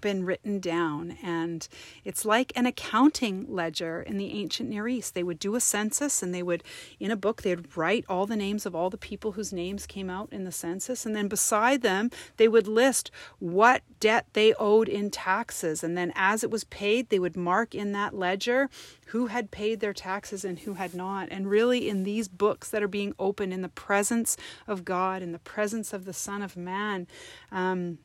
been 0.02 0.26
written 0.26 0.60
down. 0.60 1.18
And 1.24 1.68
it's 2.04 2.26
like 2.26 2.52
an 2.56 2.66
accounting 2.66 3.46
ledger 3.48 4.02
in 4.02 4.18
the 4.18 4.32
ancient 4.32 4.70
Near 4.70 4.88
East. 4.88 5.14
They 5.14 5.24
would 5.24 5.40
do 5.40 5.56
a 5.56 5.62
census 5.62 6.22
and 6.24 6.34
they 6.34 6.44
would, 6.44 6.64
in 7.00 7.12
a 7.12 7.16
book, 7.16 7.42
they'd 7.42 7.76
write 7.78 8.06
all 8.08 8.26
the 8.26 8.36
names 8.36 8.66
of 8.66 8.76
all 8.76 8.90
the 8.90 8.98
people 8.98 9.34
whose 9.34 9.54
names 9.54 9.86
came 9.86 10.10
out 10.10 10.30
in 10.32 10.44
the 10.44 10.52
census. 10.52 11.06
And 11.06 11.16
then 11.16 11.28
beside 11.28 11.82
them, 11.82 12.12
they 12.38 12.48
would 12.48 12.68
list 12.68 13.12
what 13.40 13.84
debt 14.00 14.28
they 14.34 14.54
owed 14.56 14.90
in 14.90 15.10
taxes. 15.12 15.84
And 15.84 15.98
then 15.98 16.12
as 16.16 16.44
it 16.44 16.52
was 16.52 16.64
paid, 16.66 17.10
they 17.10 17.20
would 17.20 17.38
mark 17.38 17.76
in 17.76 17.92
that 17.94 18.14
ledger 18.14 18.70
who 19.08 19.28
had 19.28 19.50
paid 19.52 19.80
their 19.80 19.94
taxes 19.94 20.46
and 20.46 20.60
who 20.60 20.76
had 20.76 20.94
not. 20.94 21.28
And 21.32 21.50
really, 21.50 21.90
in 21.90 22.04
these 22.04 22.28
books 22.28 22.70
that 22.70 22.84
are 22.84 22.88
being 22.88 23.14
opened 23.18 23.54
in 23.54 23.62
the 23.62 23.70
presence 23.70 24.38
of 24.68 24.86
God, 24.86 25.22
in 25.22 25.32
the 25.32 25.40
presence 25.40 25.94
of 25.94 26.06
the 26.06 26.14
Son 26.14 26.42
of 26.42 26.56
Man, 26.56 27.08
um, 27.52 27.98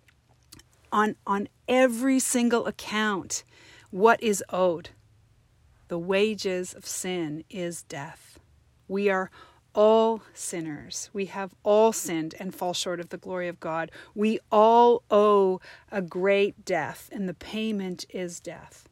on, 0.94 1.16
on 1.26 1.48
every 1.66 2.20
single 2.20 2.66
account 2.66 3.42
what 3.90 4.22
is 4.22 4.42
owed. 4.48 4.90
The 5.88 5.98
wages 5.98 6.72
of 6.72 6.86
sin 6.86 7.44
is 7.50 7.82
death. 7.82 8.38
We 8.86 9.10
are 9.10 9.30
all 9.74 10.22
sinners. 10.32 11.10
We 11.12 11.26
have 11.26 11.52
all 11.64 11.92
sinned 11.92 12.36
and 12.38 12.54
fall 12.54 12.72
short 12.74 13.00
of 13.00 13.08
the 13.08 13.18
glory 13.18 13.48
of 13.48 13.58
God. 13.58 13.90
We 14.14 14.38
all 14.52 15.02
owe 15.10 15.60
a 15.90 16.00
great 16.00 16.64
death, 16.64 17.10
and 17.12 17.28
the 17.28 17.34
payment 17.34 18.06
is 18.10 18.38
death. 18.38 18.88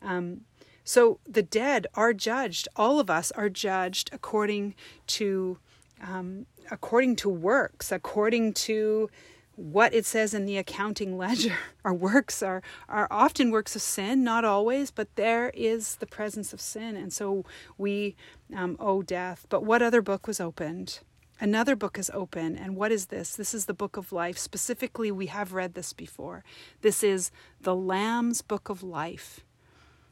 Um, 0.00 0.42
so 0.84 1.20
the 1.28 1.42
dead 1.42 1.86
are 1.94 2.14
judged. 2.14 2.66
All 2.76 2.98
of 2.98 3.10
us 3.10 3.30
are 3.32 3.50
judged 3.50 4.08
according 4.12 4.74
to 5.08 5.58
um, 6.02 6.46
according 6.70 7.16
to 7.16 7.28
works, 7.28 7.92
according 7.92 8.54
to 8.54 9.08
what 9.56 9.94
it 9.94 10.06
says 10.06 10.34
in 10.34 10.46
the 10.46 10.56
accounting 10.56 11.16
ledger. 11.16 11.56
Our 11.84 11.94
works 11.94 12.42
are, 12.42 12.62
are 12.88 13.08
often 13.10 13.50
works 13.50 13.76
of 13.76 13.82
sin, 13.82 14.24
not 14.24 14.44
always, 14.44 14.90
but 14.90 15.14
there 15.16 15.50
is 15.50 15.96
the 15.96 16.06
presence 16.06 16.52
of 16.52 16.60
sin. 16.60 16.96
And 16.96 17.12
so 17.12 17.44
we 17.76 18.16
um, 18.54 18.76
owe 18.80 19.02
death. 19.02 19.46
But 19.48 19.64
what 19.64 19.82
other 19.82 20.02
book 20.02 20.26
was 20.26 20.40
opened? 20.40 21.00
Another 21.40 21.74
book 21.74 21.98
is 21.98 22.10
open. 22.14 22.56
And 22.56 22.76
what 22.76 22.92
is 22.92 23.06
this? 23.06 23.34
This 23.34 23.52
is 23.52 23.66
the 23.66 23.74
book 23.74 23.96
of 23.96 24.12
life. 24.12 24.38
Specifically, 24.38 25.10
we 25.10 25.26
have 25.26 25.52
read 25.52 25.74
this 25.74 25.92
before. 25.92 26.44
This 26.82 27.02
is 27.02 27.30
the 27.60 27.74
Lamb's 27.74 28.42
book 28.42 28.68
of 28.68 28.82
life. 28.82 29.40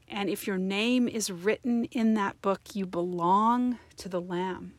And 0.08 0.28
if 0.28 0.46
your 0.46 0.58
name 0.58 1.06
is 1.06 1.30
written 1.30 1.84
in 1.84 2.14
that 2.14 2.42
book, 2.42 2.60
you 2.74 2.84
belong 2.84 3.78
to 3.98 4.08
the 4.08 4.20
Lamb. 4.20 4.72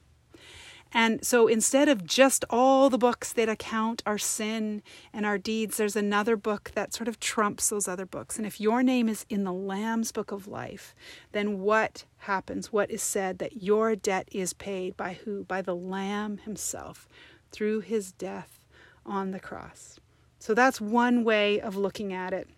And 0.93 1.25
so 1.25 1.47
instead 1.47 1.87
of 1.87 2.05
just 2.05 2.43
all 2.49 2.89
the 2.89 2.97
books 2.97 3.31
that 3.33 3.47
account 3.47 4.03
our 4.05 4.17
sin 4.17 4.83
and 5.13 5.25
our 5.25 5.37
deeds, 5.37 5.77
there's 5.77 5.95
another 5.95 6.35
book 6.35 6.71
that 6.75 6.93
sort 6.93 7.07
of 7.07 7.19
trumps 7.19 7.69
those 7.69 7.87
other 7.87 8.05
books. 8.05 8.37
And 8.37 8.45
if 8.45 8.59
your 8.59 8.83
name 8.83 9.07
is 9.07 9.25
in 9.29 9.43
the 9.43 9.53
Lamb's 9.53 10.11
book 10.11 10.31
of 10.31 10.47
life, 10.47 10.93
then 11.31 11.59
what 11.59 12.05
happens? 12.19 12.73
What 12.73 12.91
is 12.91 13.01
said? 13.01 13.39
That 13.39 13.63
your 13.63 13.95
debt 13.95 14.27
is 14.31 14.53
paid 14.53 14.97
by 14.97 15.13
who? 15.23 15.45
By 15.45 15.61
the 15.61 15.75
Lamb 15.75 16.39
himself 16.39 17.07
through 17.51 17.81
his 17.81 18.11
death 18.11 18.65
on 19.05 19.31
the 19.31 19.39
cross. 19.39 19.99
So 20.39 20.53
that's 20.53 20.81
one 20.81 21.23
way 21.23 21.61
of 21.61 21.75
looking 21.75 22.13
at 22.13 22.33
it. 22.33 22.49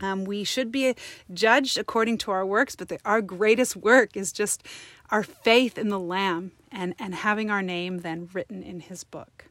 Um, 0.00 0.24
we 0.24 0.42
should 0.44 0.72
be 0.72 0.94
judged 1.32 1.76
according 1.76 2.18
to 2.18 2.30
our 2.30 2.46
works, 2.46 2.76
but 2.76 2.88
the, 2.88 2.98
our 3.04 3.20
greatest 3.20 3.76
work 3.76 4.16
is 4.16 4.32
just 4.32 4.66
our 5.12 5.22
faith 5.22 5.76
in 5.76 5.90
the 5.90 6.00
Lamb 6.00 6.52
and, 6.72 6.94
and 6.98 7.14
having 7.14 7.50
our 7.50 7.62
name 7.62 7.98
then 7.98 8.30
written 8.32 8.62
in 8.62 8.80
his 8.80 9.04
book. 9.04 9.44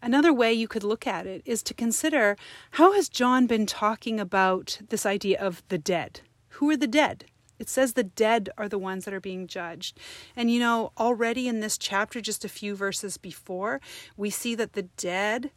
Another 0.00 0.32
way 0.32 0.52
you 0.52 0.66
could 0.66 0.82
look 0.82 1.06
at 1.06 1.26
it 1.26 1.42
is 1.44 1.62
to 1.64 1.74
consider 1.74 2.36
how 2.72 2.92
has 2.94 3.08
John 3.08 3.46
been 3.46 3.66
talking 3.66 4.18
about 4.18 4.80
this 4.88 5.04
idea 5.04 5.38
of 5.38 5.62
the 5.68 5.76
dead? 5.76 6.22
Who 6.50 6.70
are 6.70 6.76
the 6.76 6.86
dead? 6.86 7.26
It 7.58 7.68
says 7.68 7.92
the 7.92 8.04
dead 8.04 8.48
are 8.56 8.68
the 8.68 8.78
ones 8.78 9.04
that 9.04 9.12
are 9.12 9.20
being 9.20 9.46
judged. 9.46 9.98
And 10.34 10.50
you 10.50 10.60
know, 10.60 10.92
already 10.96 11.48
in 11.48 11.60
this 11.60 11.76
chapter, 11.76 12.20
just 12.20 12.44
a 12.44 12.48
few 12.48 12.74
verses 12.74 13.18
before, 13.18 13.80
we 14.16 14.30
see 14.30 14.54
that 14.54 14.72
the 14.72 14.82
dead 14.82 15.50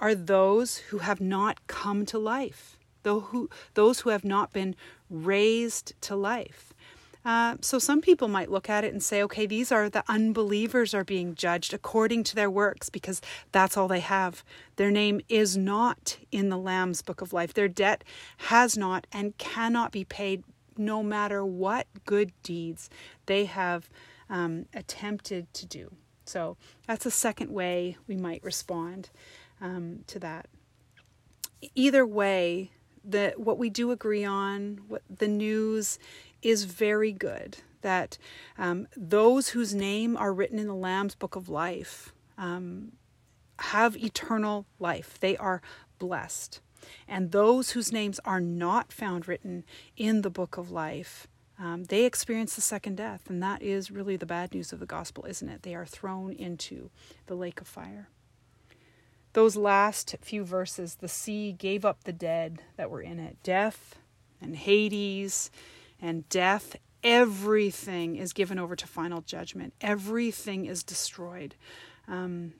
are 0.00 0.14
those 0.14 0.78
who 0.78 0.98
have 0.98 1.20
not 1.20 1.64
come 1.68 2.04
to 2.06 2.18
life, 2.18 2.78
those 3.04 3.24
who, 3.26 3.50
those 3.74 4.00
who 4.00 4.10
have 4.10 4.24
not 4.24 4.52
been 4.52 4.74
raised 5.08 5.92
to 6.00 6.16
life. 6.16 6.71
Uh, 7.24 7.56
so 7.60 7.78
some 7.78 8.00
people 8.00 8.26
might 8.26 8.50
look 8.50 8.68
at 8.68 8.84
it 8.84 8.92
and 8.92 9.02
say, 9.02 9.22
okay, 9.22 9.46
these 9.46 9.70
are 9.70 9.88
the 9.88 10.04
unbelievers 10.08 10.92
are 10.92 11.04
being 11.04 11.34
judged 11.34 11.72
according 11.72 12.24
to 12.24 12.34
their 12.34 12.50
works 12.50 12.90
because 12.90 13.20
that's 13.52 13.76
all 13.76 13.86
they 13.86 14.00
have. 14.00 14.44
Their 14.76 14.90
name 14.90 15.20
is 15.28 15.56
not 15.56 16.18
in 16.32 16.48
the 16.48 16.58
Lamb's 16.58 17.02
book 17.02 17.20
of 17.20 17.32
life. 17.32 17.54
Their 17.54 17.68
debt 17.68 18.02
has 18.48 18.76
not 18.76 19.06
and 19.12 19.38
cannot 19.38 19.92
be 19.92 20.04
paid 20.04 20.42
no 20.76 21.02
matter 21.02 21.44
what 21.44 21.86
good 22.04 22.32
deeds 22.42 22.90
they 23.26 23.44
have 23.44 23.88
um, 24.28 24.66
attempted 24.74 25.52
to 25.54 25.66
do. 25.66 25.94
So 26.24 26.56
that's 26.86 27.06
a 27.06 27.10
second 27.10 27.50
way 27.50 27.96
we 28.06 28.16
might 28.16 28.42
respond 28.42 29.10
um, 29.60 30.00
to 30.08 30.18
that. 30.20 30.46
Either 31.74 32.04
way, 32.04 32.72
the 33.04 33.34
what 33.36 33.58
we 33.58 33.68
do 33.70 33.90
agree 33.90 34.24
on, 34.24 34.80
what 34.88 35.02
the 35.08 35.28
news 35.28 35.98
is 36.42 36.64
very 36.64 37.12
good. 37.12 37.58
That 37.82 38.18
um, 38.58 38.86
those 38.96 39.50
whose 39.50 39.74
name 39.74 40.16
are 40.16 40.32
written 40.32 40.58
in 40.58 40.68
the 40.68 40.74
Lamb's 40.74 41.14
Book 41.14 41.34
of 41.34 41.48
Life 41.48 42.12
um, 42.38 42.92
have 43.58 43.96
eternal 43.96 44.66
life. 44.78 45.18
They 45.20 45.36
are 45.36 45.62
blessed. 45.98 46.60
And 47.06 47.30
those 47.30 47.70
whose 47.70 47.92
names 47.92 48.20
are 48.24 48.40
not 48.40 48.92
found 48.92 49.28
written 49.28 49.64
in 49.96 50.22
the 50.22 50.30
book 50.30 50.56
of 50.56 50.70
life, 50.70 51.28
um, 51.58 51.84
they 51.84 52.04
experience 52.04 52.54
the 52.54 52.60
second 52.60 52.96
death. 52.96 53.28
And 53.28 53.42
that 53.42 53.62
is 53.62 53.90
really 53.90 54.16
the 54.16 54.26
bad 54.26 54.52
news 54.52 54.72
of 54.72 54.80
the 54.80 54.86
gospel, 54.86 55.24
isn't 55.26 55.48
it? 55.48 55.62
They 55.62 55.74
are 55.74 55.86
thrown 55.86 56.32
into 56.32 56.90
the 57.26 57.36
lake 57.36 57.60
of 57.60 57.68
fire. 57.68 58.08
Those 59.32 59.56
last 59.56 60.16
few 60.20 60.44
verses 60.44 60.96
the 60.96 61.08
sea 61.08 61.52
gave 61.52 61.84
up 61.84 62.04
the 62.04 62.12
dead 62.12 62.62
that 62.76 62.90
were 62.90 63.00
in 63.00 63.18
it 63.18 63.38
death 63.42 63.96
and 64.40 64.56
Hades 64.56 65.50
and 66.02 66.28
death. 66.28 66.76
Everything 67.02 68.16
is 68.16 68.34
given 68.34 68.58
over 68.58 68.76
to 68.76 68.86
final 68.86 69.22
judgment, 69.22 69.72
everything 69.80 70.66
is 70.66 70.82
destroyed. 70.82 71.54
Um, 72.06 72.52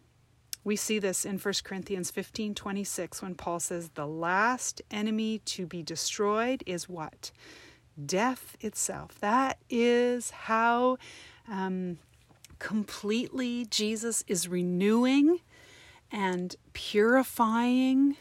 we 0.64 0.76
see 0.76 0.98
this 1.00 1.24
in 1.24 1.38
1 1.38 1.54
Corinthians 1.64 2.10
15 2.10 2.54
26 2.54 3.22
when 3.22 3.34
Paul 3.34 3.60
says, 3.60 3.90
The 3.90 4.06
last 4.06 4.80
enemy 4.90 5.40
to 5.46 5.66
be 5.66 5.82
destroyed 5.82 6.62
is 6.66 6.88
what? 6.88 7.32
Death 8.04 8.56
itself. 8.60 9.18
That 9.20 9.58
is 9.68 10.30
how 10.30 10.98
um, 11.48 11.98
completely 12.58 13.66
Jesus 13.66 14.24
is 14.28 14.48
renewing 14.48 15.40
and 16.10 16.54
purifying 16.72 18.16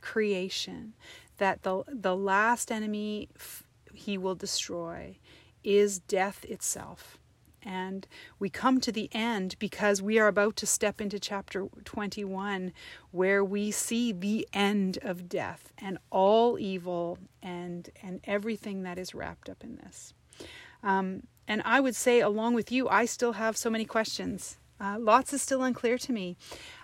creation. 0.00 0.94
That 1.38 1.62
the, 1.62 1.84
the 1.88 2.16
last 2.16 2.72
enemy 2.72 3.28
f- 3.36 3.63
he 3.94 4.18
will 4.18 4.34
destroy 4.34 5.18
is 5.62 5.98
death 5.98 6.44
itself. 6.44 7.18
And 7.62 8.06
we 8.38 8.50
come 8.50 8.78
to 8.82 8.92
the 8.92 9.08
end 9.12 9.56
because 9.58 10.02
we 10.02 10.18
are 10.18 10.26
about 10.26 10.54
to 10.56 10.66
step 10.66 11.00
into 11.00 11.18
chapter 11.18 11.66
21, 11.84 12.72
where 13.10 13.42
we 13.42 13.70
see 13.70 14.12
the 14.12 14.46
end 14.52 14.98
of 15.00 15.30
death 15.30 15.72
and 15.78 15.96
all 16.10 16.58
evil 16.58 17.18
and, 17.42 17.88
and 18.02 18.20
everything 18.24 18.82
that 18.82 18.98
is 18.98 19.14
wrapped 19.14 19.48
up 19.48 19.64
in 19.64 19.76
this. 19.76 20.12
Um, 20.82 21.22
and 21.48 21.62
I 21.64 21.80
would 21.80 21.96
say, 21.96 22.20
along 22.20 22.54
with 22.54 22.70
you, 22.70 22.88
I 22.88 23.06
still 23.06 23.32
have 23.32 23.56
so 23.56 23.70
many 23.70 23.86
questions. 23.86 24.58
Uh, 24.80 24.96
lots 24.98 25.32
is 25.32 25.40
still 25.40 25.62
unclear 25.62 25.96
to 25.98 26.12
me. 26.12 26.36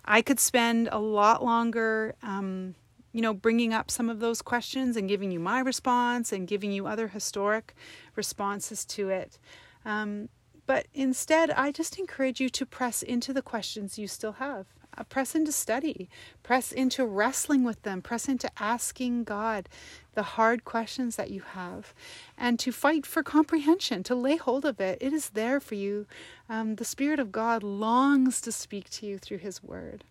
I 0.04 0.22
could 0.22 0.40
spend 0.40 0.88
a 0.90 0.98
lot 0.98 1.44
longer, 1.44 2.14
um, 2.22 2.74
you 3.12 3.20
know, 3.20 3.34
bringing 3.34 3.72
up 3.72 3.90
some 3.90 4.08
of 4.08 4.20
those 4.20 4.42
questions 4.42 4.96
and 4.96 5.08
giving 5.08 5.30
you 5.30 5.40
my 5.40 5.61
response 5.61 6.32
and 6.32 6.46
giving 6.46 6.72
you 6.72 6.86
other 6.86 7.08
historic 7.08 7.74
responses 8.14 8.84
to 8.84 9.08
it. 9.08 9.38
Um, 9.84 10.28
but 10.66 10.86
instead, 10.94 11.50
I 11.50 11.72
just 11.72 11.98
encourage 11.98 12.40
you 12.40 12.48
to 12.50 12.64
press 12.64 13.02
into 13.02 13.32
the 13.32 13.42
questions 13.42 13.98
you 13.98 14.06
still 14.06 14.32
have. 14.32 14.66
Uh, 14.98 15.04
press 15.04 15.34
into 15.36 15.52
study, 15.52 16.08
press 16.42 16.72
into 16.72 17.06
wrestling 17.06 17.62
with 17.62 17.80
them, 17.82 18.02
press 18.02 18.28
into 18.28 18.50
asking 18.58 19.22
God 19.22 19.68
the 20.14 20.22
hard 20.22 20.64
questions 20.64 21.14
that 21.14 21.30
you 21.30 21.42
have, 21.54 21.94
and 22.36 22.58
to 22.58 22.72
fight 22.72 23.06
for 23.06 23.22
comprehension, 23.22 24.02
to 24.02 24.16
lay 24.16 24.36
hold 24.36 24.64
of 24.64 24.80
it. 24.80 24.98
It 25.00 25.12
is 25.12 25.30
there 25.30 25.61
for 25.61 25.76
you. 25.76 26.06
Um, 26.48 26.74
the 26.74 26.84
Spirit 26.84 27.20
of 27.20 27.30
God 27.30 27.62
longs 27.62 28.40
to 28.40 28.50
speak 28.50 28.90
to 28.90 29.06
you 29.06 29.18
through 29.18 29.38
His 29.38 29.62
Word. 29.62 30.04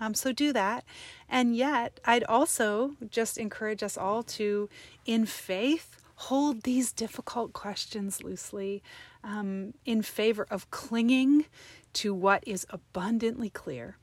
Um, 0.00 0.14
so 0.14 0.32
do 0.32 0.52
that. 0.52 0.84
And 1.28 1.54
yet, 1.54 2.00
I'd 2.04 2.24
also 2.24 2.96
just 3.10 3.38
encourage 3.38 3.82
us 3.82 3.98
all 3.98 4.22
to, 4.24 4.68
in 5.04 5.26
faith, 5.26 5.98
hold 6.14 6.62
these 6.62 6.92
difficult 6.92 7.52
questions 7.52 8.22
loosely 8.22 8.82
um, 9.22 9.74
in 9.84 10.02
favor 10.02 10.46
of 10.50 10.70
clinging 10.70 11.46
to 11.92 12.14
what 12.14 12.42
is 12.46 12.66
abundantly 12.70 13.50
clear 13.50 13.96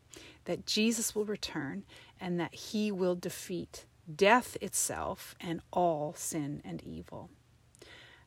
that 0.45 0.65
Jesus 0.65 1.13
will 1.13 1.25
return 1.25 1.83
and 2.19 2.39
that 2.39 2.53
he 2.53 2.91
will 2.91 3.15
defeat 3.15 3.85
death 4.13 4.57
itself 4.61 5.35
and 5.39 5.61
all 5.71 6.13
sin 6.15 6.61
and 6.63 6.81
evil. 6.83 7.29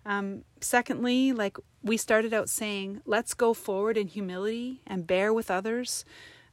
Um, 0.04 0.44
secondly, 0.60 1.32
like 1.32 1.58
we 1.82 1.96
started 1.96 2.32
out 2.32 2.48
saying, 2.48 3.00
let's 3.04 3.34
go 3.34 3.54
forward 3.54 3.96
in 3.96 4.06
humility 4.06 4.82
and 4.86 5.06
bear 5.06 5.32
with 5.32 5.50
others 5.50 6.04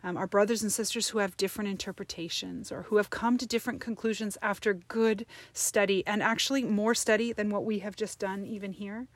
um, 0.08 0.16
our 0.16 0.28
brothers 0.28 0.64
and 0.64 0.72
sisters 0.72 1.10
who 1.10 1.18
have 1.18 1.36
different 1.36 1.70
interpretations 1.70 2.72
or 2.72 2.84
who 2.84 2.96
have 2.96 3.10
come 3.10 3.38
to 3.38 3.46
different 3.46 3.82
conclusions 3.82 4.38
after 4.42 4.74
good 4.74 5.26
study 5.52 6.02
and 6.08 6.24
actually 6.24 6.64
more 6.64 6.96
study 6.96 7.34
than 7.34 7.50
what 7.50 7.66
we 7.66 7.80
have 7.80 7.98
just 7.98 8.18
done, 8.18 8.46
even 8.46 8.72
here. 8.72 9.08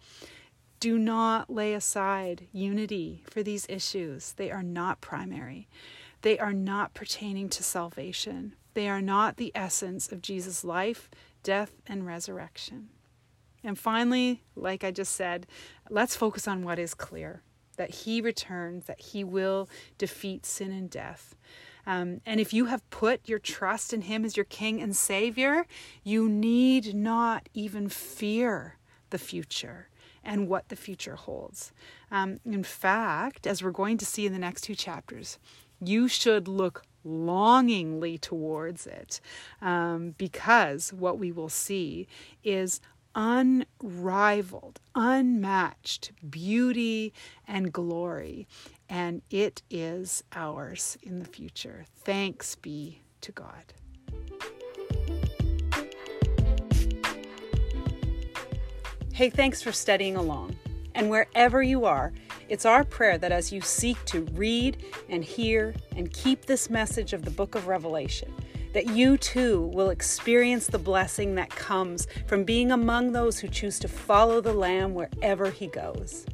Do 0.81 0.99
not 0.99 1.49
lay 1.49 1.73
aside 1.73 2.47
unity 2.51 3.23
for 3.29 3.41
these 3.41 3.65
issues. 3.69 4.33
They 4.33 4.51
are 4.51 4.63
not 4.63 4.99
primary, 4.99 5.69
they 6.23 6.37
are 6.37 6.53
not 6.53 6.93
pertaining 6.93 7.49
to 7.49 7.63
salvation. 7.63 8.55
They 8.73 8.87
are 8.87 9.01
not 9.01 9.35
the 9.35 9.51
essence 9.53 10.13
of 10.13 10.21
Jesus' 10.21 10.63
life, 10.63 11.09
death, 11.43 11.73
and 11.87 12.05
resurrection. 12.05 12.87
And 13.65 13.77
finally, 13.77 14.43
like 14.55 14.85
I 14.85 14.91
just 14.91 15.13
said, 15.13 15.45
let's 15.89 16.15
focus 16.15 16.47
on 16.47 16.63
what 16.63 16.79
is 16.79 16.93
clear 16.93 17.41
that 17.82 17.89
he 17.89 18.21
returns, 18.21 18.86
that 18.86 19.01
he 19.01 19.23
will 19.23 19.67
defeat 19.97 20.45
sin 20.45 20.71
and 20.71 20.88
death. 20.88 21.36
Um, 21.88 22.21
and 22.27 22.39
if 22.39 22.53
you 22.53 22.65
have 22.65 22.88
put 22.91 23.27
your 23.27 23.39
trust 23.39 23.91
in 23.91 24.01
him 24.01 24.23
as 24.23 24.38
your 24.38 24.43
king 24.43 24.79
and 24.79 24.95
savior, 24.95 25.65
you 26.03 26.29
need 26.29 26.93
not 26.93 27.49
even 27.55 27.89
fear 27.89 28.77
the 29.09 29.17
future 29.17 29.89
and 30.23 30.47
what 30.47 30.69
the 30.69 30.75
future 30.75 31.15
holds. 31.15 31.71
Um, 32.11 32.39
in 32.45 32.63
fact, 32.63 33.47
as 33.47 33.63
we're 33.63 33.71
going 33.71 33.97
to 33.97 34.05
see 34.05 34.27
in 34.27 34.34
the 34.34 34.38
next 34.38 34.61
two 34.61 34.75
chapters, 34.75 35.39
you 35.84 36.07
should 36.07 36.47
look 36.47 36.84
longingly 37.03 38.19
towards 38.19 38.86
it 38.86 39.19
um, 39.59 40.13
because 40.19 40.93
what 40.93 41.17
we 41.17 41.32
will 41.32 41.49
see 41.49 42.07
is 42.43 42.79
unrivaled, 43.16 44.80
unmatched 44.95 46.12
beauty 46.30 47.14
and 47.47 47.72
glory, 47.72 48.47
and 48.89 49.22
it 49.30 49.62
is 49.70 50.24
ours 50.34 50.97
in 51.01 51.20
the 51.20 51.26
future. 51.26 51.86
Thanks 51.97 52.55
be 52.55 53.01
to 53.22 53.32
God. 53.32 53.74
Hey, 59.14 59.30
thanks 59.30 59.62
for 59.62 59.72
studying 59.72 60.16
along. 60.16 60.55
And 60.95 61.09
wherever 61.09 61.62
you 61.62 61.86
are, 61.86 62.12
it's 62.49 62.66
our 62.66 62.84
prayer 62.84 63.18
that 63.18 63.32
as 63.32 63.51
you 63.51 63.62
seek 63.62 64.03
to 64.05 64.24
read 64.34 64.84
and 65.09 65.24
hear 65.24 65.74
and 65.95 66.12
keep 66.12 66.45
this 66.45 66.70
message 66.70 67.14
of 67.14 67.24
the 67.24 67.32
book 67.32 67.55
of 67.55 67.68
Revelation, 67.68 68.34
that 68.74 68.88
you 68.88 69.17
too 69.17 69.72
will 69.74 69.89
experience 69.89 70.67
the 70.67 70.80
blessing 70.80 71.36
that 71.36 71.49
comes 71.49 72.07
from 72.28 72.43
being 72.43 72.72
among 72.72 73.11
those 73.11 73.39
who 73.39 73.47
choose 73.47 73.80
to 73.80 73.88
follow 73.88 74.41
the 74.41 74.53
Lamb 74.53 74.93
wherever 74.93 75.49
he 75.49 75.67
goes. 75.67 76.26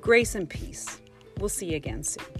Grace 0.00 0.34
and 0.34 0.48
peace. 0.48 1.00
We'll 1.38 1.48
see 1.48 1.70
you 1.70 1.76
again 1.76 2.02
soon. 2.02 2.39